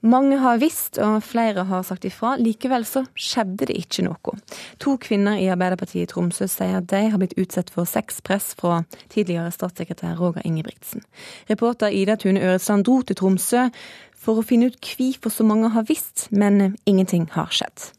Mange 0.00 0.36
har 0.38 0.60
visst, 0.62 0.98
og 1.02 1.24
flere 1.26 1.64
har 1.66 1.82
sagt 1.82 2.04
ifra. 2.06 2.36
Likevel 2.38 2.84
så 2.86 3.02
skjedde 3.18 3.66
det 3.66 3.74
ikke 3.80 4.04
noe. 4.06 4.34
To 4.78 4.94
kvinner 5.02 5.40
i 5.42 5.48
Arbeiderpartiet 5.50 6.04
i 6.04 6.10
Tromsø 6.12 6.46
sier 6.46 6.78
at 6.78 6.86
de 6.92 7.00
har 7.10 7.18
blitt 7.18 7.34
utsatt 7.40 7.72
for 7.74 7.88
sexpress 7.88 8.52
fra 8.60 8.84
tidligere 9.10 9.50
statssekretær 9.54 10.20
Roger 10.20 10.46
Ingebrigtsen. 10.46 11.02
Reporter 11.50 11.90
Ida 11.90 12.14
Tune 12.14 12.44
Øresland 12.44 12.86
dro 12.86 13.00
til 13.02 13.18
Tromsø 13.18 13.66
for 14.14 14.38
å 14.38 14.46
finne 14.46 14.70
ut 14.70 14.78
hvorfor 14.78 15.34
så 15.34 15.46
mange 15.46 15.72
har 15.74 15.86
visst, 15.90 16.28
men 16.30 16.76
ingenting 16.86 17.26
har 17.34 17.50
skjedd. 17.50 17.90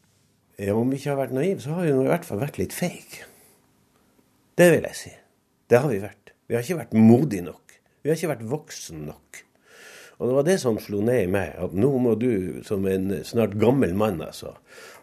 Ja, 0.60 0.76
om 0.76 0.92
vi 0.92 1.00
ikke 1.00 1.14
har 1.14 1.22
vært 1.22 1.36
naive, 1.36 1.60
så 1.64 1.76
har 1.76 1.84
vi 1.88 1.92
i 1.92 2.08
hvert 2.08 2.28
fall 2.28 2.40
vært 2.40 2.60
litt 2.60 2.76
fake. 2.76 3.28
Det 4.60 4.72
vil 4.72 4.88
jeg 4.88 5.00
si. 5.00 5.14
Det 5.72 5.80
har 5.80 5.92
vi 5.92 6.00
vært. 6.04 6.34
Vi 6.48 6.56
har 6.56 6.64
ikke 6.64 6.80
vært 6.80 6.96
modige 6.96 7.46
nok. 7.46 7.80
Vi 8.04 8.12
har 8.12 8.20
ikke 8.20 8.34
vært 8.34 8.50
voksen 8.52 9.06
nok. 9.08 9.44
Og 10.20 10.28
det 10.28 10.36
var 10.36 10.48
det 10.50 10.58
som 10.60 10.78
slo 10.84 11.00
ned 11.06 11.22
i 11.24 11.32
meg, 11.32 11.54
at 11.64 11.76
nå 11.80 11.90
må 12.04 12.14
du 12.20 12.60
som 12.68 12.84
en 12.92 13.22
snart 13.24 13.54
gammel 13.60 13.94
mann, 13.96 14.20
altså, 14.20 14.52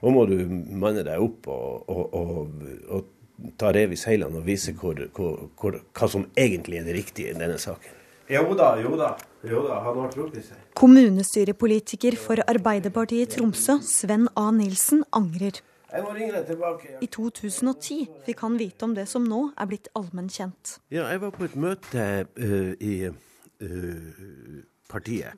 nå 0.03 0.13
må 0.13 0.27
du 0.29 0.37
manne 0.77 1.07
deg 1.07 1.23
opp 1.25 1.49
og, 1.49 1.89
og, 1.89 2.17
og, 2.21 2.67
og 2.93 3.47
ta 3.57 3.71
rev 3.73 3.95
i 3.97 4.01
seilene 4.01 4.43
og 4.43 4.45
vise 4.45 4.75
hvor, 4.77 5.01
hvor, 5.17 5.47
hvor, 5.57 5.79
hva 5.97 6.09
som 6.13 6.27
egentlig 6.37 6.83
er 6.83 6.91
det 6.91 6.99
riktige 6.99 7.33
i 7.33 7.39
denne 7.39 7.57
saken. 7.61 7.95
Jo 8.29 8.43
da, 8.59 8.75
jo 8.83 8.93
da. 8.99 9.15
Jo 9.47 9.63
da, 9.65 9.79
han 9.87 10.03
har 10.03 10.13
trukket 10.13 10.51
seg. 10.51 10.61
Kommunestyrepolitiker 10.77 12.17
for 12.21 12.43
Arbeiderpartiet 12.51 13.31
i 13.31 13.39
Tromsø, 13.39 13.79
Sven 13.87 14.27
A. 14.35 14.51
Nilsen, 14.53 15.05
angrer. 15.17 15.63
Jeg 15.87 16.03
må 16.03 16.13
ringe 16.13 16.35
deg 16.35 16.49
tilbake. 16.51 16.93
Ja. 16.97 17.01
I 17.01 17.09
2010 17.15 18.01
fikk 18.27 18.43
han 18.43 18.57
vite 18.61 18.85
om 18.85 18.97
det 18.97 19.07
som 19.09 19.25
nå 19.25 19.47
er 19.55 19.69
blitt 19.71 19.89
allmennkjent. 19.97 20.81
Ja, 20.91 21.07
jeg 21.09 21.23
var 21.23 21.33
på 21.37 21.47
et 21.47 21.55
møte 21.57 22.09
uh, 22.27 22.73
i 22.83 22.97
uh, 23.07 24.65
partiet. 24.91 25.35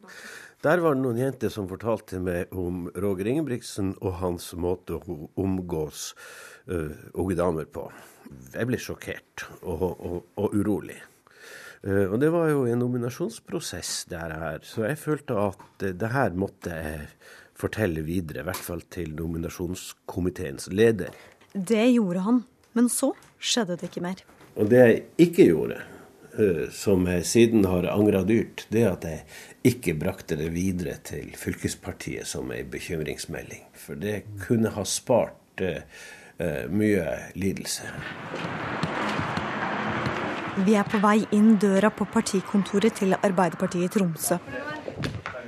Der 0.65 0.81
var 0.83 0.97
det 0.97 1.05
noen 1.05 1.21
jenter 1.21 1.53
som 1.55 1.69
fortalte 1.71 2.19
meg 2.19 2.51
om 2.51 2.89
Roger 2.99 3.29
Ingebrigtsen 3.31 3.93
og 4.03 4.17
hans 4.19 4.51
måte 4.59 4.97
å 4.99 5.19
omgås 5.39 6.09
uh, 6.67 6.91
unge 7.15 7.37
damer 7.39 7.69
på. 7.71 7.85
Jeg 8.57 8.67
ble 8.67 8.81
sjokkert 8.83 9.47
og, 9.61 9.85
og, 9.87 10.17
og 10.35 10.57
urolig. 10.59 10.99
Uh, 11.87 12.11
og 12.11 12.17
det 12.19 12.33
var 12.35 12.51
jo 12.51 12.65
en 12.67 12.83
nominasjonsprosess, 12.83 13.93
der 14.11 14.35
her, 14.35 14.67
så 14.67 14.89
jeg 14.89 14.99
følte 14.99 15.39
at 15.39 15.63
uh, 15.87 15.93
det 15.95 16.11
her 16.11 16.35
måtte 16.35 16.75
jeg 16.75 17.07
fortelle 17.59 18.03
videre, 18.07 18.43
i 18.43 18.49
hvert 18.51 18.65
fall 18.67 18.83
til 18.91 19.15
nominasjonskomiteens 19.19 20.73
leder. 20.75 21.15
Det 21.55 21.87
gjorde 21.93 22.27
han, 22.27 22.43
men 22.75 22.91
så 22.91 23.13
skjedde 23.39 23.79
det 23.79 23.93
ikke 23.93 24.03
mer. 24.05 24.27
Og 24.59 24.67
det 24.75 24.83
jeg 24.83 25.01
ikke 25.29 25.49
gjorde, 25.53 25.79
som 26.73 27.07
jeg 27.11 27.25
siden 27.27 27.65
har 27.67 27.89
angra 27.91 28.23
dyrt, 28.27 28.67
det 28.71 28.85
at 28.87 29.07
jeg 29.09 29.25
ikke 29.67 29.97
brakte 29.99 30.39
det 30.39 30.53
videre 30.55 30.97
til 31.05 31.33
fylkespartiet 31.39 32.29
som 32.29 32.53
ei 32.55 32.63
bekymringsmelding. 32.63 33.65
For 33.75 33.99
det 33.99 34.23
kunne 34.45 34.73
ha 34.75 34.85
spart 34.87 35.63
uh, 35.65 35.83
mye 36.71 37.07
lidelse. 37.35 37.91
Vi 40.67 40.75
er 40.75 40.87
på 40.91 40.99
vei 41.03 41.21
inn 41.35 41.57
døra 41.63 41.91
på 41.95 42.07
partikontoret 42.11 42.97
til 42.99 43.15
Arbeiderpartiet 43.19 43.87
i 43.87 43.93
Tromsø. 43.99 44.39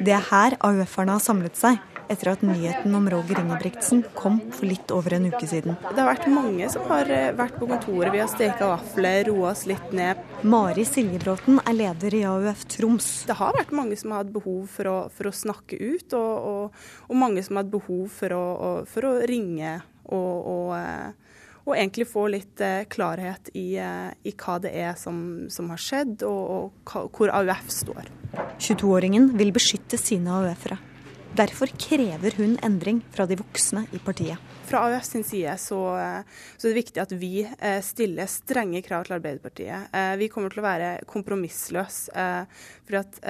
Det 0.01 0.15
er 0.15 0.27
her 0.31 0.59
AUF-erne 0.65 1.17
har 1.19 1.23
samlet 1.23 1.59
seg 1.59 1.81
etter 2.11 2.33
at 2.33 2.43
nyheten 2.43 2.95
om 2.95 3.07
Roger 3.11 3.39
Ingebrigtsen 3.41 4.03
kom 4.15 4.41
for 4.51 4.67
litt 4.67 4.91
over 4.91 5.15
en 5.15 5.29
uke 5.31 5.47
siden. 5.47 5.77
Det 5.83 6.01
har 6.01 6.09
vært 6.11 6.27
mange 6.33 6.67
som 6.73 6.89
har 6.91 7.11
eh, 7.15 7.31
vært 7.39 7.59
på 7.61 7.69
kontoret. 7.71 8.11
Vi 8.15 8.23
har 8.23 8.31
steka 8.31 8.73
vafler, 8.73 9.23
roa 9.31 9.53
oss 9.53 9.63
litt 9.71 9.95
ned. 9.95 10.19
Mari 10.43 10.85
Siljebråten 10.89 11.61
er 11.63 11.79
leder 11.79 12.19
i 12.19 12.25
AUF 12.27 12.67
Troms. 12.75 13.11
Det 13.31 13.39
har 13.39 13.55
vært 13.55 13.71
mange 13.77 13.99
som 14.01 14.15
har 14.15 14.25
hatt 14.25 14.35
behov 14.35 14.67
for 14.75 14.91
å, 14.91 14.97
for 15.15 15.31
å 15.31 15.35
snakke 15.35 15.79
ut, 15.79 16.19
og, 16.19 16.51
og, 16.51 16.83
og, 17.07 17.17
mange 17.21 17.47
som 17.47 17.57
har 17.57 17.67
hatt 17.67 17.75
behov 17.77 18.05
for 18.19 18.35
å, 18.35 18.45
for 18.91 19.07
å 19.07 19.17
ringe 19.31 19.79
og, 20.11 20.37
og 20.55 20.79
eh, 20.81 21.11
og 21.69 21.75
egentlig 21.77 22.07
få 22.09 22.25
litt 22.33 22.59
eh, 22.65 22.87
klarhet 22.91 23.51
i, 23.55 23.77
i, 23.79 24.33
hva 24.33 24.57
det 24.65 24.73
er 24.81 24.97
som, 24.99 25.21
som 25.53 25.69
har 25.71 25.79
skjedd, 25.79 26.25
og, 26.27 26.73
og 26.89 27.11
hvor 27.15 27.31
AUF 27.37 27.69
står. 27.71 28.09
22-åringen 28.59 29.29
vil 29.39 29.53
beskytte 29.55 30.01
sine 30.01 30.33
AUF-ere. 30.41 30.81
Derfor 31.37 31.67
krever 31.79 32.35
hun 32.37 32.57
endring 32.63 33.05
fra 33.15 33.23
de 33.27 33.37
voksne 33.39 33.85
i 33.95 33.99
partiet. 34.03 34.39
Fra 34.67 34.81
AUF 34.87 35.05
sin 35.07 35.23
side 35.25 35.53
så, 35.63 35.79
så, 36.59 36.67
er 36.67 36.73
det 36.73 36.79
viktig 36.79 37.01
at 37.03 37.13
vi 37.19 37.45
eh, 37.45 37.79
stiller 37.87 38.27
strenge 38.31 38.83
krav 38.83 39.07
til 39.07 39.15
Arbeiderpartiet. 39.15 39.93
Eh, 39.95 40.15
vi 40.19 40.27
kommer 40.31 40.51
til 40.51 40.63
å 40.63 40.65
være 40.67 40.89
kompromissløse. 41.11 42.11
Eh, 42.11 42.67
for 42.91 42.99
at 42.99 43.21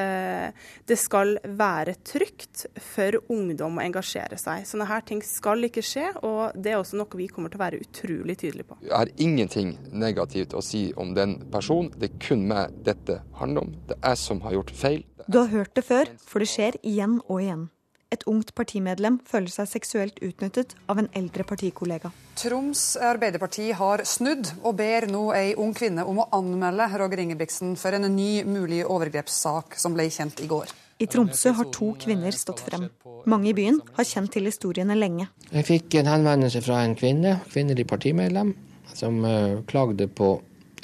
det 0.88 0.96
skal 0.96 1.34
være 1.44 1.92
trygt 2.06 2.62
for 2.80 3.18
ungdom 3.28 3.76
å 3.76 3.82
engasjere 3.84 4.38
seg. 4.40 4.64
Sånne 4.64 4.86
her 4.88 5.04
ting 5.04 5.20
skal 5.24 5.68
ikke 5.68 5.84
skje, 5.84 6.06
og 6.24 6.56
det 6.56 6.72
er 6.72 6.78
også 6.80 6.96
noe 6.96 7.20
vi 7.20 7.26
kommer 7.28 7.52
til 7.52 7.60
å 7.60 7.64
være 7.66 7.80
utrolig 7.84 8.38
tydelige 8.40 8.70
på. 8.70 8.78
Jeg 8.86 8.94
har 8.96 9.12
ingenting 9.20 9.74
negativt 9.92 10.56
å 10.56 10.62
si 10.64 10.86
om 10.96 11.12
den 11.18 11.36
personen. 11.52 11.92
Det 11.92 12.08
er 12.08 12.22
kun 12.24 12.46
meg 12.48 12.72
dette 12.88 13.18
handler 13.42 13.68
om. 13.68 13.76
Det 13.90 13.98
er 13.98 14.14
jeg 14.14 14.22
som 14.22 14.40
har 14.46 14.56
gjort 14.56 14.72
feil. 14.80 15.04
Du 15.28 15.42
har 15.42 15.52
hørt 15.52 15.76
det 15.76 15.84
før, 15.84 16.14
for 16.24 16.40
det 16.40 16.48
skjer 16.48 16.80
igjen 16.80 17.20
og 17.26 17.44
igjen 17.44 17.68
et 18.10 18.24
ungt 18.30 18.52
partimedlem 18.58 19.20
føler 19.28 19.52
seg 19.52 19.68
seksuelt 19.70 20.20
utnyttet 20.24 20.74
av 20.90 20.98
en 20.98 21.08
eldre 21.16 21.46
partikollega. 21.46 22.10
Troms 22.40 22.82
Arbeiderparti 22.98 23.70
har 23.76 24.02
snudd 24.08 24.50
og 24.60 24.76
ber 24.80 25.06
nå 25.10 25.28
ei 25.36 25.54
ung 25.54 25.72
kvinne 25.76 26.04
om 26.08 26.22
å 26.22 26.28
anmelde 26.36 26.88
Roger 26.98 27.22
Ingebrigtsen 27.24 27.76
for 27.80 27.96
en 27.96 28.08
ny 28.14 28.42
mulig 28.48 28.82
overgrepssak 28.84 29.78
som 29.80 29.94
ble 29.94 30.08
kjent 30.10 30.42
i 30.42 30.48
går. 30.50 30.72
I 31.00 31.06
Tromsø 31.08 31.54
har 31.56 31.68
to 31.72 31.94
kvinner 32.00 32.34
stått 32.36 32.60
frem. 32.66 32.90
Mange 33.30 33.52
i 33.52 33.54
byen 33.56 33.78
har 33.96 34.04
kjent 34.04 34.34
til 34.34 34.44
historiene 34.50 34.96
lenge. 34.98 35.30
Jeg 35.48 35.64
fikk 35.68 35.96
en 36.00 36.10
henvendelse 36.10 36.60
fra 36.64 36.82
en 36.84 36.96
kvinne, 36.98 37.38
kvinnelig 37.48 37.86
partimedlem, 37.88 38.52
som 38.92 39.22
uh, 39.24 39.62
klagde 39.70 40.10
på 40.12 40.34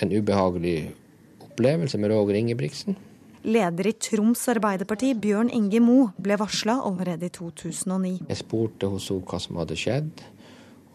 en 0.00 0.14
ubehagelig 0.14 0.94
opplevelse 1.44 2.00
med 2.00 2.14
Roger 2.14 2.38
Ingebrigtsen. 2.40 2.96
Leder 3.46 3.86
i 3.86 3.92
Troms 3.92 4.40
Arbeiderparti, 4.50 5.12
Bjørn 5.22 5.52
Inge 5.54 5.78
Mo, 5.78 6.08
ble 6.18 6.34
varsla 6.34 6.80
allerede 6.82 7.28
i 7.28 7.30
2009. 7.30 8.10
Jeg 8.26 8.38
spurte 8.40 8.88
hos 8.90 9.06
henne 9.12 9.22
hva 9.30 9.38
som 9.38 9.60
hadde 9.60 9.76
skjedd, 9.78 10.24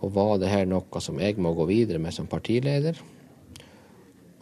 og 0.04 0.12
var 0.18 0.34
det 0.42 0.50
her 0.52 0.68
noe 0.68 1.02
som 1.04 1.22
jeg 1.24 1.38
må 1.40 1.54
gå 1.56 1.70
videre 1.70 2.02
med 2.04 2.12
som 2.12 2.28
partileder? 2.28 3.00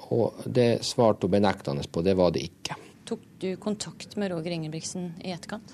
Og 0.10 0.41
det 0.50 0.82
svarte 0.89 1.30
hun 1.30 1.36
benektende 1.36 1.86
på, 1.86 2.02
det 2.02 2.17
var 2.17 2.34
det 2.34 2.48
ikke. 2.50 2.80
Tok 3.06 3.30
du 3.45 3.50
kontakt 3.62 4.17
med 4.17 4.34
Roger 4.34 4.58
Ingebrigtsen 4.58 5.12
i 5.22 5.36
etterkant? 5.36 5.69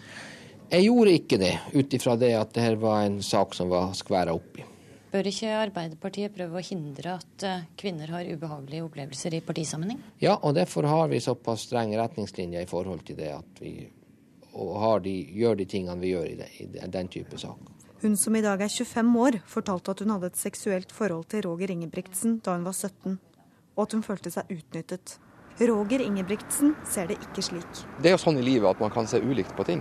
Jeg 0.67 0.89
gjorde 0.89 1.15
ikke 1.15 1.39
det, 1.39 1.54
ut 1.71 1.95
ifra 1.95 2.17
det 2.19 2.34
at 2.36 2.52
dette 2.52 2.76
var 2.84 3.06
en 3.06 3.21
sak 3.24 3.56
som 3.56 3.71
var 3.71 3.95
skværa 3.95 4.36
opp 4.36 4.60
i. 4.60 4.67
Bør 5.15 5.30
ikke 5.30 5.51
Arbeiderpartiet 5.56 6.34
prøve 6.36 6.60
å 6.60 6.62
hindre 6.65 7.13
at 7.21 7.43
eh, 7.47 7.62
kvinner 7.80 8.10
har 8.12 8.28
ubehagelige 8.28 8.84
opplevelser 8.84 9.38
i 9.38 9.39
partisammenheng? 9.47 10.01
Ja, 10.19 10.34
og 10.36 10.58
derfor 10.58 10.84
har 10.91 11.08
vi 11.08 11.21
såpass 11.23 11.62
strenge 11.69 11.95
retningslinjer 12.01 12.65
i 12.65 12.67
forhold 12.67 13.06
til 13.08 13.15
det 13.21 13.30
at 13.32 13.62
vi 13.63 13.78
de, 15.06 15.13
gjør 15.39 15.56
de 15.62 15.67
tingene 15.71 15.95
vi 16.01 16.12
gjør 16.12 16.25
i, 16.28 16.36
det, 16.41 16.49
i 16.60 16.67
den 16.91 17.12
type 17.12 17.39
sak. 17.39 17.62
Hun 18.01 18.17
som 18.19 18.36
i 18.36 18.41
dag 18.43 18.60
er 18.60 18.67
25 18.67 19.13
år, 19.21 19.38
fortalte 19.47 19.95
at 19.95 20.04
hun 20.04 20.12
hadde 20.17 20.34
et 20.34 20.41
seksuelt 20.41 20.91
forhold 20.91 21.30
til 21.32 21.45
Roger 21.47 21.71
Ingebrigtsen 21.71 22.41
da 22.43 22.58
hun 22.58 22.67
var 22.67 22.75
17, 22.75 23.15
og 23.78 23.86
at 23.86 23.95
hun 23.95 24.04
følte 24.04 24.34
seg 24.36 24.51
utnyttet. 24.51 25.15
Roger 25.63 26.04
Ingebrigtsen 26.04 26.75
ser 26.91 27.08
det 27.08 27.21
ikke 27.23 27.45
slik. 27.54 27.86
Det 28.04 28.12
er 28.12 28.17
jo 28.17 28.23
sånn 28.25 28.41
i 28.41 28.43
livet 28.43 28.67
at 28.67 28.84
man 28.84 28.91
kan 28.91 29.08
se 29.08 29.23
ulikt 29.23 29.56
på 29.56 29.63
ting. 29.71 29.80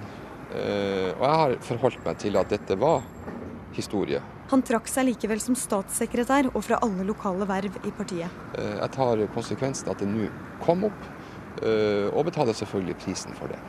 Eh, 0.54 1.10
og 1.10 1.26
jeg 1.26 1.42
har 1.42 1.58
forholdt 1.72 2.06
meg 2.06 2.22
til 2.22 2.38
at 2.38 2.54
dette 2.54 2.78
var 2.78 3.02
historie. 3.74 4.22
Han 4.52 4.62
trakk 4.62 4.90
seg 4.90 5.08
likevel 5.08 5.40
som 5.40 5.56
statssekretær 5.56 6.50
og 6.52 6.60
fra 6.66 6.80
alle 6.84 7.06
lokale 7.08 7.46
verv 7.48 7.78
i 7.84 7.92
partiet. 7.96 8.42
Eh, 8.58 8.74
jeg 8.80 8.90
tar 8.96 9.24
konsekvensen 9.34 9.88
at 9.92 10.02
det 10.02 10.10
nå 10.10 10.28
kom 10.64 10.84
opp, 10.90 11.08
eh, 11.62 12.10
og 12.12 12.26
betaler 12.28 12.56
selvfølgelig 12.56 12.98
prisen 13.04 13.36
for 13.38 13.52
det. 13.52 13.60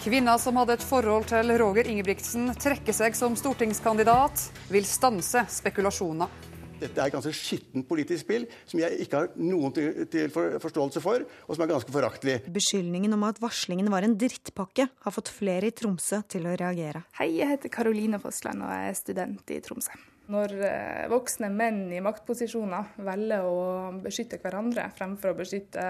Kvinna 0.00 0.38
som 0.40 0.56
hadde 0.56 0.78
et 0.78 0.84
forhold 0.84 1.26
til 1.28 1.52
Roger 1.60 1.88
Ingebrigtsen, 1.88 2.54
trekker 2.56 2.96
seg 2.96 3.16
som 3.16 3.34
stortingskandidat, 3.36 4.46
vil 4.72 4.86
stanse 4.88 5.44
spekulasjoner. 5.52 6.49
Dette 6.80 6.96
er 6.96 7.10
et 7.10 7.14
ganske 7.14 7.32
skittent 7.36 7.84
politisk 7.88 8.24
spill 8.24 8.46
som 8.64 8.80
jeg 8.80 9.02
ikke 9.04 9.18
har 9.18 9.34
noen 9.36 9.74
til, 9.76 10.04
til 10.10 10.30
forståelse 10.32 11.02
for, 11.04 11.26
og 11.46 11.56
som 11.56 11.64
er 11.64 11.72
ganske 11.74 11.92
foraktelig. 11.92 12.38
Beskyldningen 12.54 13.16
om 13.16 13.26
at 13.28 13.40
varslingen 13.42 13.90
var 13.92 14.06
en 14.06 14.16
drittpakke, 14.20 14.88
har 14.88 15.14
fått 15.14 15.32
flere 15.32 15.68
i 15.68 15.74
Tromsø 15.76 16.22
til 16.30 16.48
å 16.48 16.56
reagere. 16.56 17.04
Hei, 17.20 17.34
jeg 17.40 17.52
heter 17.52 17.72
Karoline 17.74 18.22
Fossland 18.22 18.64
og 18.64 18.72
jeg 18.72 18.94
er 18.94 18.98
student 18.98 19.52
i 19.52 19.60
Tromsø. 19.64 20.00
Når 20.30 20.52
eh, 20.62 21.06
voksne 21.10 21.48
menn 21.50 21.88
i 21.90 22.02
maktposisjoner 22.04 22.92
velger 23.02 23.46
å 23.46 23.62
beskytte 24.04 24.38
hverandre 24.42 24.84
fremfor 24.94 25.32
å 25.32 25.38
beskytte 25.40 25.86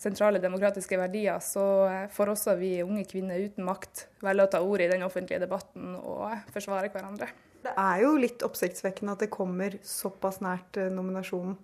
sentrale 0.00 0.42
demokratiske 0.42 0.98
verdier, 1.00 1.40
så 1.44 1.64
eh, 1.88 2.08
får 2.12 2.34
også 2.34 2.56
vi 2.60 2.74
unge 2.84 3.06
kvinner 3.08 3.40
uten 3.40 3.64
makt 3.64 4.06
velge 4.24 4.48
å 4.48 4.52
ta 4.52 4.60
ordet 4.64 4.90
i 4.90 4.92
den 4.96 5.06
offentlige 5.06 5.40
debatten 5.46 5.94
og 5.96 6.52
forsvare 6.52 6.92
hverandre. 6.92 7.30
Det 7.60 7.72
er 7.76 8.04
jo 8.04 8.12
litt 8.20 8.44
oppsiktsvekkende 8.44 9.16
at 9.16 9.24
det 9.24 9.32
kommer 9.32 9.76
såpass 9.84 10.42
nært 10.44 10.80
eh, 10.80 10.92
nominasjonen. 10.92 11.56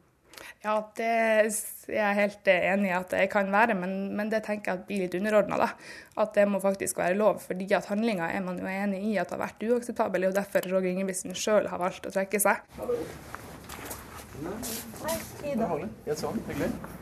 Ja, 0.67 0.81
det 0.99 1.07
er 1.07 1.47
jeg 1.93 2.17
helt 2.17 2.49
enig 2.51 2.89
i 2.91 2.97
at 2.97 3.13
det 3.15 3.29
kan 3.31 3.53
være, 3.53 3.77
men, 3.79 3.93
men 4.19 4.33
det 4.33 4.43
tenker 4.47 4.73
jeg 4.73 4.87
blir 4.89 5.05
litt 5.05 5.15
underordna. 5.19 5.69
At 6.19 6.35
det 6.35 6.47
må 6.51 6.59
faktisk 6.63 6.99
være 6.99 7.19
lov, 7.19 7.39
fordi 7.45 7.69
at 7.77 7.87
handlinga 7.91 8.33
er 8.35 8.43
man 8.43 8.59
jo 8.59 8.67
enig 8.67 9.03
i 9.13 9.17
at 9.23 9.31
har 9.35 9.43
vært 9.45 9.63
uakseptabel. 9.63 10.27
Og 10.27 10.35
derfor 10.35 10.67
Roger 10.73 10.91
Ingebrigtsen 10.91 11.37
sjøl 11.39 11.71
har 11.71 11.83
valgt 11.83 12.09
å 12.09 12.15
trekke 12.15 12.43
seg. 12.43 12.65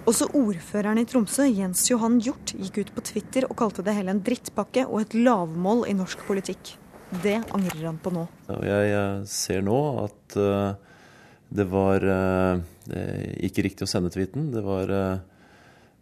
Også 0.05 0.29
ordføreren 0.37 1.01
i 1.01 1.09
Tromsø, 1.09 1.49
Jens 1.49 1.89
Johan 1.89 2.21
Hjort, 2.23 2.53
gikk 2.59 2.83
ut 2.83 2.95
på 2.99 3.09
Twitter 3.09 3.49
og 3.49 3.57
kalte 3.65 3.87
det 3.87 3.97
hele 3.97 4.13
en 4.13 4.25
drittpakke 4.25 4.85
og 4.91 5.07
et 5.07 5.17
lavmål 5.17 5.87
i 5.89 5.97
norsk 5.97 6.27
politikk. 6.29 6.77
Det 7.25 7.39
angrer 7.55 7.87
han 7.87 8.01
på 8.03 8.13
nå. 8.13 8.27
Jeg 8.67 9.29
ser 9.31 9.65
nå 9.65 9.85
at 10.05 10.37
uh 10.43 10.75
det 11.55 11.65
var 11.71 12.03
eh, 12.03 12.61
ikke 12.89 13.65
riktig 13.65 13.87
å 13.87 13.91
sende 13.91 14.13
tweeten. 14.13 14.51
Det 14.53 14.63
var 14.65 14.91
eh, 14.93 15.23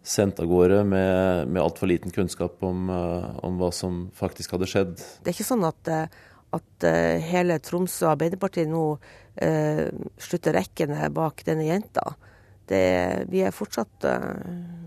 sendt 0.03 0.41
av 0.43 0.51
gårde 0.51 0.83
med, 0.89 1.49
med 1.49 1.63
altfor 1.63 1.91
liten 1.91 2.15
kunnskap 2.15 2.63
om, 2.67 2.91
eh, 2.91 3.29
om, 3.47 3.59
hva 3.61 3.71
som 3.75 4.07
faktisk 4.17 4.57
hadde 4.57 4.71
skjedd. 4.71 4.97
Det 5.23 5.31
er 5.31 5.37
ikke 5.37 5.51
sånn 5.53 5.67
at, 5.69 5.93
at 6.59 6.89
hele 7.27 7.61
Tromsø 7.63 8.11
Arbeiderparti 8.13 8.67
nå 8.69 8.85
uh, 8.97 9.87
slutter 10.21 10.59
rekkene 10.59 11.09
bak 11.15 11.45
denne 11.47 11.65
jenta. 11.65 12.13
Det, 12.69 12.83
vi 13.33 13.41
er 13.47 13.55
fortsatt 13.55 14.05
uh, 14.05 14.35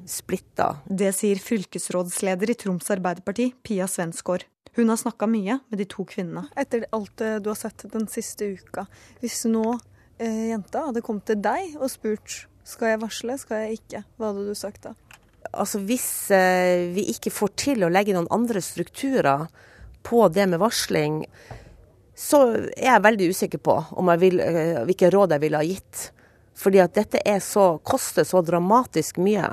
splitta. 0.07 0.75
Det 0.85 1.09
sier 1.15 1.41
fylkesrådsleder 1.41 2.53
i 2.53 2.57
Troms 2.59 2.91
Arbeiderparti, 2.93 3.49
Pia 3.65 3.87
Svensgaard. 3.89 4.45
Hun 4.75 4.91
har 4.91 4.99
snakka 4.99 5.25
mye 5.31 5.57
med 5.71 5.79
de 5.79 5.87
to 5.89 6.05
kvinnene. 6.05 6.45
Etter 6.59 6.85
alt 6.93 7.17
du 7.17 7.49
har 7.49 7.57
sett 7.57 7.87
den 7.93 8.09
siste 8.11 8.51
uka, 8.59 8.83
hvis 9.23 9.45
nå 9.47 9.77
eh, 10.19 10.49
jenta 10.51 10.87
hadde 10.89 11.03
kommet 11.05 11.27
til 11.29 11.39
deg 11.43 11.75
og 11.79 11.89
spurt 11.91 12.45
skal 12.65 12.95
jeg 12.95 13.01
varsle, 13.03 13.37
skal 13.37 13.65
jeg 13.65 13.79
ikke, 13.79 14.01
hva 14.17 14.31
hadde 14.31 14.47
du 14.47 14.55
sagt 14.57 14.87
da? 14.87 14.95
Altså 15.53 15.79
Hvis 15.85 16.31
eh, 16.33 16.89
vi 16.95 17.05
ikke 17.13 17.33
får 17.33 17.53
til 17.61 17.85
å 17.85 17.91
legge 17.93 18.15
noen 18.15 18.31
andre 18.33 18.61
strukturer 18.63 19.45
på 20.05 20.25
det 20.33 20.47
med 20.49 20.61
varsling, 20.61 21.21
så 22.15 22.41
er 22.55 22.89
jeg 22.89 23.03
veldig 23.05 23.29
usikker 23.35 23.61
på 23.61 23.77
vil, 24.21 24.39
eh, 24.41 24.81
hvilke 24.87 25.11
råd 25.13 25.35
jeg 25.35 25.43
ville 25.43 25.61
ha 25.61 25.67
gitt. 25.67 26.09
Fordi 26.55 26.79
at 26.79 26.95
dette 26.95 27.21
så, 27.43 27.77
koster 27.83 28.23
så 28.23 28.41
dramatisk 28.41 29.17
mye. 29.19 29.49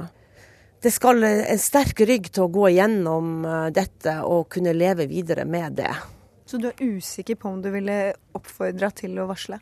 Det 0.82 0.90
skal 0.90 1.24
en 1.24 1.58
sterk 1.58 2.00
rygg 2.06 2.30
til 2.30 2.46
å 2.46 2.52
gå 2.52 2.68
igjennom 2.70 3.44
eh, 3.44 3.68
dette 3.74 4.20
og 4.24 4.48
kunne 4.54 4.74
leve 4.74 5.06
videre 5.10 5.44
med 5.44 5.78
det. 5.82 5.92
Så 6.46 6.58
du 6.58 6.70
er 6.70 6.80
usikker 6.80 7.38
på 7.38 7.50
om 7.50 7.60
du 7.62 7.70
ville 7.74 8.14
oppfordra 8.36 8.90
til 8.94 9.18
å 9.20 9.28
varsle? 9.30 9.60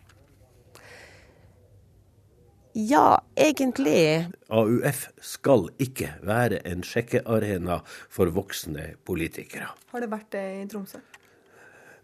Ja, 2.73 3.19
egentlig. 3.35 4.29
AUF 4.49 5.09
skal 5.25 5.67
ikke 5.83 6.13
være 6.23 6.61
en 6.71 6.85
sjekkearena 6.87 7.81
for 8.13 8.31
voksne 8.35 8.93
politikere. 9.07 9.73
Har 9.91 10.05
det 10.05 10.11
vært 10.13 10.31
det 10.37 10.45
i 10.61 10.69
Tromsø? 10.71 11.01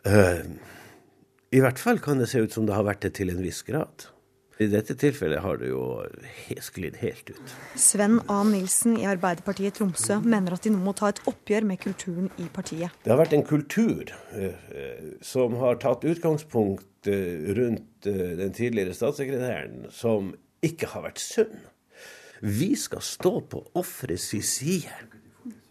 Uh, 0.06 0.42
I 1.54 1.62
hvert 1.62 1.78
fall 1.82 2.02
kan 2.02 2.18
det 2.18 2.30
se 2.32 2.42
ut 2.42 2.54
som 2.54 2.66
det 2.66 2.74
har 2.74 2.86
vært 2.86 3.06
det 3.06 3.14
til 3.18 3.30
en 3.30 3.42
viss 3.44 3.62
grad. 3.66 4.08
I 4.58 4.70
dette 4.72 4.94
tilfellet 4.96 5.42
har 5.44 5.58
det 5.60 5.68
jo 5.68 5.82
sklidd 6.64 6.96
helt 7.02 7.28
ut. 7.28 7.50
Sven 7.76 8.22
A. 8.32 8.38
Nilsen 8.48 8.94
i 8.96 9.04
Arbeiderpartiet 9.06 9.76
Tromsø 9.76 10.16
mener 10.24 10.56
at 10.56 10.64
de 10.64 10.72
nå 10.72 10.80
må 10.80 10.94
ta 10.96 11.10
et 11.12 11.20
oppgjør 11.28 11.66
med 11.68 11.78
kulturen 11.82 12.30
i 12.40 12.48
partiet. 12.50 12.94
Det 13.04 13.12
har 13.12 13.20
vært 13.20 13.36
en 13.36 13.46
kultur 13.46 14.10
uh, 14.32 15.12
som 15.22 15.54
har 15.60 15.78
tatt 15.84 16.08
utgangspunkt 16.08 17.12
uh, 17.12 17.54
rundt 17.60 17.84
den 18.06 18.52
tidligere 18.54 18.94
statssekretæren, 18.94 19.88
som 19.90 20.32
ikke 20.66 20.90
har 20.92 21.06
vært 21.06 21.22
sunn. 21.22 21.58
Vi 22.42 22.74
skal 22.76 23.04
stå 23.04 23.38
på 23.50 23.62
offerets 23.80 24.28
side. 24.28 24.92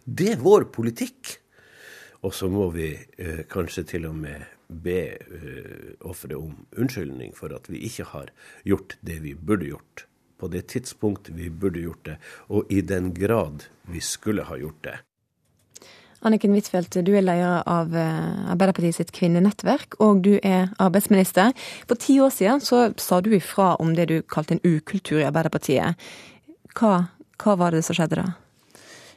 Det 0.04 0.32
er 0.34 0.42
vår 0.42 0.68
politikk. 0.74 1.36
Og 2.26 2.34
så 2.34 2.48
må 2.50 2.70
vi 2.74 2.88
eh, 2.96 3.44
kanskje 3.50 3.84
til 3.86 4.08
og 4.08 4.16
med 4.18 4.42
be 4.66 4.98
eh, 5.14 5.94
offeret 6.08 6.40
om 6.40 6.66
unnskyldning 6.74 7.36
for 7.36 7.54
at 7.54 7.68
vi 7.70 7.84
ikke 7.86 8.08
har 8.10 8.32
gjort 8.66 8.96
det 9.06 9.20
vi 9.22 9.36
burde 9.38 9.68
gjort 9.68 10.06
på 10.38 10.48
det 10.52 10.66
tidspunkt 10.72 11.30
vi 11.32 11.50
burde 11.50 11.80
gjort 11.80 12.04
det, 12.04 12.16
og 12.52 12.72
i 12.72 12.82
den 12.84 13.12
grad 13.14 13.68
vi 13.88 14.02
skulle 14.04 14.44
ha 14.44 14.58
gjort 14.60 14.82
det. 14.84 14.98
Anniken 16.26 16.56
Huitfeldt, 16.56 16.96
du 17.06 17.12
er 17.14 17.22
leder 17.22 17.60
av 17.70 17.92
eh, 17.94 18.50
Arbeiderpartiet 18.50 18.96
sitt 18.98 19.12
kvinnenettverk, 19.14 19.94
og 20.02 20.24
du 20.26 20.32
er 20.40 20.72
arbeidsminister. 20.82 21.52
For 21.86 22.00
ti 22.02 22.16
år 22.22 22.32
siden 22.34 22.62
så 22.64 22.88
sa 22.98 23.20
du 23.22 23.30
ifra 23.36 23.74
om 23.82 23.92
det 23.94 24.08
du 24.10 24.16
kalte 24.26 24.56
en 24.56 24.64
ukultur 24.64 25.20
i 25.20 25.28
Arbeiderpartiet. 25.28 26.08
Hva, 26.74 26.96
hva 27.42 27.54
var 27.60 27.76
det 27.76 27.84
som 27.86 27.94
skjedde 27.98 28.18
da? 28.18 28.26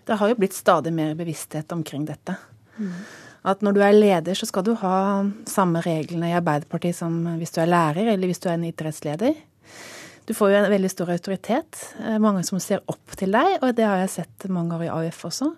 Det 0.06 0.20
har 0.22 0.30
jo 0.30 0.38
blitt 0.38 0.58
stadig 0.58 0.94
mer 0.94 1.16
bevissthet 1.18 1.74
omkring 1.74 2.06
dette. 2.06 2.38
Mm. 2.78 2.94
At 3.50 3.64
når 3.66 3.76
du 3.76 3.82
er 3.86 3.96
leder, 3.96 4.38
så 4.38 4.46
skal 4.50 4.66
du 4.68 4.76
ha 4.82 4.98
samme 5.50 5.82
reglene 5.86 6.30
i 6.30 6.36
Arbeiderpartiet 6.38 6.98
som 6.98 7.16
hvis 7.40 7.56
du 7.56 7.62
er 7.64 7.72
lærer 7.72 8.14
eller 8.14 8.30
hvis 8.30 8.42
du 8.44 8.50
er 8.52 8.58
en 8.58 8.68
idrettsleder. 8.70 9.34
Du 10.30 10.36
får 10.38 10.52
jo 10.52 10.60
en 10.60 10.70
veldig 10.70 10.92
stor 10.94 11.10
autoritet. 11.10 11.80
Eh, 12.06 12.20
mange 12.22 12.44
som 12.46 12.62
ser 12.62 12.84
opp 12.92 13.18
til 13.18 13.34
deg, 13.34 13.56
og 13.64 13.74
det 13.74 13.88
har 13.88 13.98
jeg 14.04 14.14
sett 14.20 14.46
mange 14.54 14.78
år 14.78 14.86
i 14.86 14.92
AUF 14.94 15.24
også. 15.32 15.50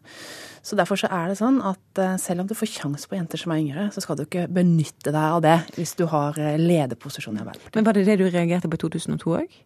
Så 0.62 0.78
derfor 0.78 1.00
så 1.00 1.10
er 1.10 1.32
det 1.32 1.40
sånn 1.40 1.58
at 1.66 2.02
eh, 2.02 2.18
selv 2.22 2.44
om 2.44 2.50
du 2.50 2.54
får 2.58 2.70
sjanse 2.70 3.10
på 3.10 3.18
jenter 3.18 3.42
som 3.42 3.54
er 3.54 3.64
yngre, 3.64 3.88
så 3.94 4.04
skal 4.04 4.20
du 4.20 4.28
ikke 4.28 4.46
benytte 4.54 5.10
deg 5.10 5.18
av 5.18 5.42
det 5.44 5.58
hvis 5.78 5.96
du 5.98 6.06
har 6.12 6.38
eh, 6.38 6.60
lederposisjon 6.62 7.40
i 7.40 7.42
Arbeiderpartiet. 7.42 7.80
Men 7.80 7.88
var 7.88 7.98
det 7.98 8.06
det 8.10 8.20
du 8.22 8.28
reagerte 8.28 8.70
på 8.70 8.78
i 8.78 8.84
2002 8.84 9.36
òg? 9.40 9.58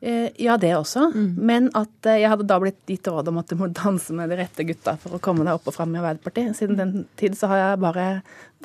Eh, 0.00 0.30
ja, 0.40 0.56
det 0.56 0.72
også. 0.78 1.10
Mm. 1.12 1.28
Men 1.36 1.68
at 1.76 2.08
jeg 2.08 2.32
hadde 2.32 2.48
da 2.48 2.56
blitt 2.62 2.80
gitt 2.88 3.10
råd 3.12 3.28
om 3.28 3.42
at 3.42 3.52
du 3.52 3.58
må 3.60 3.68
danse 3.76 4.16
med 4.16 4.32
de 4.32 4.40
rette 4.40 4.64
gutta 4.70 4.96
for 5.02 5.18
å 5.18 5.22
komme 5.22 5.44
deg 5.44 5.58
opp 5.58 5.68
og 5.68 5.76
fram 5.76 5.92
i 5.92 6.00
Arbeiderpartiet. 6.00 6.56
Siden 6.56 6.80
den 6.80 6.94
tid 7.20 7.36
så 7.36 7.52
har 7.52 7.64
jeg 7.64 7.82
bare 7.84 8.06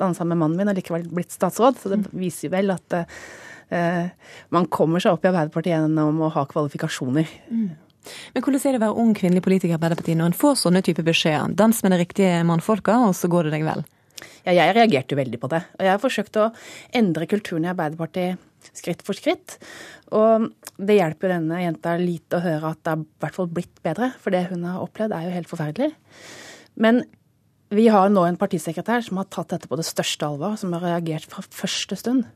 dansa 0.00 0.24
med 0.24 0.40
mannen 0.40 0.56
min 0.56 0.72
og 0.72 0.80
likevel 0.80 1.04
blitt 1.12 1.36
statsråd, 1.36 1.76
så 1.82 1.92
det 1.92 2.00
mm. 2.06 2.12
viser 2.16 2.48
jo 2.48 2.56
vel 2.56 2.72
at 2.72 2.96
uh, 2.96 4.04
man 4.52 4.68
kommer 4.72 5.04
seg 5.04 5.16
opp 5.16 5.24
i 5.24 5.30
Arbeiderpartiet 5.32 5.74
gjennom 5.76 6.24
å 6.24 6.32
ha 6.32 6.44
kvalifikasjoner. 6.48 7.28
Mm. 7.52 7.68
Men 8.34 8.44
hvordan 8.44 8.62
er 8.62 8.76
det 8.76 8.80
å 8.80 8.84
være 8.86 9.02
ung 9.02 9.12
kvinnelig 9.16 9.44
politiker 9.44 9.74
i 9.74 9.76
Arbeiderpartiet 9.78 10.18
når 10.20 10.32
en 10.32 10.40
får 10.40 10.58
sånne 10.62 10.82
type 10.86 11.04
beskjeder? 11.06 11.54
Dans 11.58 11.82
med 11.84 11.94
de 11.94 12.00
riktige 12.02 12.40
mannfolka, 12.48 12.98
og 13.08 13.14
så 13.18 13.30
går 13.32 13.48
det 13.48 13.56
deg 13.58 13.66
vel? 13.68 13.84
Ja, 14.46 14.54
jeg 14.54 14.76
reagerte 14.76 15.18
veldig 15.18 15.40
på 15.42 15.50
det. 15.52 15.62
Og 15.76 15.84
jeg 15.84 15.92
har 15.92 16.02
forsøkt 16.02 16.38
å 16.40 16.50
endre 16.96 17.28
kulturen 17.30 17.66
i 17.66 17.72
Arbeiderpartiet 17.72 18.42
skritt 18.74 19.02
for 19.06 19.18
skritt. 19.18 19.58
Og 20.14 20.48
det 20.78 20.98
hjelper 20.98 21.28
jo 21.28 21.34
denne 21.36 21.60
jenta 21.62 21.94
lite 22.00 22.38
å 22.38 22.44
høre 22.44 22.72
at 22.72 22.82
det 22.82 22.94
har 22.94 23.02
i 23.02 23.22
hvert 23.24 23.38
fall 23.38 23.52
blitt 23.52 23.82
bedre, 23.84 24.10
for 24.22 24.34
det 24.34 24.46
hun 24.50 24.64
har 24.68 24.82
opplevd 24.84 25.14
er 25.16 25.26
jo 25.26 25.36
helt 25.36 25.50
forferdelig. 25.50 25.92
Men 26.82 27.04
vi 27.74 27.88
har 27.90 28.10
nå 28.12 28.22
en 28.26 28.38
partisekretær 28.38 29.02
som 29.02 29.18
har 29.20 29.30
tatt 29.32 29.54
dette 29.54 29.70
på 29.70 29.78
det 29.78 29.86
største 29.88 30.26
alvor, 30.28 30.54
som 30.60 30.74
har 30.76 30.84
reagert 30.84 31.26
fra 31.30 31.42
første 31.42 31.98
stund. 31.98 32.26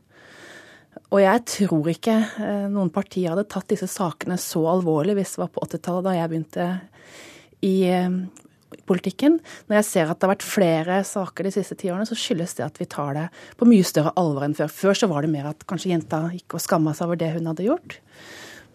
Og 1.11 1.19
jeg 1.21 1.43
tror 1.47 1.89
ikke 1.91 2.17
eh, 2.19 2.67
noen 2.71 2.91
partier 2.93 3.31
hadde 3.31 3.47
tatt 3.51 3.69
disse 3.71 3.87
sakene 3.91 4.37
så 4.39 4.63
alvorlig 4.73 5.17
hvis 5.17 5.35
det 5.35 5.43
var 5.43 5.51
på 5.53 5.63
80-tallet, 5.67 6.07
da 6.07 6.15
jeg 6.15 6.31
begynte 6.31 6.67
i 7.67 7.75
eh, 7.87 8.17
politikken. 8.87 9.37
Når 9.67 9.79
jeg 9.79 9.87
ser 9.87 10.11
at 10.11 10.19
det 10.19 10.27
har 10.27 10.33
vært 10.33 10.47
flere 10.47 10.99
saker 11.07 11.47
de 11.47 11.53
siste 11.55 11.77
ti 11.79 11.91
årene, 11.91 12.07
så 12.07 12.17
skyldes 12.17 12.57
det 12.59 12.65
at 12.67 12.79
vi 12.81 12.87
tar 12.91 13.15
det 13.17 13.27
på 13.59 13.67
mye 13.69 13.87
større 13.87 14.13
alvor 14.19 14.47
enn 14.47 14.57
før. 14.57 14.71
Før 14.71 14.99
så 15.01 15.11
var 15.11 15.25
det 15.25 15.33
mer 15.33 15.51
at 15.51 15.67
kanskje 15.69 15.93
jenta 15.93 16.25
gikk 16.35 16.57
og 16.57 16.63
skamma 16.63 16.95
seg 16.97 17.09
over 17.09 17.19
det 17.19 17.31
hun 17.35 17.51
hadde 17.51 17.67
gjort. 17.67 17.99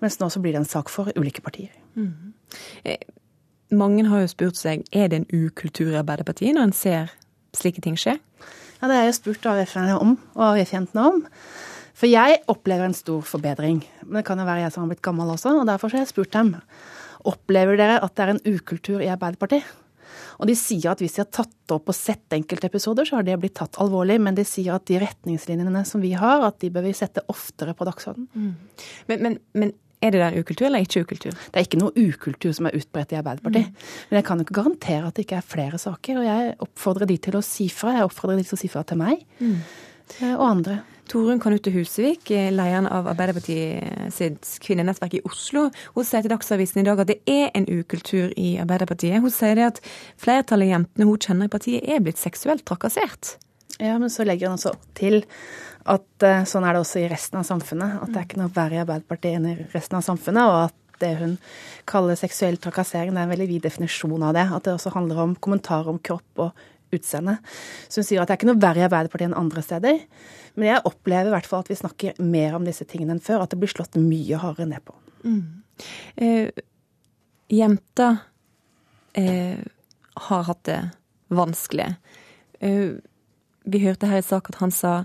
Mens 0.04 0.18
nå 0.20 0.28
så 0.32 0.42
blir 0.44 0.56
det 0.56 0.64
en 0.64 0.68
sak 0.68 0.92
for 0.92 1.08
ulike 1.16 1.44
partier. 1.44 1.72
Mm. 1.96 2.34
Mange 3.76 4.04
har 4.10 4.22
jo 4.22 4.30
spurt 4.30 4.60
seg 4.60 4.84
er 4.92 5.08
det 5.10 5.22
en 5.22 5.30
ukultur 5.32 5.88
i 5.94 6.00
Arbeiderpartiet 6.02 6.54
når 6.54 6.68
en 6.68 6.76
ser 6.76 7.14
slike 7.56 7.82
ting 7.84 7.96
skje? 7.98 8.18
Ja, 8.76 8.88
Det 8.88 8.96
har 8.98 9.06
jeg 9.08 9.16
spurt 9.16 9.46
AUF-ene 9.48 9.96
om, 9.96 10.18
og 10.36 10.42
AUF-jentene 10.52 11.06
om. 11.08 11.22
For 11.96 12.10
jeg 12.10 12.42
opplever 12.52 12.84
en 12.84 12.96
stor 12.96 13.24
forbedring. 13.24 13.80
Men 14.04 14.20
det 14.20 14.26
kan 14.28 14.40
jo 14.40 14.46
være 14.48 14.66
jeg 14.66 14.74
som 14.74 14.84
har 14.84 14.92
blitt 14.92 15.04
gammel 15.06 15.32
også, 15.32 15.54
og 15.62 15.66
derfor 15.70 15.94
har 15.94 16.04
jeg 16.04 16.12
spurt 16.12 16.34
dem. 16.36 16.52
Opplever 17.26 17.80
dere 17.80 17.98
at 18.04 18.14
det 18.16 18.24
er 18.26 18.34
en 18.34 18.44
ukultur 18.44 19.00
i 19.00 19.10
Arbeiderpartiet? 19.12 19.64
Og 20.36 20.50
de 20.50 20.56
sier 20.58 20.90
at 20.90 21.00
hvis 21.00 21.16
de 21.16 21.22
har 21.22 21.30
tatt 21.32 21.72
opp 21.72 21.88
og 21.88 21.96
sett 21.96 22.36
enkeltepisoder, 22.36 23.08
så 23.08 23.18
har 23.18 23.26
det 23.26 23.38
blitt 23.40 23.56
tatt 23.56 23.78
alvorlig. 23.82 24.18
Men 24.22 24.36
de 24.36 24.44
sier 24.46 24.76
at 24.76 24.84
de 24.88 25.00
retningslinjene 25.00 25.82
som 25.88 26.04
vi 26.04 26.12
har, 26.18 26.44
at 26.44 26.60
de 26.60 26.70
bør 26.72 26.84
vi 26.86 26.94
sette 26.96 27.24
oftere 27.32 27.72
på 27.76 27.88
dagsordenen. 27.88 28.28
Mm. 28.36 28.86
Men, 29.08 29.24
men, 29.24 29.40
men, 29.56 29.74
er 30.04 30.12
det 30.12 30.20
der 30.20 30.36
ukultur 30.36 30.66
eller 30.68 30.84
ikke 30.84 31.06
ukultur? 31.06 31.32
Det 31.32 31.56
er 31.56 31.64
ikke 31.64 31.80
noe 31.80 31.96
ukultur 31.96 32.52
som 32.54 32.68
er 32.68 32.76
utbredt 32.76 33.14
i 33.14 33.18
Arbeiderpartiet. 33.18 33.72
Mm. 33.72 33.86
Men 34.10 34.20
jeg 34.20 34.26
kan 34.28 34.38
jo 34.38 34.44
ikke 34.44 34.58
garantere 34.58 35.08
at 35.08 35.16
det 35.16 35.24
ikke 35.24 35.40
er 35.40 35.50
flere 35.56 35.80
saker. 35.80 36.20
Og 36.20 36.28
jeg 36.28 36.54
oppfordrer 36.68 37.08
de 37.08 37.16
til 37.26 37.38
å 37.40 37.44
si 37.44 37.70
fra. 37.72 37.96
Jeg 37.96 38.08
oppfordrer 38.10 38.36
de 38.36 38.44
til 38.44 38.58
å 38.58 38.60
si 38.60 38.70
fra 38.70 38.84
til 38.86 39.00
meg 39.00 39.24
mm. 39.40 39.56
Og 40.34 40.44
andre. 40.46 40.80
Torunn 41.06 41.38
Kanute 41.38 41.70
Husevik, 41.70 42.30
lederen 42.30 42.88
av 42.90 43.06
Arbeiderpartiets 43.12 44.56
kvinnenettverk 44.64 45.14
i 45.18 45.22
Oslo, 45.28 45.68
hun 45.94 46.06
sier 46.06 46.24
til 46.24 46.32
Dagsavisen 46.32 46.82
i 46.82 46.86
dag 46.88 47.02
at 47.02 47.12
det 47.12 47.20
er 47.30 47.52
en 47.54 47.68
ukultur 47.70 48.32
i 48.34 48.56
Arbeiderpartiet. 48.62 49.20
Hun 49.22 49.30
sier 49.30 49.54
det 49.58 49.68
at 49.68 49.78
flertallet 50.18 50.66
av 50.66 50.74
jentene 50.74 51.06
hun 51.06 51.20
kjenner 51.22 51.46
i 51.46 51.52
partiet 51.52 51.86
er 51.86 52.02
blitt 52.02 52.18
seksuelt 52.18 52.66
trakassert. 52.66 53.36
Ja, 53.78 53.94
men 54.00 54.10
så 54.10 54.26
legger 54.26 54.50
hun 54.50 54.58
også 54.58 54.74
til 54.98 55.22
at 55.86 56.26
uh, 56.26 56.42
sånn 56.48 56.66
er 56.66 56.74
det 56.74 56.82
også 56.82 57.04
i 57.04 57.10
resten 57.12 57.38
av 57.38 57.46
samfunnet. 57.46 58.00
At 58.02 58.10
det 58.10 58.18
er 58.18 58.26
ikke 58.26 58.42
noe 58.42 58.54
verre 58.56 58.80
i 58.80 58.82
Arbeiderpartiet 58.82 59.38
enn 59.38 59.50
i 59.52 59.56
resten 59.76 60.00
av 60.00 60.06
samfunnet. 60.06 60.50
Og 60.50 60.58
at 60.64 61.02
det 61.04 61.12
hun 61.20 61.36
kaller 61.86 62.18
seksuell 62.18 62.56
trakassering, 62.58 63.12
det 63.14 63.22
er 63.22 63.28
en 63.28 63.34
veldig 63.36 63.50
vid 63.52 63.66
definisjon 63.68 64.24
av 64.26 64.34
det. 64.34 64.48
At 64.48 64.66
det 64.66 64.74
også 64.74 64.94
handler 64.96 65.22
om 65.22 65.36
kommentarer 65.38 65.92
om 65.92 66.00
kropp 66.02 66.48
og 66.48 66.66
utseende. 66.94 67.38
Så 67.88 68.00
hun 68.00 68.08
sier 68.08 68.22
at 68.22 68.30
det 68.30 68.36
er 68.36 68.40
ikke 68.40 68.50
noe 68.50 68.62
verre 68.62 68.82
i 68.82 68.86
Arbeiderpartiet 68.86 69.30
enn 69.30 69.38
andre 69.38 69.64
steder. 69.64 70.00
Men 70.56 70.70
jeg 70.70 70.84
opplever 70.88 71.30
i 71.30 71.34
hvert 71.34 71.48
fall 71.50 71.64
at 71.64 71.70
vi 71.72 71.78
snakker 71.78 72.20
mer 72.22 72.56
om 72.56 72.66
disse 72.66 72.86
tingene 72.88 73.16
enn 73.16 73.24
før. 73.24 73.44
At 73.44 73.52
det 73.52 73.60
blir 73.60 73.72
slått 73.72 73.98
mye 74.00 74.40
hardere 74.40 74.70
ned 74.70 74.84
på. 74.86 74.96
Mm. 75.26 75.42
Eh, 76.16 76.62
jenta 77.52 78.10
eh, 79.18 79.60
har 80.28 80.46
hatt 80.48 80.64
det 80.68 80.80
vanskelig. 81.34 81.90
Eh, 82.60 82.96
vi 83.66 83.82
hørte 83.82 84.08
her 84.10 84.22
i 84.22 84.26
sak 84.26 84.50
at 84.52 84.60
han 84.62 84.72
sa 84.72 85.02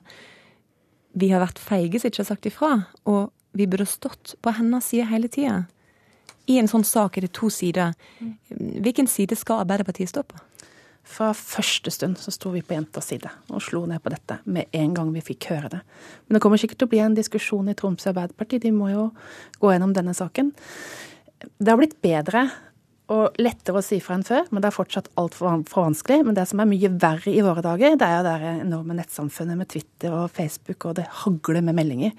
vi 1.12 1.32
har 1.34 1.42
vært 1.44 1.60
feige 1.60 2.00
som 2.00 2.08
ikke 2.08 2.22
har 2.22 2.30
sagt 2.30 2.48
ifra, 2.48 2.72
og 3.10 3.32
vi 3.58 3.68
burde 3.68 3.88
stått 3.90 4.38
på 4.40 4.54
hennes 4.56 4.86
side 4.88 5.10
hele 5.10 5.28
tida. 5.32 5.66
I 6.48 6.58
en 6.62 6.70
sånn 6.72 6.86
sak 6.88 7.18
er 7.18 7.28
det 7.28 7.34
to 7.36 7.50
sider. 7.52 7.92
Hvilken 8.50 9.10
side 9.12 9.36
skal 9.40 9.66
Arbeiderpartiet 9.66 10.12
stå 10.12 10.24
på? 10.24 10.40
Fra 11.08 11.32
første 11.34 11.92
stund 11.92 12.20
så 12.22 12.32
sto 12.34 12.52
vi 12.54 12.62
på 12.62 12.76
jentas 12.76 13.10
side 13.10 13.30
og 13.50 13.64
slo 13.66 13.84
ned 13.90 14.04
på 14.04 14.12
dette 14.14 14.38
med 14.46 14.70
en 14.78 14.94
gang 14.96 15.10
vi 15.16 15.24
fikk 15.32 15.50
høre 15.52 15.72
det. 15.74 15.80
Men 16.28 16.38
det 16.38 16.42
kommer 16.44 16.62
sikkert 16.62 16.84
til 16.84 16.90
å 16.90 16.94
bli 16.94 17.02
en 17.04 17.18
diskusjon 17.18 17.72
i 17.72 17.76
Tromsø 17.78 18.12
Arbeiderparti. 18.12 18.62
De 18.62 18.74
må 18.76 18.92
jo 18.92 19.08
gå 19.60 19.74
gjennom 19.74 19.96
denne 19.98 20.14
saken. 20.18 20.54
Det 21.58 21.72
har 21.72 21.80
blitt 21.82 21.98
bedre 22.06 22.46
og 23.12 23.40
lettere 23.42 23.80
å 23.80 23.84
si 23.84 24.00
fra 24.04 24.16
enn 24.16 24.26
før, 24.26 24.46
men 24.52 24.64
det 24.64 24.70
er 24.70 24.76
fortsatt 24.76 25.10
altfor 25.20 25.64
for 25.70 25.88
vanskelig. 25.88 26.22
Men 26.28 26.38
det 26.38 26.46
som 26.50 26.62
er 26.64 26.70
mye 26.70 26.92
verre 27.02 27.34
i 27.34 27.44
våre 27.44 27.64
dager, 27.66 27.98
det 28.00 28.08
er 28.08 28.18
jo 28.18 28.26
det 28.28 28.52
enorme 28.52 28.96
nettsamfunnet 28.98 29.60
med 29.60 29.70
Twitter 29.74 30.16
og 30.16 30.32
Facebook, 30.36 30.88
og 30.88 30.98
det 31.00 31.08
hagler 31.22 31.66
med 31.66 31.78
meldinger. 31.78 32.16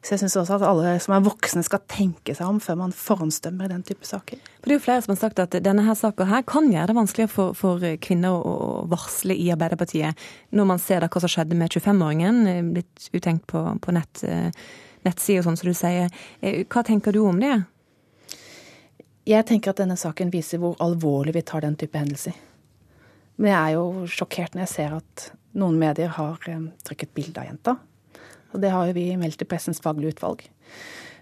Så 0.00 0.14
jeg 0.14 0.24
syns 0.24 0.38
også 0.40 0.58
at 0.58 0.66
alle 0.70 0.94
som 1.04 1.16
er 1.16 1.24
voksne 1.26 1.64
skal 1.66 1.82
tenke 1.90 2.36
seg 2.36 2.48
om 2.48 2.60
før 2.62 2.80
man 2.82 2.94
forhåndsdømmer 2.96 3.68
i 3.68 3.72
den 3.74 3.84
type 3.86 4.08
saker. 4.08 4.40
For 4.60 4.68
Det 4.68 4.76
er 4.76 4.80
jo 4.80 4.86
flere 4.86 5.04
som 5.04 5.14
har 5.14 5.22
sagt 5.22 5.42
at 5.44 5.58
denne 5.64 5.84
her 5.86 5.98
saka 5.98 6.28
her 6.30 6.46
kan 6.48 6.70
gjøre 6.72 6.90
det 6.90 6.98
vanskeligere 7.00 7.32
for, 7.32 7.56
for, 7.58 7.84
kvinner 8.00 8.36
å 8.36 8.84
varsle 8.90 9.36
i 9.36 9.50
Arbeiderpartiet, 9.52 10.28
når 10.56 10.70
man 10.72 10.80
ser 10.80 11.04
da 11.04 11.10
hva 11.10 11.22
som 11.22 11.32
skjedde 11.32 11.58
med 11.58 11.72
25-åringen, 11.72 12.40
eh, 12.48 12.62
blitt 12.76 13.10
uttenkt 13.16 13.46
på, 13.50 13.64
på 13.82 13.96
nett, 13.96 14.24
nettsida, 15.06 15.44
sånn 15.44 15.58
som 15.60 15.70
du 15.70 15.76
sier. 15.76 16.10
Eh, 16.40 16.64
hva 16.68 16.84
tenker 16.86 17.14
du 17.14 17.22
om 17.24 17.40
det? 17.40 17.58
Jeg 19.28 19.44
tenker 19.48 19.74
at 19.74 19.80
denne 19.82 19.98
saken 20.00 20.30
viser 20.32 20.60
hvor 20.62 20.78
alvorlig 20.80 21.34
vi 21.36 21.42
tar 21.44 21.60
den 21.64 21.76
type 21.80 21.98
hendelser. 21.98 22.36
Men 23.40 23.52
jeg 23.52 23.60
er 23.60 23.76
jo 23.76 24.06
sjokkert 24.08 24.54
når 24.54 24.64
jeg 24.64 24.72
ser 24.72 24.96
at 24.96 25.26
noen 25.60 25.76
medier 25.80 26.12
har 26.16 26.48
eh, 26.48 26.66
trykket 26.86 27.12
bilde 27.16 27.40
av 27.42 27.48
jenta. 27.50 27.76
Og 28.54 28.62
det 28.62 28.72
har 28.72 28.88
jo 28.88 28.96
vi 28.96 29.06
meldt 29.20 29.40
til 29.40 29.48
Pressens 29.48 29.80
faglige 29.84 30.16
utvalg. 30.16 30.46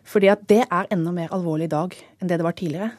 Fordi 0.09 0.31
at 0.33 0.47
det 0.51 0.63
er 0.65 0.89
enda 0.95 1.13
mer 1.15 1.35
alvorlig 1.35 1.69
i 1.69 1.75
dag 1.75 1.97
enn 2.19 2.31
det 2.31 2.39
det 2.41 2.47
var 2.47 2.57
tidligere. 2.59 2.93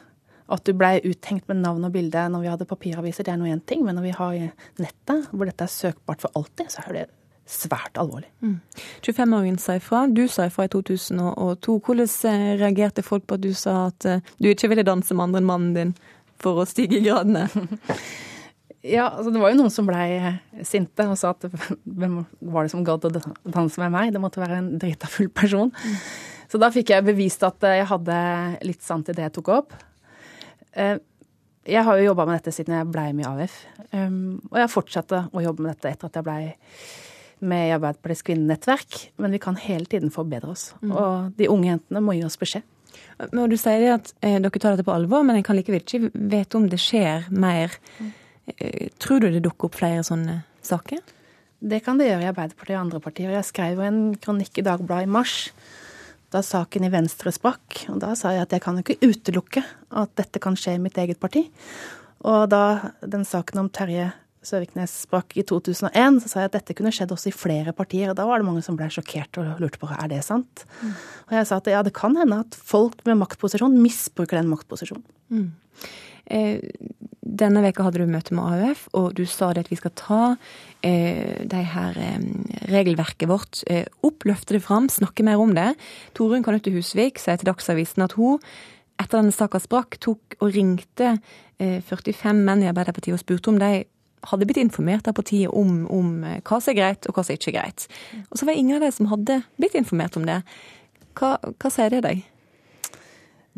At 0.50 0.66
du 0.66 0.74
blei 0.74 0.98
uthengt 1.06 1.48
med 1.48 1.62
navn 1.62 1.86
og 1.86 1.94
bilde 1.94 2.26
når 2.30 2.44
vi 2.44 2.50
hadde 2.50 2.68
papiraviser, 2.68 3.26
det 3.26 3.32
er 3.34 3.40
nå 3.40 3.48
én 3.50 3.62
ting. 3.64 3.84
Men 3.86 3.96
når 3.98 4.08
vi 4.08 4.14
har 4.18 4.38
nettet, 4.82 5.30
hvor 5.30 5.48
dette 5.48 5.66
er 5.66 5.72
søkbart 5.72 6.24
for 6.24 6.34
alltid, 6.38 6.72
så 6.74 6.84
er 6.86 6.96
det 6.96 7.06
svært 7.50 7.98
alvorlig. 7.98 8.28
Mm. 8.44 8.58
25-åringen 9.02 9.58
sa 9.60 9.76
ifra, 9.78 10.04
du 10.06 10.26
sa 10.30 10.46
ifra 10.46 10.66
i 10.66 10.72
2002. 10.72 11.76
Hvordan 11.84 12.10
eh, 12.30 12.46
reagerte 12.60 13.04
folk 13.04 13.26
på 13.26 13.38
at 13.38 13.44
du 13.44 13.52
sa 13.56 13.76
at 13.88 14.06
eh, 14.08 14.24
du 14.38 14.50
ikke 14.50 14.70
ville 14.70 14.86
danse 14.86 15.14
med 15.14 15.28
andre 15.28 15.42
enn 15.42 15.50
mannen 15.50 15.76
din 15.76 15.92
for 16.40 16.62
å 16.62 16.68
stige 16.68 17.00
i 17.00 17.04
gradene? 17.04 17.48
ja, 18.96 19.08
altså 19.08 19.34
det 19.34 19.42
var 19.42 19.52
jo 19.52 19.60
noen 19.60 19.74
som 19.74 19.88
blei 19.88 20.06
eh, 20.20 20.40
sinte 20.66 21.08
og 21.10 21.18
sa 21.18 21.34
at 21.34 21.48
hvem 21.50 22.20
var 22.54 22.66
det 22.66 22.74
som 22.74 22.86
gadd 22.86 23.10
å 23.10 23.12
danse 23.18 23.82
med 23.82 23.94
meg? 23.96 24.14
Det 24.14 24.22
måtte 24.22 24.42
være 24.42 24.62
en 24.62 24.72
drita 24.80 25.10
full 25.10 25.32
person. 25.34 25.74
Mm. 25.74 26.00
Så 26.50 26.58
da 26.62 26.70
fikk 26.74 26.94
jeg 26.94 27.06
bevist 27.06 27.44
at 27.46 27.62
jeg 27.66 27.86
hadde 27.90 28.16
litt 28.66 28.82
sant 28.86 29.10
i 29.10 29.14
det 29.14 29.28
jeg 29.28 29.38
tok 29.38 29.52
opp. 29.54 29.76
Jeg 30.74 31.82
har 31.86 31.98
jo 32.00 32.08
jobba 32.08 32.24
med 32.26 32.40
dette 32.40 32.50
siden 32.54 32.74
jeg 32.74 32.88
blei 32.90 33.12
med 33.14 33.22
i 33.22 33.28
AUF. 33.28 33.54
Og 34.50 34.58
jeg 34.58 34.72
fortsatte 34.72 35.20
å 35.30 35.44
jobbe 35.44 35.62
med 35.62 35.76
dette 35.76 35.92
etter 35.92 36.10
at 36.10 36.18
jeg 36.18 36.26
blei 36.26 36.40
med 37.40 37.68
i 37.68 37.74
Arbeiderpartiets 37.76 38.26
kvinnenettverk, 38.26 39.00
men 39.22 39.34
vi 39.34 39.40
kan 39.42 39.58
hele 39.60 39.88
tiden 39.90 40.12
forbedre 40.14 40.52
oss. 40.54 40.70
Mm. 40.82 40.92
Og 40.92 41.38
de 41.38 41.48
unge 41.52 41.72
jentene 41.72 42.02
må 42.04 42.16
gi 42.16 42.24
oss 42.26 42.38
beskjed. 42.40 42.66
Men 43.30 43.52
Du 43.52 43.56
sier 43.60 43.96
at 43.96 44.12
eh, 44.24 44.38
dere 44.40 44.62
tar 44.62 44.74
dette 44.74 44.86
på 44.86 44.94
alvor, 44.94 45.24
men 45.26 45.38
jeg 45.38 45.46
kan 45.46 45.58
likevel 45.58 45.84
ikke 45.84 46.10
vite 46.14 46.58
om 46.58 46.68
det 46.70 46.80
skjer 46.80 47.28
mer. 47.30 47.76
Mm. 48.00 48.12
Tror 48.98 49.22
du 49.22 49.28
det 49.30 49.44
dukker 49.44 49.68
opp 49.68 49.76
flere 49.78 50.02
sånne 50.06 50.40
saker? 50.66 51.02
Det 51.60 51.82
kan 51.84 52.00
det 52.00 52.08
gjøre 52.08 52.24
i 52.24 52.30
Arbeiderpartiet 52.30 52.76
og 52.78 52.86
andre 52.86 53.02
partier. 53.04 53.34
Jeg 53.36 53.46
skrev 53.46 53.82
en 53.84 54.00
kronikk 54.20 54.58
i 54.58 54.64
Dagbladet 54.66 55.06
i 55.06 55.12
mars 55.12 55.36
da 56.30 56.42
saken 56.46 56.86
i 56.86 56.92
Venstre 56.92 57.32
sprakk. 57.34 57.84
Og 57.92 58.00
da 58.02 58.14
sa 58.18 58.32
jeg 58.34 58.46
at 58.46 58.54
jeg 58.54 58.64
kan 58.64 58.78
jo 58.78 58.84
ikke 58.84 59.10
utelukke 59.10 59.64
at 60.00 60.12
dette 60.18 60.42
kan 60.42 60.56
skje 60.58 60.76
i 60.78 60.82
mitt 60.82 60.98
eget 61.00 61.20
parti. 61.22 61.44
Og 62.26 62.46
da 62.52 62.92
den 63.02 63.26
saken 63.26 63.64
om 63.64 63.70
Terje 63.72 64.10
Søviknes 64.40 64.92
sprakk 65.04 65.34
i 65.36 65.44
2001, 65.44 66.22
så 66.24 66.30
sa 66.30 66.42
jeg 66.42 66.50
at 66.50 66.54
dette 66.56 66.76
kunne 66.78 66.92
skjedd 66.94 67.12
også 67.12 67.28
i 67.28 67.36
flere 67.36 67.74
partier. 67.76 68.08
og 68.08 68.16
Da 68.16 68.24
var 68.28 68.40
det 68.40 68.48
mange 68.48 68.62
som 68.64 68.78
ble 68.78 68.88
sjokkert 68.92 69.36
og 69.42 69.60
lurte 69.60 69.80
på 69.80 69.90
er 69.92 70.08
det 70.08 70.22
sant. 70.24 70.64
Mm. 70.80 70.94
Og 71.28 71.34
jeg 71.36 71.48
sa 71.50 71.58
at 71.60 71.68
ja, 71.68 71.82
det 71.84 71.92
kan 71.96 72.16
hende 72.16 72.40
at 72.46 72.56
folk 72.56 73.04
med 73.08 73.20
maktposisjon 73.20 73.76
misbruker 73.82 74.40
den 74.40 74.48
maktposisjonen. 74.48 75.04
Mm. 75.28 75.50
Eh, 76.30 76.64
denne 77.20 77.62
veka 77.62 77.84
hadde 77.84 78.00
du 78.00 78.08
møte 78.10 78.34
med 78.36 78.64
AUF, 78.64 78.86
og 78.96 79.12
du 79.18 79.26
sa 79.28 79.52
det 79.52 79.66
at 79.66 79.70
vi 79.70 79.78
skal 79.78 79.92
ta 79.98 80.22
eh, 80.86 81.44
det 81.44 81.62
her 81.74 82.00
eh, 82.00 82.18
regelverket 82.72 83.28
vårt 83.30 83.62
eh, 83.68 83.84
opp, 84.06 84.24
løfte 84.24 84.56
det 84.56 84.64
fram, 84.64 84.88
snakke 84.88 85.26
mer 85.26 85.42
om 85.42 85.52
det. 85.56 85.74
Torunn 86.16 86.44
Kanutte 86.46 86.72
Husvik 86.74 87.20
sier 87.20 87.40
til 87.40 87.52
Dagsavisen 87.52 88.08
at 88.08 88.16
hun 88.16 88.40
etter 89.00 89.20
denne 89.20 89.34
saka 89.34 89.60
sprakk, 89.62 89.96
tok 90.02 90.36
og 90.40 90.52
ringte 90.54 91.14
45 91.60 92.12
eh, 92.24 92.36
menn 92.36 92.64
i 92.64 92.70
Arbeiderpartiet 92.70 93.16
og 93.16 93.22
spurte 93.22 93.52
om 93.52 93.60
de 93.60 93.84
hadde 94.28 94.46
blitt 94.48 94.60
informert 94.60 95.08
av 95.08 95.16
partiet 95.16 95.52
om, 95.56 95.86
om, 95.92 96.10
eh, 96.24 96.40
hva 96.44 96.60
som 96.60 96.74
er 96.74 96.80
greit, 96.80 97.08
og 97.08 97.16
hva 97.16 97.24
som 97.24 97.36
ikke 97.36 97.52
er 97.52 97.58
greit. 97.60 97.86
Og 98.28 98.36
så 98.36 98.44
var 98.44 98.52
det 98.52 98.60
ingen 98.62 98.76
av 98.76 98.84
de 98.84 98.92
som 98.96 99.08
hadde 99.12 99.40
blitt 99.60 99.78
informert 99.78 100.18
om 100.20 100.26
det. 100.28 100.40
Hva, 101.18 101.36
hva 101.40 101.72
sier 101.72 101.94
det 101.94 102.02
deg? 102.06 102.22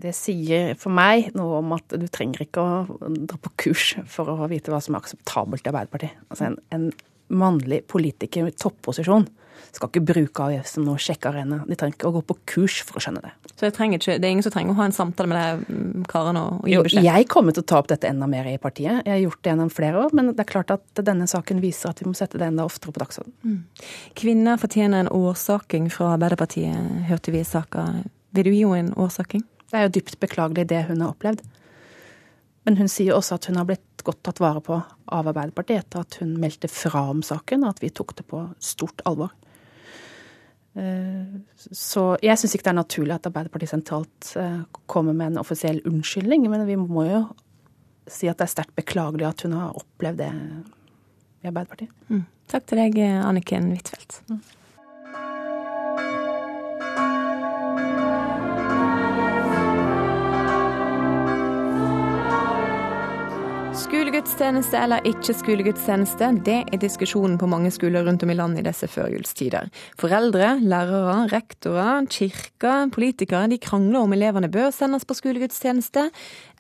Det 0.02 0.14
sier 0.16 0.72
for 0.80 0.94
meg 0.94 1.34
noe 1.36 1.60
om 1.60 1.74
at 1.76 1.94
du 2.00 2.06
trenger 2.10 2.46
ikke 2.46 2.62
å 2.62 3.08
dra 3.28 3.38
på 3.42 3.52
kurs 3.66 3.92
for 4.10 4.30
å 4.32 4.48
vite 4.50 4.72
hva 4.72 4.80
som 4.82 4.96
er 4.96 5.02
akseptabelt 5.02 5.66
i 5.66 5.70
Arbeiderpartiet. 5.70 6.22
Altså 6.32 6.48
en, 6.48 6.58
en 6.74 6.88
mannlig 7.32 7.82
politiker 7.90 8.48
i 8.48 8.56
topposisjon 8.56 9.28
skal 9.72 9.88
ikke 9.88 10.04
bruke 10.12 10.46
AUF 10.46 10.68
som 10.68 10.84
noe 10.86 11.00
sjekkearena. 11.00 11.62
De 11.68 11.76
trenger 11.78 11.96
ikke 11.96 12.10
å 12.10 12.14
gå 12.18 12.22
på 12.28 12.36
kurs 12.54 12.80
for 12.86 12.98
å 12.98 13.02
skjønne 13.04 13.22
det. 13.24 13.32
Så 13.54 13.68
ikke, 13.70 14.16
det 14.18 14.26
er 14.26 14.30
ingen 14.30 14.44
som 14.44 14.54
trenger 14.54 14.74
å 14.74 14.78
ha 14.80 14.88
en 14.88 14.96
samtale 14.96 15.30
med 15.30 15.38
de 15.38 15.76
mm, 15.76 16.06
karene 16.10 16.42
og, 16.42 16.66
gi 16.68 16.80
beskjed? 16.86 17.06
Jeg 17.06 17.28
kommer 17.32 17.56
til 17.56 17.64
å 17.64 17.68
ta 17.72 17.78
opp 17.80 17.90
dette 17.92 18.10
enda 18.10 18.28
mer 18.30 18.48
i 18.50 18.58
partiet. 18.62 19.00
Jeg 19.06 19.14
har 19.14 19.22
gjort 19.22 19.40
det 19.40 19.52
gjennom 19.52 19.72
flere 19.72 20.02
år, 20.04 20.16
men 20.18 20.32
det 20.32 20.44
er 20.44 20.50
klart 20.50 20.74
at 20.74 21.02
denne 21.06 21.28
saken 21.30 21.62
viser 21.62 21.92
at 21.92 22.02
vi 22.02 22.08
må 22.10 22.16
sette 22.18 22.40
det 22.40 22.50
enda 22.50 22.66
oftere 22.68 22.94
på 22.94 23.04
dagsordenen. 23.04 23.38
Mm. 23.46 23.88
Kvinner 24.18 24.60
fortjener 24.60 25.04
en 25.04 25.12
årsaking 25.14 25.88
fra 25.94 26.12
Arbeiderpartiet, 26.16 27.06
hørte 27.08 27.34
vi 27.34 27.42
i 27.42 27.48
saka. 27.48 27.88
Vil 28.36 28.48
du 28.48 28.54
gi 28.54 28.64
henne 28.66 28.92
en 28.92 28.94
årsaking? 29.06 29.44
Det 29.72 29.80
er 29.80 29.86
jo 29.88 29.94
dypt 29.96 30.18
beklagelig 30.20 30.68
det 30.68 30.84
hun 30.90 31.00
har 31.00 31.14
opplevd. 31.14 31.40
Men 32.66 32.76
hun 32.78 32.90
sier 32.90 33.16
også 33.16 33.38
at 33.38 33.48
hun 33.50 33.58
har 33.58 33.66
blitt 33.66 34.04
godt 34.06 34.20
tatt 34.26 34.42
vare 34.42 34.62
på 34.62 34.76
av 35.12 35.30
Arbeiderpartiet 35.30 35.84
etter 35.84 36.04
at 36.04 36.18
hun 36.20 36.34
meldte 36.40 36.70
fra 36.70 37.06
om 37.10 37.22
saken, 37.26 37.64
og 37.64 37.74
at 37.74 37.82
vi 37.82 37.90
tok 37.94 38.14
det 38.18 38.26
på 38.30 38.44
stort 38.62 39.02
alvor. 39.08 39.32
Eh, 40.78 41.32
så 41.60 42.04
jeg 42.24 42.40
syns 42.40 42.54
ikke 42.56 42.66
det 42.68 42.72
er 42.72 42.80
naturlig 42.80 43.16
at 43.16 43.28
Arbeiderpartiet 43.28 43.72
sentralt 43.74 44.30
eh, 44.40 44.62
kommer 44.90 45.16
med 45.16 45.32
en 45.32 45.42
offisiell 45.42 45.82
unnskyldning, 45.88 46.48
men 46.50 46.64
vi 46.68 46.78
må 46.80 47.06
jo 47.08 47.22
si 48.10 48.30
at 48.30 48.40
det 48.40 48.48
er 48.48 48.54
sterkt 48.54 48.74
beklagelig 48.78 49.28
at 49.28 49.44
hun 49.46 49.54
har 49.58 49.76
opplevd 49.78 50.22
det 50.24 50.32
i 51.42 51.50
Arbeiderpartiet. 51.50 51.92
Mm. 52.08 52.24
Takk 52.52 52.66
til 52.68 52.82
deg, 52.82 52.98
Anniken 53.22 53.70
Huitfeldt. 53.72 54.18
Mm. 54.30 54.40
Skolegudstjeneste 63.72 64.76
eller 64.76 65.06
ikke 65.08 65.32
skolegudstjeneste, 65.32 66.26
det 66.44 66.58
er 66.74 66.80
diskusjonen 66.82 67.38
på 67.40 67.46
mange 67.48 67.70
skoler 67.72 68.04
rundt 68.04 68.20
om 68.26 68.28
i 68.28 68.36
landet 68.36 68.60
i 68.60 68.66
disse 68.66 68.84
førjulstider. 68.92 69.70
Foreldre, 69.96 70.58
lærere, 70.60 71.14
rektorer, 71.32 72.04
kirker, 72.12 72.90
politikere 72.92 73.48
de 73.48 73.56
krangler 73.62 74.04
om 74.04 74.12
elevene 74.12 74.50
bør 74.52 74.68
sendes 74.76 75.08
på 75.08 75.16
skolegudstjeneste, 75.16 76.10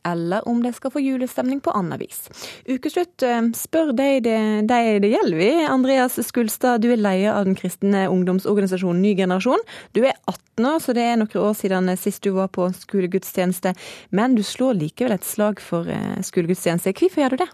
eller 0.08 0.48
om 0.48 0.62
de 0.62 0.72
skal 0.72 0.92
få 0.94 1.02
julestemning 1.02 1.60
på 1.62 1.74
annet 1.76 2.00
vis. 2.02 2.26
Ukeslutt 2.66 3.22
eh, 3.26 3.40
spør 3.56 3.92
de 3.96 4.08
det, 4.24 4.36
de 4.70 4.98
det 5.02 5.12
gjelder, 5.12 5.38
vi. 5.38 5.50
Andreas 5.66 6.18
Skulstad, 6.26 6.82
du 6.82 6.90
er 6.92 7.00
leder 7.00 7.36
av 7.36 7.46
den 7.48 7.58
kristne 7.58 8.08
ungdomsorganisasjonen 8.12 9.02
Ny 9.02 9.14
generasjon. 9.18 9.62
Du 9.96 10.02
er 10.04 10.14
18 10.26 10.68
år, 10.68 10.78
så 10.82 10.94
det 10.96 11.06
er 11.06 11.18
noen 11.20 11.40
år 11.46 11.56
siden 11.58 11.90
sist 12.00 12.22
du 12.26 12.32
var 12.36 12.52
på 12.52 12.68
skolegudstjeneste. 12.76 13.74
Men 14.10 14.36
du 14.38 14.44
slår 14.46 14.78
likevel 14.80 15.16
et 15.16 15.26
slag 15.26 15.62
for 15.62 15.88
skolegudstjeneste. 16.22 16.94
Hvorfor 16.98 17.24
gjør 17.24 17.36
du 17.36 17.44
det? 17.44 17.52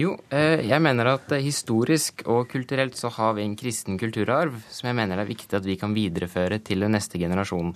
Jo, 0.00 0.14
eh, 0.32 0.62
jeg 0.64 0.80
mener 0.80 1.10
at 1.12 1.32
historisk 1.44 2.22
og 2.30 2.48
kulturelt 2.48 2.96
så 2.96 3.10
har 3.12 3.34
vi 3.36 3.44
en 3.44 3.56
kristen 3.58 3.98
kulturarv 4.00 4.54
som 4.72 4.88
jeg 4.88 4.96
mener 4.96 5.18
det 5.18 5.26
er 5.26 5.32
viktig 5.34 5.58
at 5.58 5.66
vi 5.66 5.76
kan 5.80 5.92
videreføre 5.92 6.60
til 6.64 6.86
den 6.86 6.94
neste 6.96 7.20
generasjonen. 7.20 7.74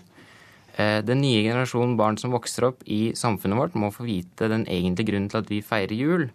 Eh, 0.77 1.01
den 1.07 1.21
nye 1.23 1.43
generasjonen 1.45 1.97
barn 1.99 2.19
som 2.19 2.35
vokser 2.35 2.69
opp 2.71 2.83
i 2.91 3.13
samfunnet 3.17 3.59
vårt, 3.59 3.79
må 3.79 3.93
få 3.95 4.07
vite 4.09 4.51
den 4.51 4.67
egentlige 4.67 5.13
grunnen 5.13 5.31
til 5.31 5.43
at 5.43 5.53
vi 5.53 5.63
feirer 5.65 5.95
jul. 5.95 6.27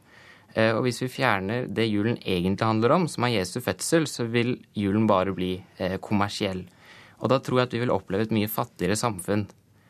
Eh, 0.55 0.71
og 0.73 0.85
hvis 0.85 1.01
vi 1.03 1.11
fjerner 1.19 1.67
det 1.67 1.89
julen 1.89 2.17
egentlig 2.23 2.67
handler 2.67 2.95
om, 2.95 3.07
som 3.11 3.27
er 3.27 3.35
Jesu 3.37 3.59
fødsel, 3.61 4.07
så 4.09 4.25
vil 4.31 4.55
julen 4.77 5.07
bare 5.09 5.35
bli 5.35 5.57
kommersiell. 6.01 6.65
Og 7.19 7.31
da 7.33 7.41
tror 7.43 7.59
jeg 7.59 7.69
at 7.69 7.75
vi 7.75 7.83
vil 7.83 7.93
oppleve 7.93 8.27
et 8.27 8.33
mye 8.33 8.49
fattigere 8.51 8.95
samfunn. 8.99 9.45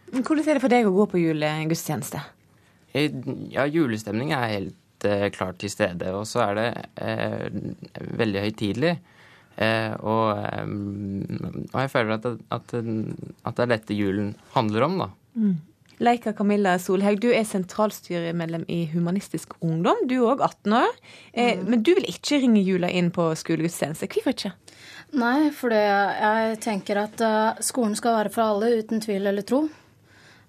Hvordan 0.10 0.48
er 0.48 0.58
det 0.58 0.64
for 0.64 0.74
deg 0.74 0.90
å 0.90 0.94
gå 0.96 1.06
på 1.12 1.22
julegudstjeneste? 1.22 2.22
Ja, 2.90 3.68
julestemning 3.70 4.34
er 4.34 4.50
helt 4.50 4.78
helt 5.08 5.36
klart 5.36 5.60
til 5.60 5.70
stede. 5.70 6.12
Og 6.14 6.28
så 6.28 6.44
er 6.50 6.56
det 6.56 6.68
eh, 7.02 7.50
veldig 8.18 8.42
høytidelig. 8.42 8.98
Eh, 9.60 9.96
og, 10.00 10.38
eh, 10.40 10.68
og, 11.74 11.80
jeg 11.84 11.92
føler 11.92 12.16
at, 12.16 12.28
at, 12.56 12.76
at, 12.78 13.58
det 13.58 13.66
er 13.66 13.74
dette 13.74 13.98
julen 13.98 14.32
handler 14.56 14.88
om, 14.88 15.02
da. 15.04 15.10
Mm. 15.36 15.58
Leika 16.00 16.32
Camilla 16.32 16.78
Solhaug, 16.80 17.20
du 17.20 17.28
er 17.36 17.44
sentralstyremedlem 17.44 18.64
i 18.72 18.86
Humanistisk 18.94 19.58
Ungdom. 19.60 20.06
Du 20.08 20.16
er 20.22 20.30
òg 20.32 20.46
18 20.46 20.78
år. 20.80 20.96
Mm. 21.36 21.66
Men 21.74 21.84
du 21.84 21.92
vil 21.98 22.08
ikke 22.08 22.40
ringe 22.40 22.64
jula 22.64 22.88
inn 22.88 23.12
på 23.12 23.26
skolegudstjeneste. 23.36 24.08
Hvorfor 24.08 24.32
ikke? 24.32 24.54
Nei, 25.20 25.50
fordi 25.52 25.82
jeg 25.82 26.62
tenker 26.64 27.02
at 27.04 27.24
skolen 27.66 27.98
skal 28.00 28.16
være 28.16 28.32
for 28.32 28.46
alle, 28.46 28.78
uten 28.80 29.04
tvil 29.04 29.28
eller 29.28 29.44
tro. 29.44 29.66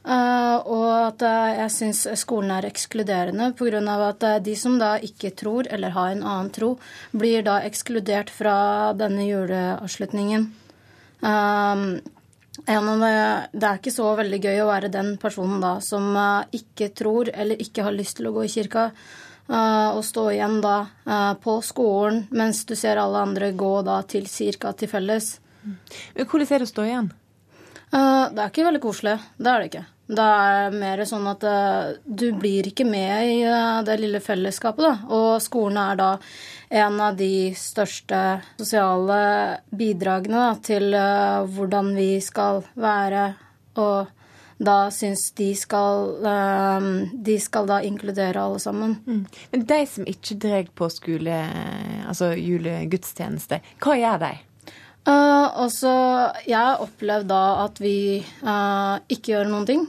Uh, 0.00 0.56
og 0.64 0.86
at 0.96 1.22
uh, 1.28 1.50
jeg 1.58 1.72
syns 1.74 1.98
skolen 2.16 2.54
er 2.54 2.64
ekskluderende 2.64 3.50
pga. 3.52 3.80
at 4.08 4.22
uh, 4.24 4.38
de 4.40 4.54
som 4.56 4.78
da 4.80 4.94
ikke 4.96 5.34
tror 5.36 5.68
eller 5.68 5.92
har 5.92 6.14
en 6.14 6.22
annen 6.24 6.48
tro, 6.50 6.78
blir 7.12 7.42
da 7.44 7.60
ekskludert 7.60 8.30
fra 8.32 8.94
denne 8.96 9.28
juleavslutningen. 9.28 10.48
Det, 11.20 12.00
det, 13.52 13.66
er 13.66 13.76
ikke 13.76 13.92
så 13.92 14.08
veldig 14.16 14.40
gøy 14.40 14.62
å 14.62 14.70
være 14.70 14.88
den 14.88 15.18
personen 15.20 15.60
da 15.60 15.74
som 15.84 16.16
ikke 16.56 16.88
tror 16.96 17.28
eller 17.28 17.60
ikke 17.60 17.84
har 17.84 17.92
lyst 17.92 18.16
til 18.16 18.30
å 18.30 18.32
gå 18.38 18.46
i 18.46 18.52
kirka. 18.52 18.90
og 19.50 20.00
stå 20.04 20.30
igjen 20.30 20.60
da 20.64 20.88
på 21.44 21.60
skolen 21.60 22.24
mens 22.30 22.64
du 22.64 22.74
ser 22.74 22.96
alle 22.96 23.20
andre 23.20 23.52
gå 23.52 23.82
da 23.84 24.00
til 24.02 24.24
kirka 24.24 24.72
til 24.72 24.88
felles. 24.88 25.34
Hvordan 26.16 26.48
er 26.48 26.58
det 26.58 26.68
å 26.70 26.72
stå 26.72 26.88
igjen? 26.88 27.12
Uh, 27.90 28.30
det 28.30 28.42
er 28.42 28.52
ikke 28.52 28.66
veldig 28.68 28.82
koselig. 28.82 29.16
Det 29.36 29.50
er 29.50 29.58
det 29.62 29.70
ikke. 29.70 29.86
Det 30.10 30.26
er 30.42 30.74
mer 30.74 31.02
sånn 31.06 31.26
at 31.30 31.44
uh, 31.46 31.90
du 32.06 32.28
blir 32.38 32.66
ikke 32.70 32.86
med 32.86 33.30
i 33.30 33.40
uh, 33.46 33.80
det 33.86 33.98
lille 33.98 34.20
fellesskapet, 34.22 34.86
da. 34.86 35.10
Og 35.10 35.42
skolen 35.42 35.78
er 35.82 35.98
da 35.98 36.10
en 36.82 37.00
av 37.02 37.18
de 37.18 37.50
største 37.58 38.20
sosiale 38.60 39.20
bidragene 39.74 40.38
da, 40.38 40.54
til 40.62 40.94
hvordan 41.50 41.92
vi 41.96 42.12
skal 42.22 42.62
være. 42.78 43.24
Og 43.82 44.10
da 44.60 44.76
syns 44.92 45.30
de 45.38 45.48
skal 45.56 46.20
De 47.24 47.36
skal 47.40 47.66
da 47.70 47.78
inkludere 47.86 48.42
alle 48.42 48.60
sammen. 48.60 48.98
Mm. 49.06 49.24
Men 49.54 49.64
de 49.66 49.80
som 49.88 50.06
ikke 50.06 50.36
drar 50.44 50.70
på 50.76 50.90
skole, 50.92 51.40
altså 52.06 52.34
julegudstjeneste, 52.36 53.62
hva 53.82 53.98
gjør 53.98 54.22
de? 54.28 54.32
Uh, 55.10 55.46
og 55.64 55.70
så 55.72 55.92
Jeg 56.46 56.58
har 56.58 56.82
opplevd 56.84 57.30
da 57.30 57.44
at 57.64 57.80
vi 57.82 58.20
uh, 58.44 59.00
ikke 59.10 59.34
gjør 59.34 59.50
noen 59.50 59.66
ting, 59.68 59.86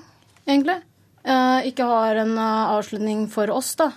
egentlig. 0.47 0.79
Uh, 1.21 1.61
ikke 1.67 1.85
har 1.85 2.21
en 2.23 2.33
avslutning 2.41 3.27
for 3.29 3.51
oss, 3.53 3.75
da. 3.77 3.91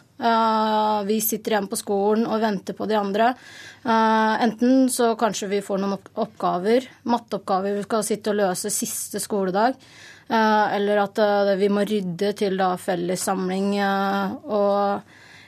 vi 1.08 1.16
sitter 1.24 1.54
igjen 1.54 1.68
på 1.68 1.78
skolen 1.80 2.26
og 2.28 2.42
venter 2.42 2.76
på 2.76 2.86
de 2.86 2.94
andre. 2.96 3.32
enten 3.84 4.88
så 4.88 5.14
kanskje 5.18 5.48
vi 5.50 5.60
får 5.64 5.80
noen 5.80 5.96
oppgaver, 6.14 6.86
matteoppgaver 7.02 7.74
vi 7.78 7.82
skal 7.84 8.04
sitte 8.06 8.30
og 8.30 8.38
løse 8.38 8.70
siste 8.70 9.20
skoledag. 9.20 9.74
eller 10.28 11.02
at 11.02 11.18
vi 11.58 11.68
må 11.68 11.84
rydde 11.84 12.32
til 12.32 12.56
da 12.56 12.76
fellessamling 12.76 13.74
og 13.80 15.02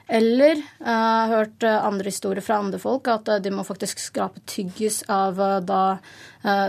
eller 0.06 0.60
har 0.84 1.32
hørt 1.32 1.64
eh, 1.66 1.84
andre 1.84 2.12
historier 2.12 2.44
fra 2.44 2.60
andre 2.62 2.78
folk, 2.82 3.08
at 3.10 3.28
eh, 3.28 3.40
de 3.42 3.52
må 3.54 3.64
faktisk 3.66 4.02
skrape 4.02 4.42
tyggis 4.46 5.02
av 5.10 5.40
da 5.66 5.98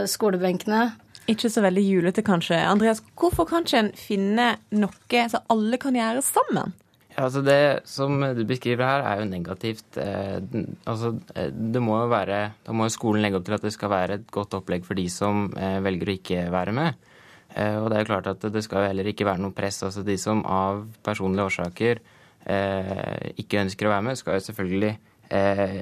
skolebenkene. 0.09 0.87
Ikke 1.29 1.51
så 1.51 1.61
veldig 1.61 1.83
julete, 1.83 2.23
kanskje. 2.25 2.57
Andreas, 2.65 3.03
hvorfor 3.19 3.45
kan 3.45 3.65
ikke 3.67 3.81
en 3.83 3.93
finne 3.99 4.47
noe 4.73 5.23
som 5.29 5.43
alle 5.53 5.77
kan 5.81 5.97
gjøre 5.97 6.23
sammen? 6.25 6.73
Ja, 7.17 7.25
altså 7.25 7.41
Det 7.41 7.81
som 7.89 8.21
du 8.37 8.43
beskriver 8.45 8.85
her, 8.85 9.03
er 9.03 9.21
jo 9.21 9.29
negativt. 9.29 9.97
Eh, 9.97 10.37
altså, 10.85 11.15
det 11.51 11.81
må 11.81 11.97
jo 12.03 12.11
være, 12.13 12.53
Da 12.63 12.73
må 12.73 12.85
jo 12.85 12.93
skolen 12.93 13.21
legge 13.21 13.39
opp 13.39 13.45
til 13.45 13.57
at 13.57 13.65
det 13.65 13.73
skal 13.73 13.89
være 13.89 14.19
et 14.19 14.27
godt 14.31 14.53
opplegg 14.53 14.85
for 14.85 14.93
de 14.93 15.07
som 15.09 15.49
eh, 15.57 15.79
velger 15.81 16.09
å 16.11 16.17
ikke 16.17 16.43
være 16.53 16.75
med. 16.77 17.09
Eh, 17.55 17.75
og 17.81 17.89
det 17.89 17.97
er 17.97 18.05
jo 18.05 18.11
klart 18.11 18.29
at 18.31 18.45
det 18.53 18.63
skal 18.63 18.85
jo 18.85 18.91
heller 18.91 19.09
ikke 19.09 19.25
være 19.25 19.41
noe 19.41 19.55
press. 19.57 19.81
altså 19.83 20.05
De 20.05 20.17
som 20.21 20.45
av 20.45 20.85
personlige 21.03 21.49
årsaker 21.49 21.99
eh, 21.99 22.16
ikke 22.47 23.59
ønsker 23.59 23.87
å 23.87 23.91
være 23.91 24.05
med, 24.07 24.19
skal 24.19 24.37
jo 24.37 24.45
selvfølgelig 24.45 24.93
eh, 25.35 25.81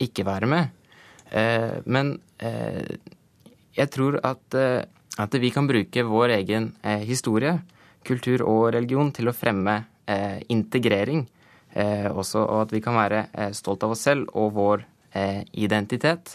ikke 0.00 0.24
være 0.26 0.48
med. 0.48 0.70
Eh, 1.32 1.80
men 1.88 2.16
eh, 2.38 2.96
jeg 3.76 3.90
tror 3.92 4.18
at, 4.24 4.44
eh, 4.58 4.84
at, 5.18 5.38
vi 5.40 5.50
kan 5.54 5.68
bruke 5.68 6.04
vår 6.04 6.36
egen 6.38 6.72
eh, 6.82 7.04
historie, 7.08 7.56
kultur 8.04 8.44
og 8.44 8.72
religion 8.74 9.12
til 9.14 9.30
å 9.30 9.36
fremme 9.36 9.84
integrering 10.50 11.20
også, 11.72 12.40
og 12.42 12.64
at 12.64 12.72
vi 12.74 12.80
kan 12.84 12.96
være 12.98 13.20
stolt 13.54 13.84
av 13.86 13.92
oss 13.94 14.02
selv 14.02 14.26
og 14.36 14.50
vår 14.56 14.82
identitet. 15.54 16.34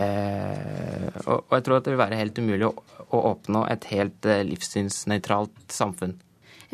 og, 0.00 1.44
jeg 1.52 1.66
tror 1.66 1.76
at 1.76 1.84
det 1.84 1.92
vil 1.92 2.00
være 2.00 2.18
helt 2.18 2.40
umulig 2.40 2.66
å, 2.66 2.72
å 3.12 3.20
oppnå 3.34 3.66
et 3.70 3.84
helt 3.92 4.26
livssynsnøytralt 4.48 5.68
samfunn. 5.68 6.16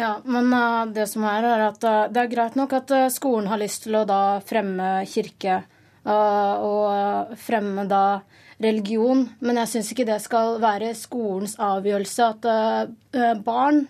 Ja, 0.01 0.21
men 0.25 0.53
uh, 0.53 0.87
det 0.89 1.05
som 1.11 1.27
er, 1.29 1.45
er 1.45 1.67
at 1.67 1.83
uh, 1.85 2.07
det 2.09 2.23
er 2.23 2.33
greit 2.33 2.55
nok 2.57 2.73
at 2.79 2.93
uh, 2.95 3.11
skolen 3.13 3.51
har 3.51 3.61
lyst 3.61 3.85
til 3.85 3.99
å 3.99 4.07
da 4.09 4.41
fremme 4.41 5.03
kirke 5.09 5.63
og 6.11 7.35
fremme 7.37 7.83
da 7.85 8.23
religion, 8.65 9.27
men 9.45 9.59
jeg 9.61 9.69
syns 9.69 9.91
ikke 9.93 10.07
det 10.09 10.17
skal 10.25 10.55
være 10.63 10.95
skolens 10.97 11.59
avgjørelse 11.61 12.29
at 12.33 12.49
barn 13.45 13.83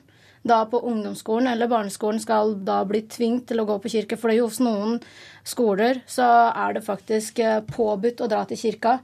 da 0.42 0.58
på 0.66 0.80
ungdomsskolen 0.90 1.52
eller 1.52 1.70
barneskolen 1.70 2.18
skal 2.20 2.56
da 2.66 2.80
bli 2.88 3.04
tvunget 3.06 3.46
til 3.52 3.62
å 3.62 3.68
gå 3.68 3.78
på 3.78 3.92
kirke. 3.94 4.18
For 4.18 4.34
hos 4.34 4.58
noen 4.58 4.98
skoler 5.46 6.02
så 6.10 6.26
er 6.50 6.74
det 6.74 6.84
faktisk 6.88 7.38
påbudt 7.70 8.26
å 8.26 8.30
dra 8.34 8.42
til 8.50 8.58
kirka. 8.58 8.98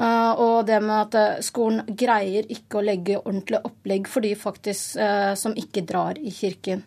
Uh, 0.00 0.32
og 0.40 0.54
det 0.64 0.78
med 0.80 0.96
at 0.96 1.16
uh, 1.18 1.42
skolen 1.44 1.82
greier 1.98 2.46
ikke 2.48 2.78
å 2.78 2.84
legge 2.86 3.18
ordentlig 3.18 3.58
opplegg 3.68 4.06
for 4.08 4.24
de 4.24 4.32
faktisk 4.38 4.96
uh, 4.96 5.34
som 5.36 5.52
ikke 5.52 5.84
drar 5.84 6.16
i 6.16 6.32
kirken. 6.32 6.86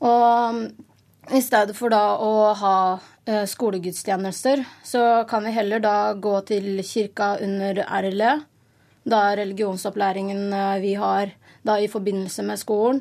Og 0.00 0.54
um, 0.56 0.62
i 1.36 1.42
stedet 1.44 1.76
for 1.76 1.92
da 1.92 2.16
å 2.18 2.50
ha 2.58 2.76
skolegudstjenester, 3.46 4.64
så 4.82 5.02
kan 5.30 5.44
vi 5.46 5.52
heller 5.54 5.78
da 5.84 6.16
gå 6.18 6.32
til 6.48 6.80
kirka 6.82 7.36
under 7.44 7.78
RLE. 8.00 8.32
Da 9.06 9.20
religionsopplæringen 9.38 10.48
vi 10.82 10.96
har 10.98 11.30
da 11.62 11.76
i 11.78 11.86
forbindelse 11.92 12.42
med 12.48 12.58
skolen. 12.58 12.98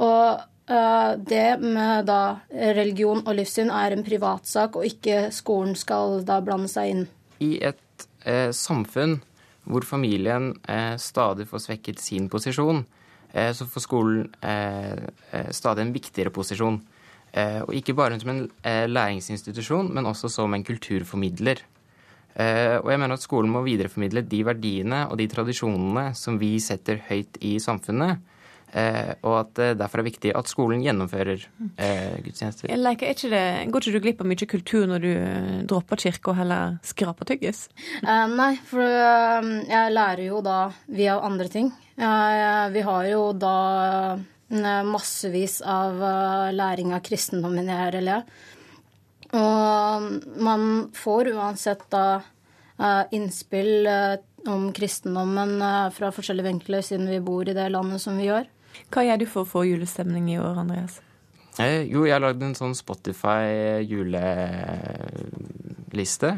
Og 0.00 0.40
det 1.28 1.58
med 1.60 2.08
da 2.08 2.38
religion 2.78 3.20
og 3.26 3.36
livssyn 3.36 3.74
er 3.74 3.98
en 3.98 4.06
privatsak, 4.06 4.78
og 4.78 4.88
ikke 4.88 5.26
skolen 5.36 5.76
skal 5.76 6.22
da 6.24 6.40
blande 6.46 6.72
seg 6.72 6.94
inn. 6.94 7.04
I 7.44 7.58
et 7.60 7.76
eh, 7.76 7.87
samfunn 8.52 9.18
hvor 9.68 9.84
familien 9.84 10.52
eh, 10.68 10.96
stadig 11.00 11.48
får 11.48 11.64
svekket 11.66 12.00
sin 12.00 12.28
posisjon, 12.32 12.84
eh, 13.32 13.50
så 13.52 13.66
får 13.68 13.84
skolen 13.84 14.28
eh, 14.40 15.08
eh, 15.32 15.50
stadig 15.54 15.84
en 15.84 15.94
viktigere 15.94 16.32
posisjon. 16.34 16.80
Eh, 17.32 17.60
og 17.66 17.74
ikke 17.76 17.96
bare 17.96 18.16
som 18.20 18.32
en 18.32 18.46
læringsinstitusjon, 18.88 19.92
men 19.94 20.08
også 20.08 20.30
som 20.32 20.54
en 20.54 20.64
kulturformidler. 20.64 21.66
og 22.38 22.90
jeg 22.92 22.98
mener 23.00 23.14
at 23.14 23.22
skolen 23.22 23.50
må 23.50 23.64
videreformidle 23.64 24.22
de 24.22 24.44
verdiene 24.46 25.08
og 25.10 25.18
de 25.18 25.26
tradisjonene 25.26 26.14
som 26.14 26.36
vi 26.38 26.60
setter 26.62 27.00
høyt 27.08 27.38
i 27.42 27.56
samfunnet 27.58 28.20
Eh, 28.20 28.37
og 28.68 29.34
at 29.38 29.52
det 29.56 29.68
derfor 29.80 30.02
er 30.02 30.08
viktig 30.08 30.32
at 30.36 30.50
skolen 30.50 30.82
gjennomfører 30.84 31.44
eh, 31.76 32.18
gudstjenester. 32.24 32.70
Leker, 32.78 33.12
ikke 33.14 33.30
det, 33.32 33.44
går 33.72 33.84
ikke 33.84 33.94
du 33.94 34.04
glipp 34.04 34.22
av 34.22 34.30
mye 34.30 34.48
kultur 34.50 34.88
når 34.90 35.04
du 35.04 35.10
eh, 35.12 35.60
dropper 35.68 36.02
kirka 36.04 36.32
og 36.32 36.40
heller 36.40 36.78
skraper 36.86 37.28
tyggis? 37.32 37.66
Eh, 38.02 38.26
nei, 38.32 38.52
for 38.68 38.84
eh, 38.84 39.52
jeg 39.68 39.94
lærer 39.94 40.24
jo 40.28 40.42
da 40.44 40.58
via 40.86 41.18
andre 41.24 41.48
ting. 41.52 41.72
vi 41.98 42.82
har 42.86 43.06
jo 43.10 43.32
da 43.34 44.18
massevis 44.86 45.58
av 45.60 45.98
læring 46.54 46.94
av 46.94 47.02
kristendommen 47.04 47.68
i 47.68 47.78
RLE. 47.92 48.20
Og 49.36 50.06
man 50.40 50.62
får 50.96 51.32
uansett 51.34 51.82
da 51.90 52.22
innspill 53.10 53.90
om 54.48 54.70
kristendommen 54.72 55.58
fra 55.92 56.12
forskjellige 56.14 56.48
vinkler, 56.48 56.86
siden 56.86 57.10
vi 57.10 57.18
bor 57.20 57.50
i 57.50 57.56
det 57.56 57.66
landet 57.74 58.00
som 58.00 58.16
vi 58.16 58.30
gjør. 58.30 58.46
Hva 58.92 59.00
gjør 59.06 59.18
du 59.22 59.26
for 59.28 59.40
å 59.44 59.50
få 59.50 59.60
julestemning 59.68 60.24
i 60.32 60.38
år, 60.40 60.54
Andreas? 60.64 60.94
Eh, 61.58 61.82
jo, 61.90 62.04
jeg 62.06 62.14
har 62.14 62.22
lagd 62.22 62.42
en 62.46 62.54
sånn 62.54 62.74
Spotify 62.78 63.82
juleliste. 63.82 64.70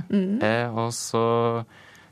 Mm. 0.09 0.41
Eh, 0.41 0.69
og 0.73 0.93
så 0.97 1.25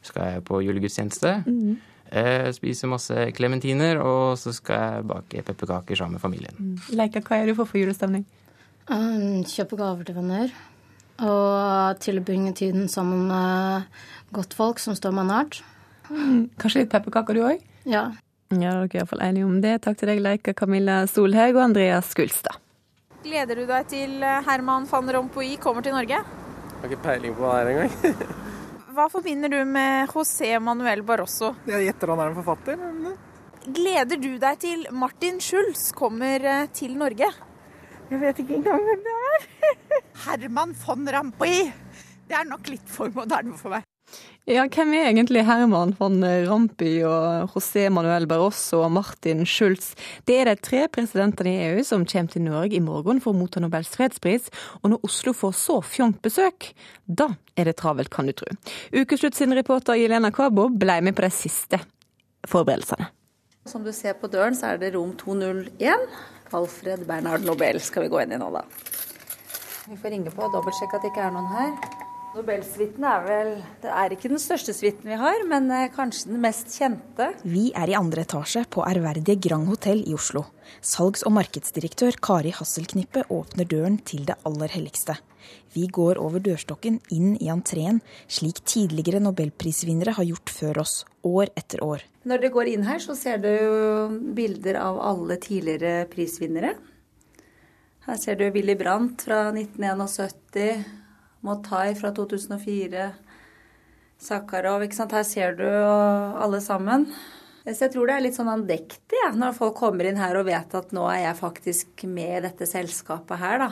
skal 0.05 0.23
jeg 0.35 0.45
på 0.49 0.61
julegudstjeneste. 0.67 1.31
Mm. 1.49 1.77
Eh, 2.09 2.49
spise 2.57 2.89
masse 2.89 3.33
klementiner, 3.37 4.01
og 4.01 4.39
så 4.41 4.53
skal 4.57 4.77
jeg 4.81 5.07
bake 5.11 5.43
pepperkaker 5.45 5.95
sammen 5.99 6.15
med 6.17 6.25
familien. 6.25 6.57
Mm. 6.57 6.77
Leika, 6.97 7.21
hva 7.25 7.37
gjør 7.41 7.49
du 7.51 7.55
for 7.57 7.65
å 7.67 7.73
få 7.73 7.81
julestemning? 7.83 8.25
Um, 8.89 9.45
kjøpe 9.45 9.77
gaver 9.77 10.05
til 10.09 10.17
venner. 10.17 10.49
Og 11.19 11.99
tilbringe 12.01 12.53
tiden 12.57 12.89
sammen 12.89 13.27
med 13.29 13.83
godtfolk 14.37 14.79
som 14.81 14.95
står 14.97 15.13
meg 15.17 15.27
nært. 15.29 15.55
Mm. 16.09 16.49
Kanskje 16.61 16.81
litt 16.85 16.93
pepperkaker, 16.93 17.37
du 17.37 17.43
òg? 17.45 17.59
Ja. 17.89 18.05
Ja, 18.49 18.71
dere 18.73 18.87
er 18.87 18.95
iallfall 18.97 19.21
enige 19.27 19.45
om 19.45 19.59
det. 19.61 19.75
Takk 19.85 19.99
til 20.01 20.09
deg, 20.09 20.23
Leika 20.25 20.55
Camilla 20.57 21.03
Solhaug 21.11 21.59
og 21.59 21.67
Andreas 21.67 22.15
Skulstad. 22.15 22.57
Gleder 23.21 23.59
du 23.61 23.67
deg 23.69 23.89
til 23.91 24.23
eh, 24.25 24.39
Herman 24.47 24.87
van 24.89 25.11
Rompuy 25.13 25.51
kommer 25.61 25.85
til 25.85 25.93
Norge? 25.93 26.21
Jeg 26.23 26.79
har 26.81 26.89
ikke 26.89 27.03
peiling 27.05 27.35
på 27.37 27.45
hva 27.45 27.59
det 27.59 27.75
er 27.75 27.83
engang. 27.83 28.37
hva 28.97 29.09
forbinder 29.13 29.53
du 29.53 29.59
med 29.69 30.15
José 30.15 30.55
Manuel 30.65 31.03
Barroso? 31.05 31.51
Jeg 31.69 31.91
gjetter 31.91 32.15
han 32.15 32.23
er 32.25 32.33
en 32.33 32.39
forfatter. 32.39 32.87
Gleder 33.69 34.23
du 34.23 34.31
deg 34.41 34.63
til 34.65 34.87
Martin 34.97 35.43
Schulz 35.45 35.91
kommer 35.99 36.49
eh, 36.55 36.71
til 36.73 36.97
Norge? 36.97 37.29
Jeg 38.09 38.23
vet 38.23 38.41
ikke 38.47 38.63
engang 38.63 38.89
hvem 38.89 39.05
det 39.05 39.19
er. 39.29 39.47
Herman 40.25 40.73
von 40.87 41.05
Rompuy. 41.19 41.69
Det 42.29 42.37
er 42.41 42.49
nok 42.49 42.73
litt 42.73 42.97
for 42.97 43.13
moderne 43.13 43.61
for 43.61 43.77
meg. 43.77 43.88
Ja, 44.49 44.63
hvem 44.65 44.95
er 44.97 45.11
egentlig 45.11 45.43
Herman 45.45 45.91
van 45.99 46.23
Rampi 46.49 47.03
og 47.05 47.51
José 47.53 47.83
Manuel 47.93 48.25
Barroso 48.25 48.79
og 48.81 48.95
Martin 48.95 49.43
Schulz? 49.45 49.91
Det 50.25 50.39
er 50.41 50.49
de 50.49 50.55
tre 50.57 50.87
presidentene 50.89 51.53
i 51.53 51.67
EU 51.67 51.83
som 51.85 52.07
kommer 52.09 52.33
til 52.33 52.47
Norge 52.47 52.79
i 52.79 52.81
morgen 52.81 53.21
for 53.21 53.35
å 53.35 53.37
motta 53.37 53.61
Nobels 53.61 53.93
fredspris. 53.93 54.49
Og 54.81 54.95
når 54.95 55.05
Oslo 55.05 55.37
får 55.37 55.53
så 55.61 55.77
fjongt 55.85 56.23
besøk, 56.25 56.71
da 57.05 57.29
er 57.61 57.69
det 57.69 57.77
travelt, 57.83 58.09
kan 58.09 58.25
du 58.25 58.33
tro. 58.33 58.49
Ukeslutt 58.97 59.37
sin 59.37 59.53
reporter 59.53 60.01
Jelena 60.01 60.33
Kabo 60.33 60.71
ble 60.73 60.97
med 61.05 61.19
på 61.19 61.29
de 61.29 61.33
siste 61.43 61.85
forberedelsene. 62.49 63.13
Som 63.69 63.85
du 63.85 63.93
ser 63.93 64.17
på 64.17 64.33
døren, 64.33 64.57
så 64.57 64.73
er 64.73 64.81
det 64.81 64.95
rom 64.97 65.13
201. 65.21 66.09
Alfred 66.57 67.05
Bernhard 67.05 67.45
Nobel 67.45 67.85
skal 67.85 68.09
vi 68.09 68.15
gå 68.17 68.25
inn 68.25 68.33
i 68.33 68.41
nå, 68.41 68.49
da. 68.57 68.65
Vi 69.93 70.01
får 70.01 70.17
ringe 70.17 70.33
på 70.33 70.49
og 70.49 70.57
dobbeltsjekke 70.57 70.97
at 70.97 71.05
det 71.05 71.13
ikke 71.13 71.29
er 71.29 71.37
noen 71.37 71.53
her. 71.53 72.07
Nobelsuiten 72.37 73.05
er 73.09 73.23
vel 73.25 73.51
Det 73.81 73.89
er 73.89 74.13
ikke 74.13 74.29
den 74.29 74.41
største 74.43 74.75
suiten 74.77 75.09
vi 75.09 75.17
har, 75.17 75.45
men 75.49 75.71
eh, 75.73 75.89
kanskje 75.95 76.29
den 76.29 76.43
mest 76.43 76.75
kjente. 76.77 77.31
Vi 77.49 77.71
er 77.73 77.89
i 77.89 77.97
andre 77.97 78.27
etasje 78.27 78.67
på 78.69 78.85
ærverdige 78.85 79.39
Grand 79.49 79.69
Hotell 79.71 80.03
i 80.05 80.13
Oslo. 80.17 80.45
Salgs- 80.85 81.25
og 81.25 81.33
markedsdirektør 81.39 82.19
Kari 82.21 82.53
Hasselknippe 82.53 83.25
åpner 83.33 83.69
døren 83.71 83.97
til 84.05 84.27
det 84.29 84.37
aller 84.49 84.75
helligste. 84.77 85.17
Vi 85.73 85.87
går 85.89 86.21
over 86.21 86.45
dørstokken 86.45 87.01
inn 87.15 87.33
i 87.41 87.49
entreen, 87.49 88.03
slik 88.29 88.61
tidligere 88.69 89.23
nobelprisvinnere 89.25 90.13
har 90.19 90.29
gjort 90.29 90.53
før 90.53 90.83
oss, 90.85 90.95
år 91.25 91.49
etter 91.57 91.81
år. 91.85 92.05
Når 92.29 92.45
dere 92.45 92.55
går 92.59 92.73
inn 92.75 92.85
her, 92.85 93.01
så 93.01 93.17
ser 93.17 93.41
du 93.41 93.51
bilder 94.37 94.77
av 94.83 95.01
alle 95.15 95.41
tidligere 95.41 96.05
prisvinnere. 96.13 96.77
Her 98.05 98.21
ser 98.21 98.37
du 98.41 98.47
Willy 98.53 98.77
Brandt 98.77 99.25
fra 99.25 99.47
1971. 99.53 100.98
Motai 101.47 101.93
fra 101.99 102.11
2004, 102.15 103.09
Sakharov 104.19 104.83
ikke 104.83 104.99
sant? 104.99 105.15
Her 105.15 105.27
ser 105.27 105.59
du 105.59 105.67
alle 105.69 106.61
sammen. 106.65 107.07
Så 107.69 107.85
jeg 107.85 107.93
tror 107.93 108.09
det 108.09 108.17
er 108.17 108.25
litt 108.25 108.37
sånn 108.39 108.51
andektig 108.51 109.19
ja, 109.21 109.31
når 109.37 109.57
folk 109.59 109.77
kommer 109.77 110.09
inn 110.09 110.19
her 110.19 110.39
og 110.41 110.47
vet 110.49 110.73
at 110.75 110.93
nå 110.97 111.05
er 111.13 111.27
jeg 111.27 111.39
faktisk 111.39 112.05
med 112.09 112.39
i 112.39 112.45
dette 112.49 112.69
selskapet 112.69 113.43
her, 113.43 113.61
da. 113.61 113.71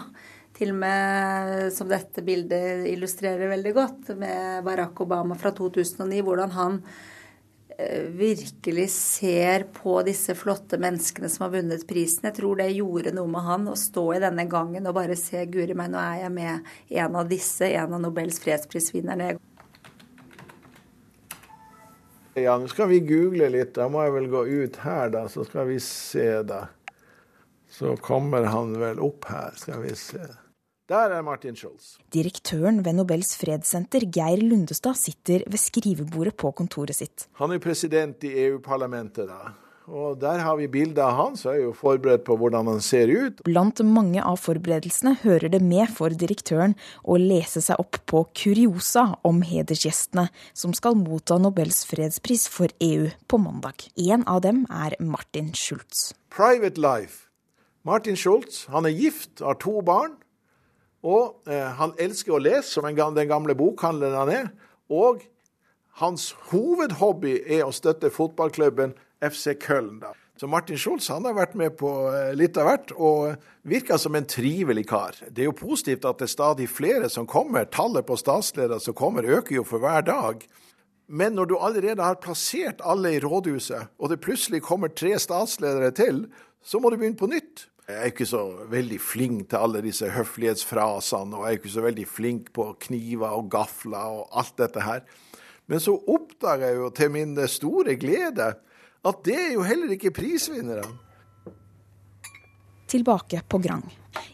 Til 0.56 0.72
og 0.72 0.78
med 0.80 1.72
som 1.74 1.88
dette 1.88 2.22
bildet 2.24 2.86
illustrerer 2.88 3.50
veldig 3.50 3.72
godt, 3.76 4.12
med 4.20 4.64
Barack 4.64 5.00
Obama 5.04 5.36
fra 5.40 5.52
2009, 5.56 6.22
hvordan 6.24 6.54
han 6.56 6.78
virkelig 8.16 8.86
ser 8.90 9.66
på 9.76 9.98
disse 10.06 10.34
flotte 10.34 10.78
menneskene 10.80 11.28
som 11.28 11.44
har 11.44 11.52
vunnet 11.58 11.84
prisen. 11.88 12.24
Jeg 12.30 12.38
tror 12.38 12.56
det 12.60 12.70
gjorde 12.72 13.12
noe 13.16 13.28
med 13.28 13.44
han 13.44 13.66
å 13.68 13.76
stå 13.76 14.06
i 14.16 14.22
denne 14.22 14.46
gangen 14.48 14.88
og 14.88 14.96
bare 14.96 15.18
se 15.20 15.44
Guri 15.50 15.76
meg, 15.76 15.92
nå 15.92 16.00
er 16.00 16.22
jeg 16.22 16.32
med 16.38 16.70
en 17.02 17.18
av 17.20 17.28
disse, 17.28 17.68
en 17.68 17.98
av 17.98 18.00
Nobels 18.06 18.40
fredsprisvinnerne. 18.40 19.34
Ja, 22.36 22.56
nå 22.60 22.68
skal 22.68 22.90
vi 22.92 23.00
google 23.00 23.48
litt. 23.52 23.74
Da 23.76 23.88
må 23.92 24.02
jeg 24.04 24.16
vel 24.16 24.26
gå 24.32 24.42
ut 24.46 24.80
her, 24.84 25.12
da, 25.12 25.26
så 25.32 25.44
skal 25.48 25.70
vi 25.70 25.78
se, 25.80 26.26
da. 26.48 26.66
Så 27.72 27.96
kommer 28.00 28.48
han 28.52 28.76
vel 28.80 29.00
opp 29.04 29.28
her, 29.28 29.56
skal 29.56 29.84
vi 29.84 29.94
se. 29.96 30.24
Der 30.86 31.10
er 31.10 31.22
Martin 31.26 31.56
Schulz. 31.58 31.96
Direktøren 32.14 32.84
ved 32.86 32.94
Nobels 32.94 33.32
fredssenter, 33.40 34.04
Geir 34.06 34.38
Lundestad, 34.38 34.94
sitter 34.94 35.42
ved 35.50 35.58
skrivebordet 35.58 36.36
på 36.38 36.52
kontoret 36.54 36.94
sitt. 36.94 37.24
Han 37.40 37.50
er 37.50 37.58
president 37.58 38.22
i 38.22 38.30
EU-parlamentet, 38.44 39.26
da. 39.26 39.56
Og 39.86 40.14
der 40.22 40.38
har 40.42 40.54
vi 40.58 40.68
bildet 40.70 41.00
av 41.02 41.16
han, 41.18 41.34
så 41.38 41.52
er 41.52 41.58
jo 41.64 41.72
forberedt 41.74 42.22
på 42.26 42.36
hvordan 42.38 42.70
han 42.70 42.78
ser 42.82 43.10
ut. 43.10 43.42
Blant 43.46 43.82
mange 43.82 44.22
av 44.22 44.38
forberedelsene 44.42 45.16
hører 45.24 45.50
det 45.50 45.60
med 45.62 45.90
for 45.94 46.14
direktøren 46.14 46.76
å 47.02 47.18
lese 47.18 47.62
seg 47.66 47.82
opp 47.82 47.98
på 48.06 48.22
kuriosa 48.34 49.08
om 49.26 49.40
hedersgjestene 49.46 50.28
som 50.54 50.74
skal 50.74 50.98
motta 50.98 51.38
Nobels 51.42 51.82
fredspris 51.90 52.46
for 52.50 52.70
EU 52.78 53.08
på 53.26 53.40
mandag. 53.42 53.88
En 53.98 54.22
av 54.30 54.44
dem 54.46 54.62
er 54.70 54.94
Martin 55.02 55.50
Schultz. 55.54 56.12
Private 56.30 56.78
life. 56.78 57.26
Martin 57.86 58.18
Schultz 58.18 58.68
han 58.70 58.86
er 58.86 58.94
gift, 58.94 59.42
har 59.42 59.58
to 59.62 59.80
barn. 59.86 60.14
Og 61.06 61.48
eh, 61.50 61.70
han 61.78 61.94
elsker 62.02 62.34
å 62.34 62.42
lese, 62.42 62.72
som 62.72 62.86
den 62.88 63.30
gamle 63.30 63.54
bokhandleren 63.58 64.18
han 64.18 64.32
er. 64.34 64.52
Og 64.90 65.22
hans 66.02 66.32
hovedhobby 66.50 67.38
er 67.46 67.66
å 67.66 67.74
støtte 67.74 68.10
fotballklubben 68.12 68.96
FC 69.22 69.54
Köln. 69.62 70.00
Da. 70.02 70.12
Så 70.36 70.48
Martin 70.50 70.76
Schulz 70.76 71.08
han 71.08 71.24
har 71.24 71.36
vært 71.38 71.54
med 71.56 71.78
på 71.80 71.90
eh, 72.10 72.34
litt 72.36 72.58
av 72.60 72.68
hvert, 72.68 72.92
og 72.92 73.38
virker 73.66 74.00
som 74.00 74.18
en 74.18 74.26
trivelig 74.28 74.84
kar. 74.90 75.16
Det 75.30 75.44
er 75.44 75.48
jo 75.48 75.56
positivt 75.56 76.04
at 76.04 76.20
det 76.20 76.28
er 76.28 76.34
stadig 76.34 76.66
flere 76.68 77.08
som 77.12 77.28
kommer. 77.28 77.68
Tallet 77.72 78.04
på 78.06 78.18
statsledere 78.20 78.82
som 78.82 78.96
kommer, 78.98 79.24
øker 79.38 79.60
jo 79.60 79.64
for 79.64 79.80
hver 79.80 80.04
dag. 80.04 80.44
Men 81.06 81.38
når 81.38 81.48
du 81.48 81.56
allerede 81.56 82.02
har 82.02 82.18
plassert 82.20 82.82
alle 82.84 83.14
i 83.14 83.22
rådhuset, 83.22 83.94
og 83.96 84.10
det 84.10 84.20
plutselig 84.20 84.60
kommer 84.66 84.90
tre 84.92 85.14
statsledere 85.22 85.92
til, 85.94 86.26
så 86.60 86.82
må 86.82 86.90
du 86.90 86.98
begynne 86.98 87.18
på 87.18 87.30
nytt. 87.30 87.68
Jeg 87.86 88.00
er 88.02 88.10
ikke 88.10 88.26
så 88.26 88.40
veldig 88.66 88.96
flink 88.98 89.44
til 89.50 89.62
alle 89.62 89.80
disse 89.84 90.08
høflighetsfrasene, 90.10 91.36
og 91.38 91.44
jeg 91.44 91.52
er 91.52 91.58
ikke 91.60 91.74
så 91.76 91.84
veldig 91.84 92.06
flink 92.10 92.48
på 92.56 92.72
kniver 92.82 93.36
og 93.38 93.46
gafler 93.52 94.16
og 94.18 94.24
alt 94.40 94.56
dette 94.58 94.82
her. 94.82 95.04
Men 95.70 95.82
så 95.82 95.94
oppdager 95.94 96.66
jeg 96.66 96.80
jo 96.80 96.88
til 96.98 97.12
min 97.14 97.36
store 97.50 97.94
glede 97.98 98.48
at 99.06 99.20
det 99.26 99.36
er 99.38 99.52
jo 99.54 99.62
heller 99.62 99.94
ikke 99.94 100.10
prisvinnerne. 100.10 100.82
Tilbake 102.90 103.42
på 103.46 103.62
Grang. 103.62 103.86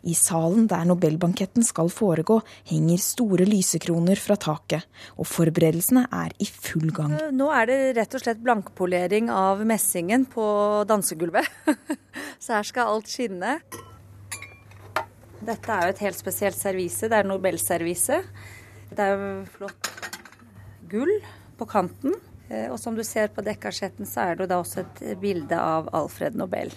I 0.03 0.14
salen 0.18 0.66
der 0.70 0.87
Nobelbanketten 0.89 1.64
skal 1.66 1.91
foregå, 1.93 2.41
henger 2.68 3.01
store 3.03 3.47
lysekroner 3.47 4.18
fra 4.18 4.37
taket, 4.41 4.89
og 5.14 5.28
forberedelsene 5.30 6.07
er 6.11 6.35
i 6.43 6.49
full 6.51 6.91
gang. 6.95 7.14
Nå 7.35 7.51
er 7.55 7.68
det 7.70 7.78
rett 8.01 8.16
og 8.18 8.24
slett 8.24 8.43
blankpolering 8.43 9.30
av 9.33 9.62
messingen 9.68 10.26
på 10.30 10.45
dansegulvet. 10.91 11.47
Så 12.43 12.57
her 12.57 12.66
skal 12.66 12.91
alt 12.97 13.11
skinne. 13.11 13.59
Dette 15.43 15.74
er 15.74 15.89
jo 15.89 15.95
et 15.95 16.03
helt 16.05 16.18
spesielt 16.18 16.59
servise. 16.59 17.09
Det 17.11 17.18
er 17.18 17.26
Nobelservise. 17.26 18.20
Det 18.93 19.07
er 19.07 19.14
jo 19.14 19.30
flott 19.57 19.91
gull 20.91 21.14
på 21.59 21.66
kanten. 21.70 22.14
Eh, 22.51 22.68
og 22.70 22.78
som 22.80 22.99
du 22.99 23.03
ser 23.07 23.30
på 23.35 23.45
dekkasjetten, 23.47 24.07
så 24.09 24.28
er 24.28 24.43
det 24.43 24.51
da 24.53 24.61
også 24.62 24.83
et 24.85 25.05
bilde 25.22 25.59
av 25.59 25.91
Alfred 25.97 26.39
Nobel 26.39 26.74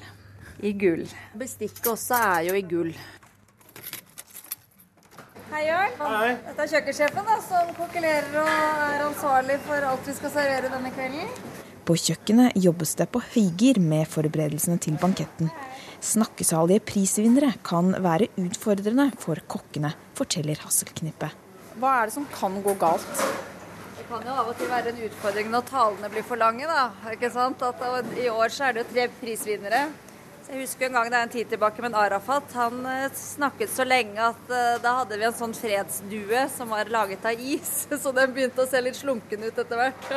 i 0.63 0.71
gull. 0.77 1.05
Bestikket 1.37 1.87
også 1.91 2.19
er 2.19 2.47
jo 2.49 2.55
i 2.57 2.63
gull. 2.65 2.93
Hei, 5.51 5.61
Jørn. 5.67 5.93
Hei. 6.01 6.31
Dette 6.47 6.63
er 6.63 6.71
kjøkkensjefen 6.73 7.27
da, 7.27 7.35
som 7.45 7.69
kokkelerer 7.77 8.39
og 8.41 8.49
er 8.49 9.03
ansvarlig 9.05 9.59
for 9.67 9.85
alt 9.91 10.09
vi 10.09 10.15
skal 10.17 10.33
servere 10.33 10.71
denne 10.73 10.91
kvelden. 10.95 11.29
På 11.85 11.93
kjøkkenet 12.01 12.57
jobbes 12.57 12.95
det 12.97 13.05
på 13.13 13.21
høygir 13.21 13.77
med 13.79 14.07
forberedelsene 14.09 14.79
til 14.81 14.97
banketten. 14.97 15.51
Snakkesalige 16.01 16.81
prisvinnere 16.81 17.51
kan 17.63 17.93
være 18.01 18.31
utfordrende 18.41 19.11
for 19.21 19.39
kokkene, 19.47 19.93
forteller 20.17 20.59
Hasselknippe. 20.65 21.29
Hva 21.77 21.91
er 21.99 22.09
det 22.09 22.15
som 22.17 22.25
kan 22.33 22.57
gå 22.65 22.73
galt? 22.81 23.21
Det 23.99 24.07
kan 24.09 24.25
jo 24.25 24.33
av 24.33 24.49
og 24.49 24.57
til 24.57 24.69
være 24.71 24.91
en 24.91 25.03
utfordring 25.07 25.53
når 25.53 25.69
talene 25.69 26.09
blir 26.13 26.25
for 26.25 26.41
lange. 26.41 26.65
da, 26.65 26.89
ikke 27.13 27.29
sant? 27.33 27.61
At, 27.61 27.85
I 28.17 28.27
år 28.33 28.49
så 28.49 28.67
er 28.67 28.73
det 28.73 28.83
jo 28.83 28.91
tre 28.95 29.07
prisvinnere. 29.21 29.85
Jeg 30.45 30.61
husker 30.61 30.85
en 30.85 30.93
gang 30.93 31.07
det 31.09 31.17
er 31.17 31.25
en 31.25 31.31
tid 31.33 31.47
tilbake, 31.49 31.81
men 31.81 31.95
Arafat 31.97 32.51
han 32.53 32.83
eh, 32.85 33.07
snakket 33.17 33.71
så 33.73 33.85
lenge 33.87 34.21
at 34.21 34.51
uh, 34.51 34.75
da 34.83 34.91
hadde 34.99 35.17
vi 35.17 35.25
en 35.25 35.33
sånn 35.33 35.55
fredsdue 35.57 36.43
som 36.53 36.69
var 36.69 36.91
laget 36.93 37.25
av 37.25 37.41
is. 37.41 37.87
Så 38.03 38.13
den 38.13 38.35
begynte 38.35 38.61
å 38.61 38.69
se 38.69 38.81
litt 38.83 38.99
slunken 38.99 39.41
ut 39.41 39.57
etter 39.57 39.79
hvert. 39.79 40.11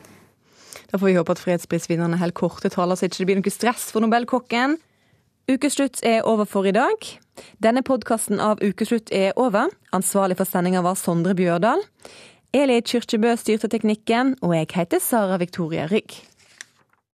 da 0.90 0.98
får 0.98 1.06
vi 1.06 1.14
håpe 1.20 1.36
at 1.36 1.44
fredsprisvinnerne 1.44 2.18
holder 2.18 2.34
korte 2.34 2.72
taler, 2.74 2.98
så 2.98 3.06
ikke 3.06 3.20
det 3.20 3.28
blir 3.30 3.40
noe 3.40 3.54
stress 3.54 3.86
for 3.94 4.02
Nobelkokken. 4.02 4.76
Ukeslutt 5.46 6.02
er 6.02 6.26
over 6.26 6.50
for 6.50 6.66
i 6.66 6.74
dag. 6.74 7.06
Denne 7.62 7.84
podkasten 7.86 8.42
av 8.42 8.62
Ukeslutt 8.64 9.14
er 9.14 9.36
over. 9.38 9.70
Ansvarlig 9.94 10.40
for 10.40 10.50
sendinga 10.50 10.82
var 10.82 10.98
Sondre 10.98 11.36
Bjørdal. 11.38 11.84
Eli 12.54 12.82
Kyrkjebø 12.86 13.36
styrte 13.38 13.70
teknikken, 13.70 14.34
og 14.42 14.54
jeg 14.58 14.72
heter 14.74 15.02
Sara 15.02 15.38
Victoria 15.42 15.86
Rygg. 15.90 16.24